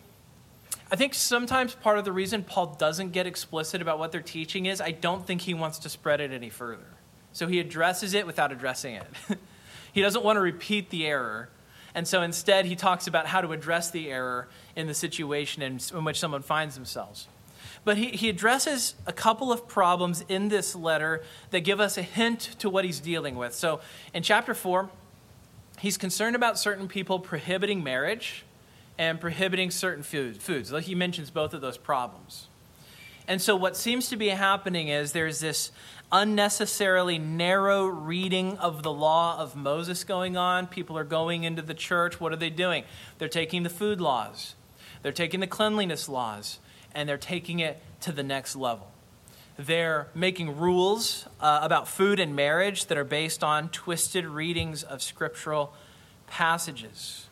I 0.91 0.95
think 0.95 1.13
sometimes 1.15 1.73
part 1.73 1.97
of 1.97 2.05
the 2.05 2.11
reason 2.11 2.43
Paul 2.43 2.75
doesn't 2.77 3.11
get 3.11 3.25
explicit 3.25 3.81
about 3.81 3.97
what 3.97 4.11
they're 4.11 4.21
teaching 4.21 4.67
is 4.67 4.79
I 4.79 4.91
don't 4.91 5.25
think 5.25 5.41
he 5.41 5.53
wants 5.53 5.79
to 5.79 5.89
spread 5.89 6.21
it 6.21 6.31
any 6.31 6.49
further. 6.49 6.85
So 7.31 7.47
he 7.47 7.59
addresses 7.59 8.13
it 8.13 8.25
without 8.27 8.51
addressing 8.51 8.95
it. 8.95 9.07
he 9.93 10.01
doesn't 10.01 10.23
want 10.23 10.37
to 10.37 10.41
repeat 10.41 10.91
the 10.91 11.05
error. 11.05 11.49
And 11.95 12.07
so 12.07 12.21
instead, 12.21 12.65
he 12.65 12.75
talks 12.75 13.07
about 13.07 13.25
how 13.25 13.41
to 13.41 13.51
address 13.51 13.89
the 13.89 14.11
error 14.11 14.47
in 14.75 14.87
the 14.87 14.93
situation 14.93 15.61
in, 15.61 15.79
in 15.93 16.03
which 16.03 16.19
someone 16.19 16.43
finds 16.43 16.75
themselves. 16.75 17.27
But 17.83 17.97
he, 17.97 18.09
he 18.09 18.29
addresses 18.29 18.95
a 19.05 19.13
couple 19.13 19.51
of 19.51 19.67
problems 19.67 20.23
in 20.27 20.49
this 20.49 20.75
letter 20.75 21.23
that 21.49 21.61
give 21.61 21.79
us 21.79 21.97
a 21.97 22.01
hint 22.01 22.41
to 22.59 22.69
what 22.69 22.85
he's 22.85 22.99
dealing 22.99 23.35
with. 23.35 23.55
So 23.55 23.79
in 24.13 24.23
chapter 24.23 24.53
4, 24.53 24.89
he's 25.79 25.97
concerned 25.97 26.35
about 26.35 26.59
certain 26.59 26.87
people 26.87 27.19
prohibiting 27.19 27.83
marriage 27.83 28.45
and 28.97 29.19
prohibiting 29.19 29.71
certain 29.71 30.03
food, 30.03 30.41
foods. 30.41 30.71
Like 30.71 30.85
he 30.85 30.95
mentions 30.95 31.29
both 31.29 31.53
of 31.53 31.61
those 31.61 31.77
problems. 31.77 32.47
And 33.27 33.41
so, 33.41 33.55
what 33.55 33.75
seems 33.75 34.09
to 34.09 34.17
be 34.17 34.29
happening 34.29 34.87
is 34.87 35.11
there's 35.11 35.39
this 35.39 35.71
unnecessarily 36.11 37.17
narrow 37.17 37.85
reading 37.87 38.57
of 38.59 38.83
the 38.83 38.91
law 38.91 39.39
of 39.39 39.55
Moses 39.55 40.03
going 40.03 40.37
on. 40.37 40.67
People 40.67 40.97
are 40.97 41.03
going 41.03 41.43
into 41.43 41.61
the 41.61 41.73
church. 41.73 42.19
What 42.19 42.31
are 42.31 42.37
they 42.37 42.51
doing? 42.51 42.83
They're 43.17 43.27
taking 43.27 43.63
the 43.63 43.69
food 43.69 43.99
laws, 43.99 44.55
they're 45.01 45.11
taking 45.11 45.39
the 45.39 45.47
cleanliness 45.47 46.07
laws, 46.07 46.59
and 46.93 47.09
they're 47.09 47.17
taking 47.17 47.59
it 47.59 47.81
to 48.01 48.11
the 48.11 48.23
next 48.23 48.55
level. 48.55 48.91
They're 49.57 50.07
making 50.13 50.57
rules 50.57 51.25
uh, 51.39 51.59
about 51.61 51.87
food 51.87 52.19
and 52.19 52.35
marriage 52.35 52.87
that 52.87 52.97
are 52.97 53.05
based 53.05 53.43
on 53.43 53.69
twisted 53.69 54.25
readings 54.25 54.83
of 54.83 55.01
scriptural 55.01 55.73
passages. 56.27 57.27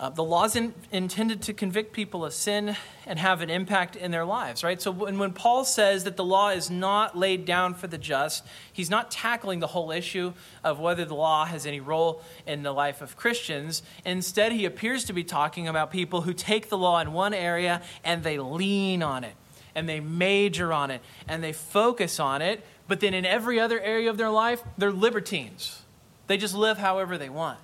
Uh, 0.00 0.08
the 0.08 0.22
law 0.22 0.44
is 0.44 0.54
in, 0.54 0.72
intended 0.92 1.42
to 1.42 1.52
convict 1.52 1.92
people 1.92 2.24
of 2.24 2.32
sin 2.32 2.76
and 3.04 3.18
have 3.18 3.40
an 3.40 3.50
impact 3.50 3.96
in 3.96 4.12
their 4.12 4.24
lives, 4.24 4.62
right? 4.62 4.80
So 4.80 4.92
when, 4.92 5.18
when 5.18 5.32
Paul 5.32 5.64
says 5.64 6.04
that 6.04 6.16
the 6.16 6.24
law 6.24 6.50
is 6.50 6.70
not 6.70 7.18
laid 7.18 7.44
down 7.44 7.74
for 7.74 7.88
the 7.88 7.98
just, 7.98 8.46
he's 8.72 8.90
not 8.90 9.10
tackling 9.10 9.58
the 9.58 9.66
whole 9.66 9.90
issue 9.90 10.34
of 10.62 10.78
whether 10.78 11.04
the 11.04 11.16
law 11.16 11.46
has 11.46 11.66
any 11.66 11.80
role 11.80 12.22
in 12.46 12.62
the 12.62 12.70
life 12.70 13.02
of 13.02 13.16
Christians. 13.16 13.82
Instead, 14.04 14.52
he 14.52 14.66
appears 14.66 15.02
to 15.04 15.12
be 15.12 15.24
talking 15.24 15.66
about 15.66 15.90
people 15.90 16.20
who 16.20 16.32
take 16.32 16.68
the 16.68 16.78
law 16.78 17.00
in 17.00 17.12
one 17.12 17.34
area 17.34 17.82
and 18.04 18.22
they 18.22 18.38
lean 18.38 19.02
on 19.02 19.24
it 19.24 19.34
and 19.74 19.88
they 19.88 19.98
major 19.98 20.72
on 20.72 20.92
it 20.92 21.02
and 21.26 21.42
they 21.42 21.52
focus 21.52 22.20
on 22.20 22.40
it, 22.40 22.64
but 22.86 23.00
then 23.00 23.14
in 23.14 23.26
every 23.26 23.58
other 23.58 23.80
area 23.80 24.08
of 24.08 24.16
their 24.16 24.30
life, 24.30 24.62
they're 24.76 24.92
libertines. 24.92 25.82
They 26.28 26.36
just 26.36 26.54
live 26.54 26.78
however 26.78 27.18
they 27.18 27.28
want. 27.28 27.58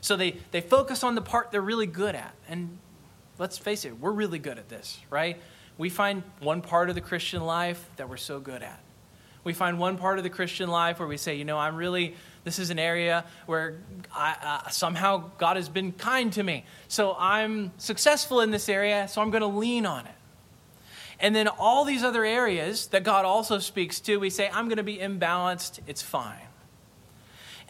So 0.00 0.16
they, 0.16 0.36
they 0.50 0.60
focus 0.60 1.04
on 1.04 1.14
the 1.14 1.22
part 1.22 1.50
they're 1.50 1.60
really 1.60 1.86
good 1.86 2.14
at. 2.14 2.34
And 2.48 2.78
let's 3.38 3.58
face 3.58 3.84
it, 3.84 3.98
we're 3.98 4.12
really 4.12 4.38
good 4.38 4.58
at 4.58 4.68
this, 4.68 4.98
right? 5.10 5.40
We 5.78 5.88
find 5.88 6.22
one 6.40 6.62
part 6.62 6.88
of 6.88 6.94
the 6.94 7.00
Christian 7.00 7.42
life 7.42 7.84
that 7.96 8.08
we're 8.08 8.16
so 8.16 8.40
good 8.40 8.62
at. 8.62 8.80
We 9.42 9.54
find 9.54 9.78
one 9.78 9.96
part 9.96 10.18
of 10.18 10.24
the 10.24 10.30
Christian 10.30 10.68
life 10.68 10.98
where 10.98 11.08
we 11.08 11.16
say, 11.16 11.36
you 11.36 11.46
know, 11.46 11.58
I'm 11.58 11.76
really, 11.76 12.14
this 12.44 12.58
is 12.58 12.68
an 12.68 12.78
area 12.78 13.24
where 13.46 13.78
I, 14.14 14.36
uh, 14.42 14.68
somehow 14.68 15.30
God 15.38 15.56
has 15.56 15.70
been 15.70 15.92
kind 15.92 16.30
to 16.34 16.42
me. 16.42 16.64
So 16.88 17.16
I'm 17.18 17.72
successful 17.78 18.42
in 18.42 18.50
this 18.50 18.68
area, 18.68 19.08
so 19.08 19.22
I'm 19.22 19.30
going 19.30 19.40
to 19.40 19.46
lean 19.46 19.86
on 19.86 20.04
it. 20.04 20.12
And 21.18 21.34
then 21.34 21.48
all 21.48 21.84
these 21.84 22.02
other 22.02 22.24
areas 22.24 22.88
that 22.88 23.02
God 23.02 23.24
also 23.24 23.58
speaks 23.58 24.00
to, 24.00 24.18
we 24.18 24.30
say, 24.30 24.50
I'm 24.52 24.66
going 24.66 24.78
to 24.78 24.82
be 24.82 24.98
imbalanced, 24.98 25.80
it's 25.86 26.02
fine. 26.02 26.49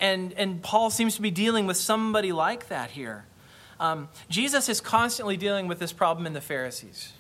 And, 0.01 0.33
and 0.33 0.63
Paul 0.63 0.91
seems 0.91 1.17
to 1.17 1.23
be 1.23 1.31
dealing 1.31 1.67
with 1.67 1.77
somebody 1.77 2.33
like 2.33 2.69
that 2.69 2.91
here. 2.91 3.27
Um, 3.79 4.09
Jesus 4.29 4.69
is 4.69 4.81
constantly 4.81 5.37
dealing 5.37 5.69
with 5.69 5.79
this 5.79 5.93
problem 5.93 6.27
in 6.27 6.33
the 6.33 6.41
Pharisees, 6.41 7.13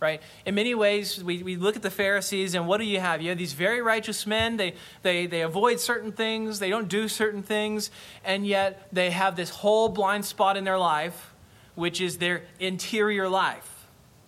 right? 0.00 0.20
In 0.44 0.54
many 0.54 0.74
ways, 0.74 1.22
we, 1.22 1.42
we 1.42 1.56
look 1.56 1.76
at 1.76 1.82
the 1.82 1.90
Pharisees, 1.90 2.54
and 2.54 2.66
what 2.66 2.78
do 2.78 2.84
you 2.84 3.00
have? 3.00 3.22
You 3.22 3.30
have 3.30 3.38
these 3.38 3.54
very 3.54 3.80
righteous 3.80 4.26
men. 4.26 4.56
They, 4.56 4.74
they, 5.02 5.26
they 5.26 5.42
avoid 5.42 5.80
certain 5.80 6.12
things, 6.12 6.58
they 6.58 6.70
don't 6.70 6.88
do 6.88 7.08
certain 7.08 7.42
things, 7.42 7.90
and 8.24 8.46
yet 8.46 8.88
they 8.92 9.10
have 9.10 9.36
this 9.36 9.50
whole 9.50 9.88
blind 9.88 10.24
spot 10.24 10.56
in 10.56 10.64
their 10.64 10.78
life, 10.78 11.32
which 11.74 12.00
is 12.00 12.18
their 12.18 12.42
interior 12.60 13.28
life. 13.28 13.72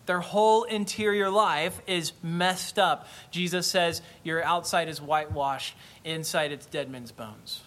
Their 0.06 0.20
whole 0.20 0.64
interior 0.64 1.30
life 1.30 1.80
is 1.86 2.12
messed 2.22 2.78
up. 2.78 3.06
Jesus 3.30 3.66
says, 3.66 4.02
Your 4.24 4.42
outside 4.42 4.88
is 4.88 5.00
whitewashed, 5.00 5.76
inside 6.02 6.50
it's 6.50 6.66
dead 6.66 6.90
men's 6.90 7.12
bones 7.12 7.60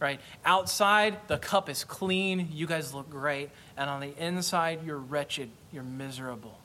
right? 0.00 0.20
Outside, 0.44 1.18
the 1.28 1.38
cup 1.38 1.68
is 1.68 1.84
clean. 1.84 2.48
You 2.52 2.66
guys 2.66 2.92
look 2.94 3.08
great. 3.10 3.50
And 3.76 3.88
on 3.88 4.00
the 4.00 4.14
inside, 4.18 4.80
you're 4.84 4.98
wretched. 4.98 5.50
You're 5.72 5.82
miserable. 5.82 6.58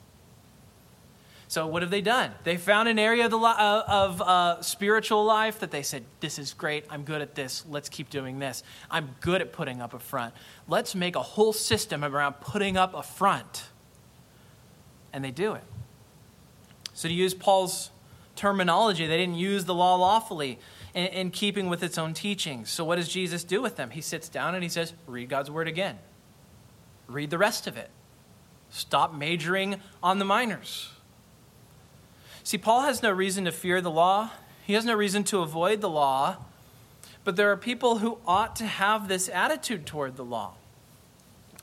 So, 1.52 1.66
what 1.66 1.82
have 1.82 1.90
they 1.90 2.00
done? 2.00 2.30
They 2.44 2.56
found 2.56 2.88
an 2.88 2.98
area 2.98 3.26
of, 3.26 3.30
the, 3.30 3.36
uh, 3.36 3.84
of 3.86 4.22
uh, 4.22 4.62
spiritual 4.62 5.22
life 5.22 5.60
that 5.60 5.70
they 5.70 5.82
said, 5.82 6.02
This 6.20 6.38
is 6.38 6.54
great. 6.54 6.86
I'm 6.88 7.02
good 7.02 7.20
at 7.20 7.34
this. 7.34 7.62
Let's 7.68 7.90
keep 7.90 8.08
doing 8.08 8.38
this. 8.38 8.62
I'm 8.90 9.14
good 9.20 9.42
at 9.42 9.52
putting 9.52 9.82
up 9.82 9.92
a 9.92 9.98
front. 9.98 10.32
Let's 10.66 10.94
make 10.94 11.14
a 11.14 11.22
whole 11.22 11.52
system 11.52 12.04
around 12.04 12.40
putting 12.40 12.78
up 12.78 12.94
a 12.94 13.02
front. 13.02 13.64
And 15.12 15.22
they 15.22 15.30
do 15.30 15.52
it. 15.52 15.64
So, 16.94 17.06
to 17.06 17.12
use 17.12 17.34
Paul's 17.34 17.90
terminology, 18.34 19.06
they 19.06 19.18
didn't 19.18 19.34
use 19.34 19.66
the 19.66 19.74
law 19.74 19.96
lawfully 19.96 20.58
in, 20.94 21.06
in 21.06 21.30
keeping 21.30 21.68
with 21.68 21.82
its 21.82 21.98
own 21.98 22.14
teachings. 22.14 22.70
So, 22.70 22.84
what 22.84 22.96
does 22.96 23.08
Jesus 23.08 23.44
do 23.44 23.62
with 23.62 23.76
them? 23.76 23.90
He 23.90 24.00
sits 24.00 24.28
down 24.28 24.54
and 24.54 24.62
he 24.62 24.68
says, 24.68 24.92
Read 25.06 25.28
God's 25.28 25.50
word 25.50 25.68
again. 25.68 25.98
Read 27.08 27.30
the 27.30 27.38
rest 27.38 27.66
of 27.66 27.76
it. 27.76 27.90
Stop 28.70 29.14
majoring 29.14 29.80
on 30.02 30.18
the 30.18 30.24
minors. 30.24 30.90
See, 32.44 32.58
Paul 32.58 32.82
has 32.82 33.02
no 33.02 33.10
reason 33.10 33.44
to 33.44 33.52
fear 33.52 33.80
the 33.80 33.90
law, 33.90 34.30
he 34.64 34.74
has 34.74 34.84
no 34.84 34.94
reason 34.94 35.24
to 35.24 35.40
avoid 35.40 35.80
the 35.80 35.90
law, 35.90 36.36
but 37.24 37.36
there 37.36 37.50
are 37.52 37.56
people 37.56 37.98
who 37.98 38.18
ought 38.26 38.56
to 38.56 38.66
have 38.66 39.08
this 39.08 39.28
attitude 39.28 39.86
toward 39.86 40.16
the 40.16 40.24
law. 40.24 40.54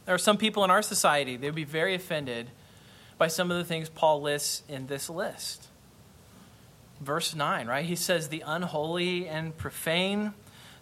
There 0.06 0.16
are 0.16 0.20
some 0.20 0.38
people 0.38 0.64
in 0.64 0.72
our 0.72 0.82
society, 0.82 1.36
they 1.36 1.48
would 1.48 1.56
be 1.56 1.64
very 1.64 1.96
offended 1.96 2.50
by 3.18 3.28
some 3.28 3.52
of 3.52 3.58
the 3.58 3.66
things 3.66 3.90
Paul 3.90 4.22
lists 4.22 4.64
in 4.70 4.88
this 4.88 5.10
list 5.10 5.69
verse 7.02 7.36
9, 7.36 7.68
right? 7.68 7.86
He 7.86 7.96
says, 7.96 8.30
The 8.30 8.44
unholy 8.46 9.28
and 9.28 9.56
profane, 9.58 10.34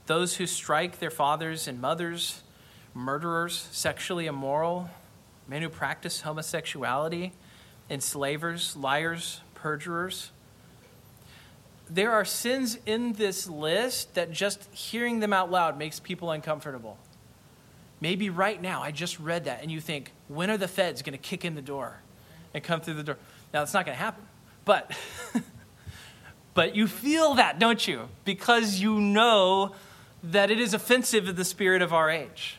those 0.05 0.35
who 0.35 0.47
strike 0.47 0.99
their 0.99 1.11
fathers 1.11 1.67
and 1.67 1.79
mothers, 1.81 2.41
murderers, 2.93 3.67
sexually 3.71 4.25
immoral, 4.25 4.89
men 5.47 5.61
who 5.61 5.69
practice 5.69 6.21
homosexuality, 6.21 7.33
enslavers, 7.89 8.75
liars, 8.75 9.41
perjurers. 9.53 10.31
There 11.89 12.11
are 12.11 12.25
sins 12.25 12.77
in 12.85 13.13
this 13.13 13.47
list 13.47 14.15
that 14.15 14.31
just 14.31 14.73
hearing 14.73 15.19
them 15.19 15.31
out 15.31 15.49
loud 15.49 15.77
makes 15.77 15.99
people 15.99 16.31
uncomfortable. 16.31 16.97
Maybe 18.01 18.29
right 18.29 18.61
now, 18.61 18.83
I 18.83 18.91
just 18.91 19.19
read 19.19 19.45
that, 19.45 19.61
and 19.61 19.71
you 19.71 19.79
think, 19.79 20.11
when 20.27 20.51
are 20.51 20.57
the 20.57 20.67
feds 20.67 21.01
going 21.01 21.13
to 21.13 21.17
kick 21.17 21.45
in 21.45 21.55
the 21.55 21.61
door 21.61 22.01
and 22.53 22.63
come 22.63 22.81
through 22.81 22.95
the 22.95 23.03
door? 23.03 23.17
Now, 23.53 23.63
it's 23.63 23.73
not 23.73 23.85
going 23.85 23.97
to 23.97 24.03
happen. 24.03 24.23
But 24.65 24.91
But 26.57 26.75
you 26.75 26.87
feel 26.87 27.35
that, 27.35 27.59
don't 27.59 27.87
you? 27.87 28.09
Because 28.25 28.79
you 28.79 28.99
know 28.99 29.75
that 30.23 30.49
it 30.49 30.59
is 30.59 30.73
offensive 30.73 31.27
to 31.27 31.31
the 31.31 31.45
spirit 31.45 31.83
of 31.83 31.93
our 31.93 32.09
age. 32.09 32.57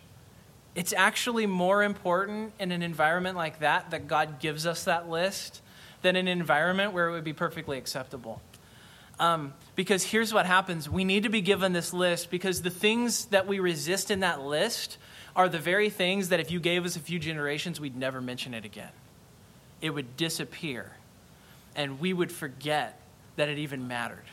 It's 0.76 0.92
actually 0.92 1.46
more 1.46 1.82
important 1.82 2.52
in 2.60 2.70
an 2.70 2.84
environment 2.84 3.36
like 3.36 3.58
that 3.58 3.90
that 3.90 4.06
God 4.06 4.38
gives 4.38 4.68
us 4.68 4.84
that 4.84 5.10
list 5.10 5.62
than 6.02 6.14
an 6.14 6.28
environment 6.28 6.92
where 6.92 7.08
it 7.08 7.10
would 7.10 7.24
be 7.24 7.32
perfectly 7.32 7.76
acceptable. 7.76 8.40
Um, 9.18 9.52
because 9.74 10.04
here's 10.04 10.32
what 10.32 10.46
happens 10.46 10.88
we 10.88 11.02
need 11.02 11.24
to 11.24 11.28
be 11.28 11.40
given 11.40 11.72
this 11.72 11.92
list 11.92 12.30
because 12.30 12.62
the 12.62 12.70
things 12.70 13.24
that 13.26 13.48
we 13.48 13.58
resist 13.58 14.12
in 14.12 14.20
that 14.20 14.40
list 14.40 14.96
are 15.34 15.48
the 15.48 15.58
very 15.58 15.90
things 15.90 16.28
that 16.28 16.38
if 16.38 16.52
you 16.52 16.60
gave 16.60 16.84
us 16.84 16.94
a 16.94 17.00
few 17.00 17.18
generations, 17.18 17.80
we'd 17.80 17.96
never 17.96 18.20
mention 18.20 18.54
it 18.54 18.64
again. 18.64 18.92
It 19.80 19.90
would 19.90 20.16
disappear. 20.16 20.92
And 21.74 21.98
we 21.98 22.12
would 22.12 22.30
forget 22.30 23.00
that 23.38 23.48
it 23.48 23.56
even 23.56 23.86
mattered. 23.86 24.24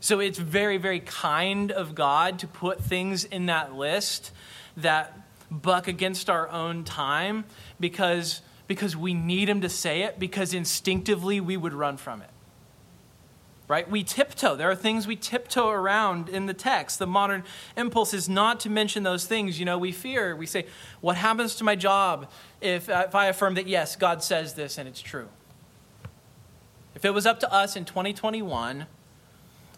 So 0.00 0.18
it's 0.18 0.38
very, 0.38 0.78
very 0.78 1.00
kind 1.00 1.70
of 1.70 1.94
God 1.94 2.38
to 2.40 2.46
put 2.46 2.80
things 2.80 3.24
in 3.24 3.46
that 3.46 3.74
list 3.74 4.32
that 4.78 5.18
buck 5.50 5.88
against 5.88 6.30
our 6.30 6.48
own 6.48 6.84
time 6.84 7.44
because, 7.78 8.40
because 8.66 8.96
we 8.96 9.12
need 9.12 9.48
Him 9.48 9.60
to 9.60 9.68
say 9.68 10.02
it, 10.02 10.18
because 10.18 10.54
instinctively 10.54 11.38
we 11.38 11.56
would 11.56 11.74
run 11.74 11.98
from 11.98 12.22
it. 12.22 12.30
Right? 13.68 13.90
We 13.90 14.04
tiptoe. 14.04 14.56
There 14.56 14.70
are 14.70 14.74
things 14.74 15.06
we 15.06 15.16
tiptoe 15.16 15.68
around 15.68 16.30
in 16.30 16.46
the 16.46 16.54
text. 16.54 16.98
The 16.98 17.06
modern 17.06 17.44
impulse 17.76 18.14
is 18.14 18.28
not 18.28 18.60
to 18.60 18.70
mention 18.70 19.02
those 19.02 19.26
things. 19.26 19.58
You 19.58 19.66
know, 19.66 19.78
we 19.78 19.92
fear. 19.92 20.34
We 20.34 20.46
say, 20.46 20.66
What 21.02 21.16
happens 21.16 21.56
to 21.56 21.64
my 21.64 21.76
job 21.76 22.30
if, 22.62 22.88
if 22.88 23.14
I 23.14 23.26
affirm 23.26 23.54
that, 23.54 23.66
yes, 23.66 23.96
God 23.96 24.22
says 24.22 24.54
this 24.54 24.78
and 24.78 24.88
it's 24.88 25.00
true? 25.00 25.28
If 27.04 27.08
it 27.08 27.12
was 27.12 27.26
up 27.26 27.40
to 27.40 27.52
us 27.52 27.76
in 27.76 27.84
2021, 27.84 28.86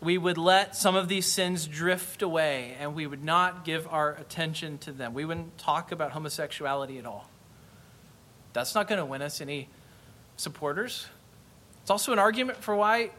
we 0.01 0.17
would 0.17 0.39
let 0.39 0.77
some 0.77 0.95
of 0.95 1.09
these 1.09 1.27
sins 1.27 1.67
drift 1.67 2.23
away 2.23 2.77
and 2.79 2.95
we 2.95 3.05
would 3.05 3.25
not 3.25 3.65
give 3.65 3.89
our 3.89 4.13
attention 4.13 4.79
to 4.79 4.93
them. 4.93 5.13
We 5.13 5.25
wouldn't 5.25 5.59
talk 5.59 5.91
about 5.91 6.13
homosexuality 6.13 7.01
at 7.01 7.05
all. 7.05 7.29
That's 8.53 8.77
not 8.77 8.87
going 8.87 9.01
to 9.01 9.05
win 9.05 9.23
us 9.23 9.41
any 9.41 9.69
supporters. 10.37 11.09
It's 11.83 11.91
also 11.91 12.13
an 12.13 12.21
argument 12.21 12.63
for 12.63 12.77
why 12.77 13.11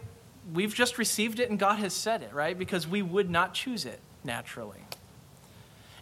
we've 0.53 0.74
just 0.74 0.97
received 0.97 1.41
it 1.41 1.49
and 1.49 1.60
God 1.60 1.80
has 1.80 1.93
said 1.93 2.22
it, 2.22 2.34
right? 2.34 2.58
Because 2.58 2.88
we 2.88 3.01
would 3.01 3.30
not 3.30 3.53
choose 3.53 3.84
it 3.84 3.99
naturally. 4.24 4.86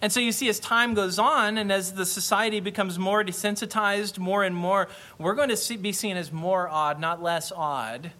And 0.01 0.11
so 0.11 0.19
you 0.19 0.31
see, 0.31 0.49
as 0.49 0.59
time 0.59 0.93
goes 0.93 1.17
on 1.17 1.57
and 1.57 1.71
as 1.71 1.93
the 1.93 2.05
society 2.05 2.59
becomes 2.59 2.99
more 2.99 3.23
desensitized 3.23 4.17
more 4.17 4.43
and 4.43 4.55
more, 4.55 4.87
we're 5.17 5.35
going 5.35 5.49
to 5.49 5.57
see, 5.57 5.77
be 5.77 5.93
seen 5.93 6.17
as 6.17 6.31
more 6.31 6.67
odd, 6.67 6.99
not 6.99 7.23
less 7.23 7.51
odd. 7.51 8.11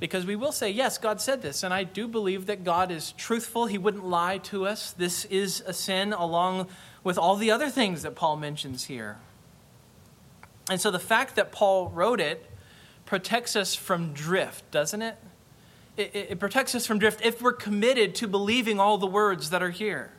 Because 0.00 0.24
we 0.24 0.34
will 0.34 0.52
say, 0.52 0.70
yes, 0.70 0.98
God 0.98 1.20
said 1.20 1.42
this. 1.42 1.62
And 1.62 1.72
I 1.72 1.84
do 1.84 2.08
believe 2.08 2.46
that 2.46 2.64
God 2.64 2.90
is 2.90 3.12
truthful. 3.12 3.66
He 3.66 3.78
wouldn't 3.78 4.04
lie 4.04 4.38
to 4.38 4.66
us. 4.66 4.92
This 4.92 5.26
is 5.26 5.62
a 5.66 5.72
sin 5.72 6.12
along 6.12 6.68
with 7.04 7.18
all 7.18 7.36
the 7.36 7.50
other 7.50 7.68
things 7.68 8.02
that 8.02 8.14
Paul 8.14 8.36
mentions 8.36 8.84
here. 8.84 9.18
And 10.70 10.80
so 10.80 10.90
the 10.90 10.98
fact 10.98 11.36
that 11.36 11.52
Paul 11.52 11.88
wrote 11.88 12.20
it 12.20 12.46
protects 13.04 13.56
us 13.56 13.74
from 13.74 14.12
drift, 14.12 14.70
doesn't 14.70 15.02
it? 15.02 15.16
It, 15.96 16.10
it, 16.14 16.26
it 16.30 16.40
protects 16.40 16.74
us 16.74 16.86
from 16.86 16.98
drift 16.98 17.24
if 17.24 17.42
we're 17.42 17.52
committed 17.52 18.14
to 18.16 18.28
believing 18.28 18.80
all 18.80 18.96
the 18.96 19.06
words 19.06 19.50
that 19.50 19.62
are 19.62 19.70
here. 19.70 20.12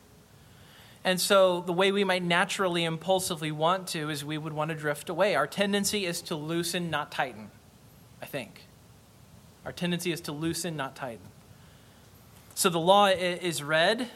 And 1.04 1.20
so, 1.20 1.62
the 1.62 1.74
way 1.74 1.92
we 1.92 2.04
might 2.04 2.24
naturally, 2.24 2.84
impulsively 2.84 3.52
want 3.52 3.88
to 3.88 4.10
is 4.10 4.24
we 4.24 4.38
would 4.38 4.54
want 4.54 4.70
to 4.70 4.76
drift 4.76 5.10
away. 5.10 5.34
Our 5.36 5.48
tendency 5.48 6.06
is 6.06 6.22
to 6.24 6.36
loosen, 6.36 6.92
not 6.92 7.12
tighten, 7.12 7.50
I 8.22 8.26
think. 8.26 8.68
Our 9.66 9.72
tendency 9.72 10.12
is 10.12 10.22
to 10.22 10.32
loosen, 10.32 10.76
not 10.78 10.96
tighten. 10.96 11.26
So, 12.54 12.70
the 12.70 12.80
law 12.80 13.08
is 13.08 13.64
read, 13.64 14.10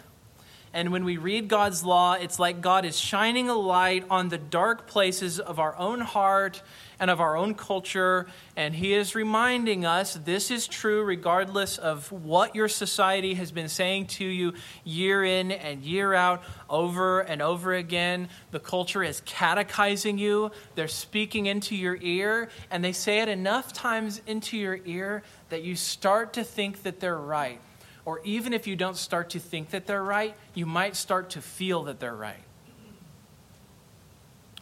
And 0.75 0.91
when 0.91 1.05
we 1.05 1.15
read 1.15 1.47
God's 1.47 1.85
law, 1.85 2.15
it's 2.15 2.37
like 2.37 2.59
God 2.59 2.83
is 2.83 2.99
shining 2.99 3.47
a 3.47 3.55
light 3.55 4.03
on 4.09 4.27
the 4.27 4.37
dark 4.37 4.87
places 4.87 5.39
of 5.39 5.57
our 5.57 5.73
own 5.77 6.01
heart 6.01 6.61
and 6.99 7.09
of 7.09 7.21
our 7.21 7.37
own 7.37 7.55
culture. 7.55 8.27
And 8.57 8.75
He 8.75 8.93
is 8.93 9.15
reminding 9.15 9.85
us 9.85 10.15
this 10.15 10.51
is 10.51 10.67
true 10.67 11.01
regardless 11.01 11.77
of 11.77 12.11
what 12.11 12.55
your 12.55 12.67
society 12.67 13.35
has 13.35 13.53
been 13.53 13.69
saying 13.69 14.07
to 14.07 14.25
you 14.25 14.53
year 14.83 15.23
in 15.23 15.53
and 15.53 15.81
year 15.81 16.13
out, 16.13 16.43
over 16.69 17.21
and 17.21 17.41
over 17.41 17.73
again. 17.73 18.27
The 18.51 18.59
culture 18.59 19.01
is 19.01 19.21
catechizing 19.23 20.17
you, 20.17 20.51
they're 20.75 20.89
speaking 20.89 21.45
into 21.45 21.73
your 21.73 21.97
ear, 22.01 22.49
and 22.69 22.83
they 22.83 22.91
say 22.91 23.19
it 23.19 23.29
enough 23.29 23.71
times 23.71 24.21
into 24.27 24.57
your 24.57 24.81
ear 24.83 25.23
that 25.47 25.63
you 25.63 25.77
start 25.77 26.33
to 26.33 26.43
think 26.43 26.83
that 26.83 26.99
they're 26.99 27.15
right. 27.17 27.61
Or 28.05 28.21
even 28.23 28.53
if 28.53 28.67
you 28.67 28.75
don't 28.75 28.95
start 28.95 29.31
to 29.31 29.39
think 29.39 29.71
that 29.71 29.87
they're 29.87 30.03
right, 30.03 30.35
you 30.53 30.65
might 30.65 30.95
start 30.95 31.31
to 31.31 31.41
feel 31.41 31.83
that 31.83 31.99
they're 31.99 32.15
right. 32.15 32.43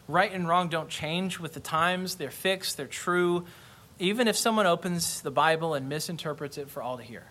Right 0.08 0.32
and 0.32 0.48
wrong 0.48 0.70
don't 0.70 0.90
change 0.90 1.40
with 1.40 1.54
the 1.54 1.60
times, 1.60 2.16
they're 2.16 2.32
fixed, 2.32 2.78
they're 2.78 2.88
true, 2.88 3.46
even 4.00 4.28
if 4.28 4.36
someone 4.36 4.66
opens 4.66 5.22
the 5.22 5.32
Bible 5.32 5.74
and 5.74 5.88
misinterprets 5.88 6.58
it 6.58 6.70
for 6.70 6.82
all 6.82 6.98
to 6.98 7.04
hear. 7.04 7.26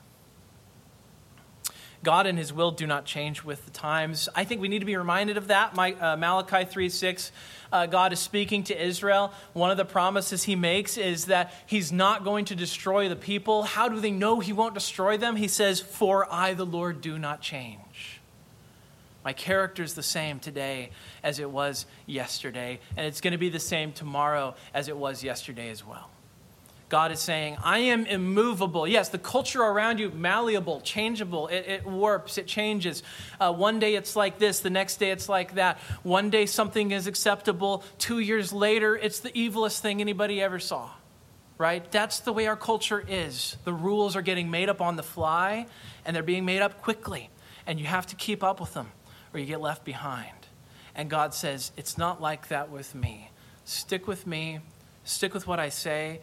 God 2.03 2.26
and 2.26 2.36
his 2.36 2.53
will 2.53 2.72
do 2.72 2.86
not 2.86 3.05
change 3.05 3.44
with 3.44 3.64
the 3.64 3.70
times. 3.70 4.28
I 4.34 4.44
think 4.44 4.61
we 4.61 4.68
need 4.68 4.80
to 4.80 4.84
be 4.84 4.96
reminded 4.96 5.36
of 5.36 5.48
that. 5.48 5.76
My, 5.76 5.92
uh, 5.92 6.16
Malachi 6.16 6.64
3 6.64 6.88
6, 6.88 7.32
uh, 7.72 7.86
God 7.86 8.12
is 8.12 8.18
speaking 8.18 8.64
to 8.64 8.84
Israel. 8.84 9.32
One 9.53 9.70
of 9.70 9.76
the 9.76 9.84
promises 9.84 10.42
he 10.42 10.57
makes 10.57 10.96
is 10.96 11.26
that 11.26 11.55
he's 11.66 11.92
not 11.92 12.24
going 12.24 12.46
to 12.46 12.57
destroy 12.57 13.09
the 13.09 13.16
people. 13.16 13.62
How 13.62 13.88
do 13.88 14.00
they 14.00 14.11
know 14.11 14.40
he 14.40 14.53
won't 14.53 14.74
destroy 14.74 15.16
them? 15.16 15.36
He 15.36 15.48
says, 15.48 15.80
For 15.80 16.26
I, 16.32 16.55
the 16.55 16.66
Lord, 16.66 17.00
do 17.00 17.18
not 17.18 17.40
change. 17.40 18.20
My 19.24 19.32
character 19.32 19.84
is 19.84 19.94
the 19.94 20.03
same 20.03 20.40
today 20.40 20.90
as 21.22 21.38
it 21.38 21.48
was 21.48 21.86
yesterday, 22.07 22.80
and 22.96 23.07
it's 23.07 23.20
going 23.20 23.32
to 23.32 23.38
be 23.38 23.50
the 23.50 23.61
same 23.61 23.92
tomorrow 23.92 24.57
as 24.74 24.88
it 24.88 24.96
was 24.96 25.22
yesterday 25.22 25.70
as 25.70 25.86
well. 25.86 26.11
God 26.93 27.11
is 27.11 27.20
saying, 27.20 27.57
I 27.64 27.78
am 27.78 28.05
immovable. 28.05 28.86
Yes, 28.86 29.09
the 29.09 29.16
culture 29.16 29.62
around 29.62 29.99
you, 29.99 30.11
malleable, 30.11 30.82
changeable. 30.82 31.49
It, 31.49 31.64
it 31.66 31.86
warps, 31.86 32.36
it 32.36 32.47
changes. 32.47 33.03
Uh, 33.40 33.51
one 33.51 33.78
day 33.78 33.95
it's 33.95 34.14
like 34.14 34.38
this, 34.38 34.61
the 34.61 34.68
next 34.68 34.99
day 34.99 35.11
it's 35.11 35.26
like 35.26 35.55
that. 35.55 35.78
One 36.03 36.28
day 36.28 36.45
something 36.45 36.90
is 36.90 37.07
acceptable. 37.07 37.82
Two 37.97 38.18
years 38.18 38.53
later, 38.53 38.95
it's 38.95 39.20
the 39.20 39.30
evilest 39.30 39.80
thing 39.80 40.03
anybody 40.03 40.43
ever 40.43 40.59
saw. 40.59 40.90
Right? 41.57 41.90
That's 41.90 42.18
the 42.20 42.32
way 42.34 42.47
our 42.47 42.57
culture 42.57 43.03
is. 43.09 43.57
The 43.64 43.72
rules 43.72 44.14
are 44.14 44.20
getting 44.20 44.51
made 44.51 44.68
up 44.68 44.82
on 44.82 44.97
the 44.97 45.03
fly, 45.03 45.68
and 46.05 46.14
they're 46.14 46.22
being 46.22 46.45
made 46.45 46.61
up 46.61 46.82
quickly. 46.82 47.30
And 47.66 47.80
you 47.80 47.86
have 47.86 48.07
to 48.09 48.16
keep 48.16 48.45
up 48.45 48.61
with 48.61 48.74
them, 48.74 48.93
or 49.32 49.40
you 49.40 49.47
get 49.47 49.62
left 49.62 49.86
behind. 49.86 50.47
And 50.95 51.09
God 51.09 51.32
says, 51.32 51.72
It's 51.74 51.97
not 51.97 52.20
like 52.20 52.49
that 52.49 52.70
with 52.70 52.95
me. 52.95 53.30
Stick 53.64 54.07
with 54.07 54.26
me, 54.26 54.59
stick 55.05 55.32
with 55.32 55.47
what 55.47 55.59
I 55.59 55.70
say 55.70 56.20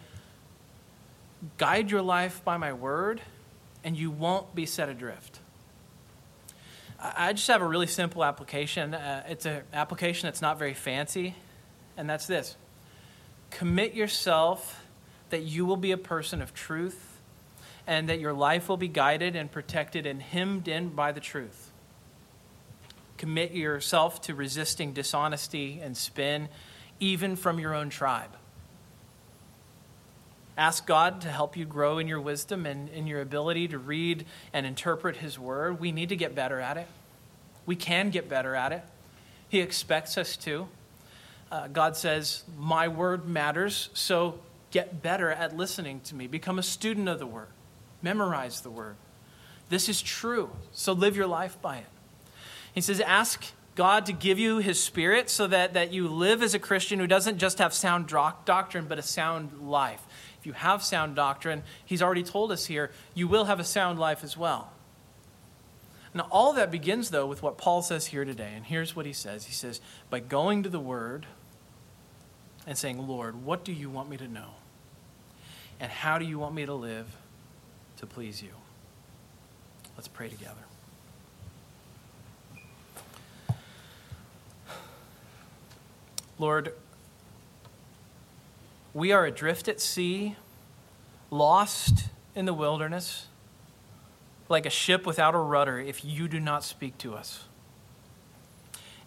guide 1.57 1.91
your 1.91 2.01
life 2.01 2.43
by 2.43 2.57
my 2.57 2.73
word, 2.73 3.21
and 3.83 3.97
you 3.97 4.11
won't 4.11 4.53
be 4.55 4.65
set 4.65 4.89
adrift. 4.89 5.39
I 7.01 7.31
just 7.31 7.47
have 7.47 7.61
a 7.61 7.67
really 7.67 7.87
simple 7.87 8.25
application. 8.25 8.93
Uh, 8.93 9.23
it's 9.29 9.45
an 9.45 9.61
application 9.71 10.27
that's 10.27 10.41
not 10.41 10.59
very 10.59 10.73
fancy, 10.73 11.35
and 11.97 12.09
that's 12.09 12.27
this 12.27 12.57
commit 13.51 13.93
yourself 13.93 14.85
that 15.29 15.41
you 15.41 15.65
will 15.65 15.77
be 15.77 15.91
a 15.91 15.97
person 15.97 16.41
of 16.41 16.53
truth 16.53 17.19
and 17.87 18.09
that 18.09 18.19
your 18.19 18.33
life 18.33 18.69
will 18.69 18.77
be 18.77 18.87
guided 18.87 19.35
and 19.35 19.51
protected 19.51 20.05
and 20.05 20.21
hemmed 20.21 20.67
in 20.67 20.89
by 20.89 21.11
the 21.11 21.19
truth. 21.19 21.71
Commit 23.17 23.51
yourself 23.51 24.21
to 24.21 24.35
resisting 24.35 24.93
dishonesty 24.93 25.79
and 25.81 25.97
spin, 25.97 26.49
even 26.99 27.35
from 27.35 27.59
your 27.59 27.73
own 27.73 27.89
tribe. 27.89 28.29
Ask 30.59 30.85
God 30.85 31.21
to 31.21 31.29
help 31.29 31.55
you 31.55 31.63
grow 31.63 31.99
in 31.99 32.09
your 32.09 32.19
wisdom 32.19 32.65
and 32.65 32.89
in 32.89 33.07
your 33.07 33.21
ability 33.21 33.69
to 33.69 33.77
read 33.77 34.25
and 34.51 34.65
interpret 34.65 35.15
His 35.15 35.39
Word. 35.39 35.79
We 35.79 35.93
need 35.93 36.09
to 36.09 36.17
get 36.17 36.35
better 36.35 36.59
at 36.59 36.75
it. 36.75 36.87
We 37.65 37.77
can 37.77 38.09
get 38.09 38.27
better 38.27 38.55
at 38.55 38.73
it. 38.73 38.83
He 39.47 39.61
expects 39.61 40.17
us 40.17 40.35
to. 40.35 40.67
Uh, 41.49 41.69
God 41.69 41.95
says, 41.95 42.43
My 42.57 42.89
Word 42.89 43.25
matters, 43.25 43.89
so 43.93 44.37
get 44.69 45.01
better 45.01 45.31
at 45.31 45.55
listening 45.55 46.01
to 46.01 46.15
me. 46.15 46.27
Become 46.27 46.59
a 46.59 46.63
student 46.63 47.07
of 47.07 47.19
the 47.19 47.25
Word, 47.25 47.47
memorize 48.01 48.59
the 48.59 48.69
Word. 48.69 48.97
This 49.69 49.87
is 49.87 50.01
true, 50.01 50.49
so 50.73 50.91
live 50.91 51.15
your 51.15 51.27
life 51.27 51.59
by 51.61 51.77
it. 51.77 51.87
He 52.75 52.81
says, 52.81 52.99
Ask 52.99 53.45
God 53.75 54.05
to 54.07 54.11
give 54.11 54.37
you 54.37 54.57
His 54.57 54.77
Spirit 54.83 55.29
so 55.29 55.47
that, 55.47 55.73
that 55.73 55.93
you 55.93 56.09
live 56.09 56.43
as 56.43 56.53
a 56.53 56.59
Christian 56.59 56.99
who 56.99 57.07
doesn't 57.07 57.37
just 57.37 57.59
have 57.59 57.73
sound 57.73 58.07
doctrine, 58.07 58.87
but 58.89 58.99
a 58.99 59.01
sound 59.01 59.61
life 59.61 60.01
if 60.01 60.07
you 60.49 60.53
have 60.53 60.83
sound 60.83 61.15
doctrine, 61.15 61.61
he's 61.85 62.01
already 62.01 62.23
told 62.23 62.51
us 62.51 62.65
here, 62.65 62.89
you 63.13 63.27
will 63.27 63.45
have 63.45 63.59
a 63.59 63.63
sound 63.63 63.99
life 63.99 64.23
as 64.23 64.35
well. 64.35 64.71
Now, 66.11 66.27
all 66.31 66.53
that 66.53 66.71
begins, 66.71 67.11
though, 67.11 67.27
with 67.27 67.43
what 67.43 67.55
Paul 67.55 67.83
says 67.83 68.07
here 68.07 68.25
today. 68.25 68.53
And 68.55 68.65
here's 68.65 68.95
what 68.95 69.05
he 69.05 69.13
says 69.13 69.45
He 69.45 69.53
says, 69.53 69.79
by 70.09 70.19
going 70.19 70.63
to 70.63 70.69
the 70.69 70.79
Word 70.79 71.27
and 72.65 72.75
saying, 72.75 73.07
Lord, 73.07 73.45
what 73.45 73.63
do 73.63 73.71
you 73.71 73.91
want 73.91 74.09
me 74.09 74.17
to 74.17 74.27
know? 74.27 74.55
And 75.79 75.91
how 75.91 76.17
do 76.17 76.25
you 76.25 76.39
want 76.39 76.55
me 76.55 76.65
to 76.65 76.73
live 76.73 77.15
to 77.97 78.07
please 78.07 78.41
you? 78.41 78.49
Let's 79.95 80.07
pray 80.07 80.29
together. 80.29 80.55
Lord, 86.39 86.73
we 88.93 89.11
are 89.11 89.25
adrift 89.25 89.67
at 89.67 89.79
sea, 89.79 90.35
lost 91.29 92.09
in 92.35 92.45
the 92.45 92.53
wilderness, 92.53 93.27
like 94.47 94.65
a 94.65 94.69
ship 94.69 95.05
without 95.05 95.35
a 95.35 95.39
rudder 95.39 95.79
if 95.79 96.03
you 96.03 96.27
do 96.27 96.39
not 96.39 96.63
speak 96.63 96.97
to 96.99 97.13
us. 97.13 97.45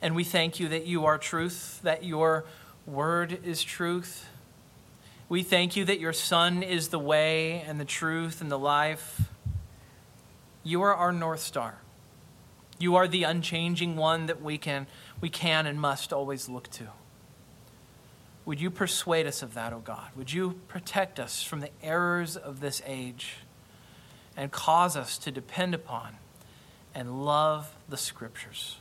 And 0.00 0.14
we 0.14 0.24
thank 0.24 0.60
you 0.60 0.68
that 0.68 0.86
you 0.86 1.04
are 1.04 1.18
truth, 1.18 1.80
that 1.82 2.04
your 2.04 2.44
word 2.86 3.38
is 3.44 3.62
truth. 3.62 4.28
We 5.28 5.42
thank 5.42 5.76
you 5.76 5.84
that 5.84 6.00
your 6.00 6.12
Son 6.12 6.62
is 6.62 6.88
the 6.88 6.98
way 6.98 7.62
and 7.66 7.80
the 7.80 7.84
truth 7.84 8.40
and 8.40 8.50
the 8.50 8.58
life. 8.58 9.22
You 10.64 10.82
are 10.82 10.94
our 10.94 11.12
North 11.12 11.40
Star. 11.40 11.78
You 12.78 12.96
are 12.96 13.06
the 13.06 13.22
unchanging 13.22 13.96
one 13.96 14.26
that 14.26 14.42
we 14.42 14.58
can, 14.58 14.86
we 15.20 15.28
can 15.28 15.66
and 15.66 15.80
must 15.80 16.12
always 16.12 16.48
look 16.48 16.68
to. 16.72 16.88
Would 18.44 18.60
you 18.60 18.70
persuade 18.70 19.26
us 19.26 19.42
of 19.42 19.54
that, 19.54 19.72
O 19.72 19.76
oh 19.76 19.80
God? 19.80 20.08
Would 20.16 20.32
you 20.32 20.60
protect 20.68 21.20
us 21.20 21.42
from 21.42 21.60
the 21.60 21.70
errors 21.82 22.36
of 22.36 22.60
this 22.60 22.82
age 22.86 23.36
and 24.36 24.50
cause 24.50 24.96
us 24.96 25.16
to 25.18 25.30
depend 25.30 25.74
upon 25.74 26.16
and 26.94 27.24
love 27.24 27.74
the 27.88 27.96
Scriptures, 27.96 28.78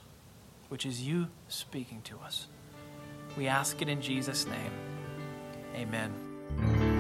which 0.70 0.86
is 0.86 1.02
you 1.02 1.28
speaking 1.48 2.02
to 2.04 2.18
us? 2.20 2.48
We 3.38 3.48
ask 3.48 3.82
it 3.82 3.88
in 3.88 4.02
Jesus' 4.02 4.46
name. 4.46 4.72
Amen. 5.76 6.91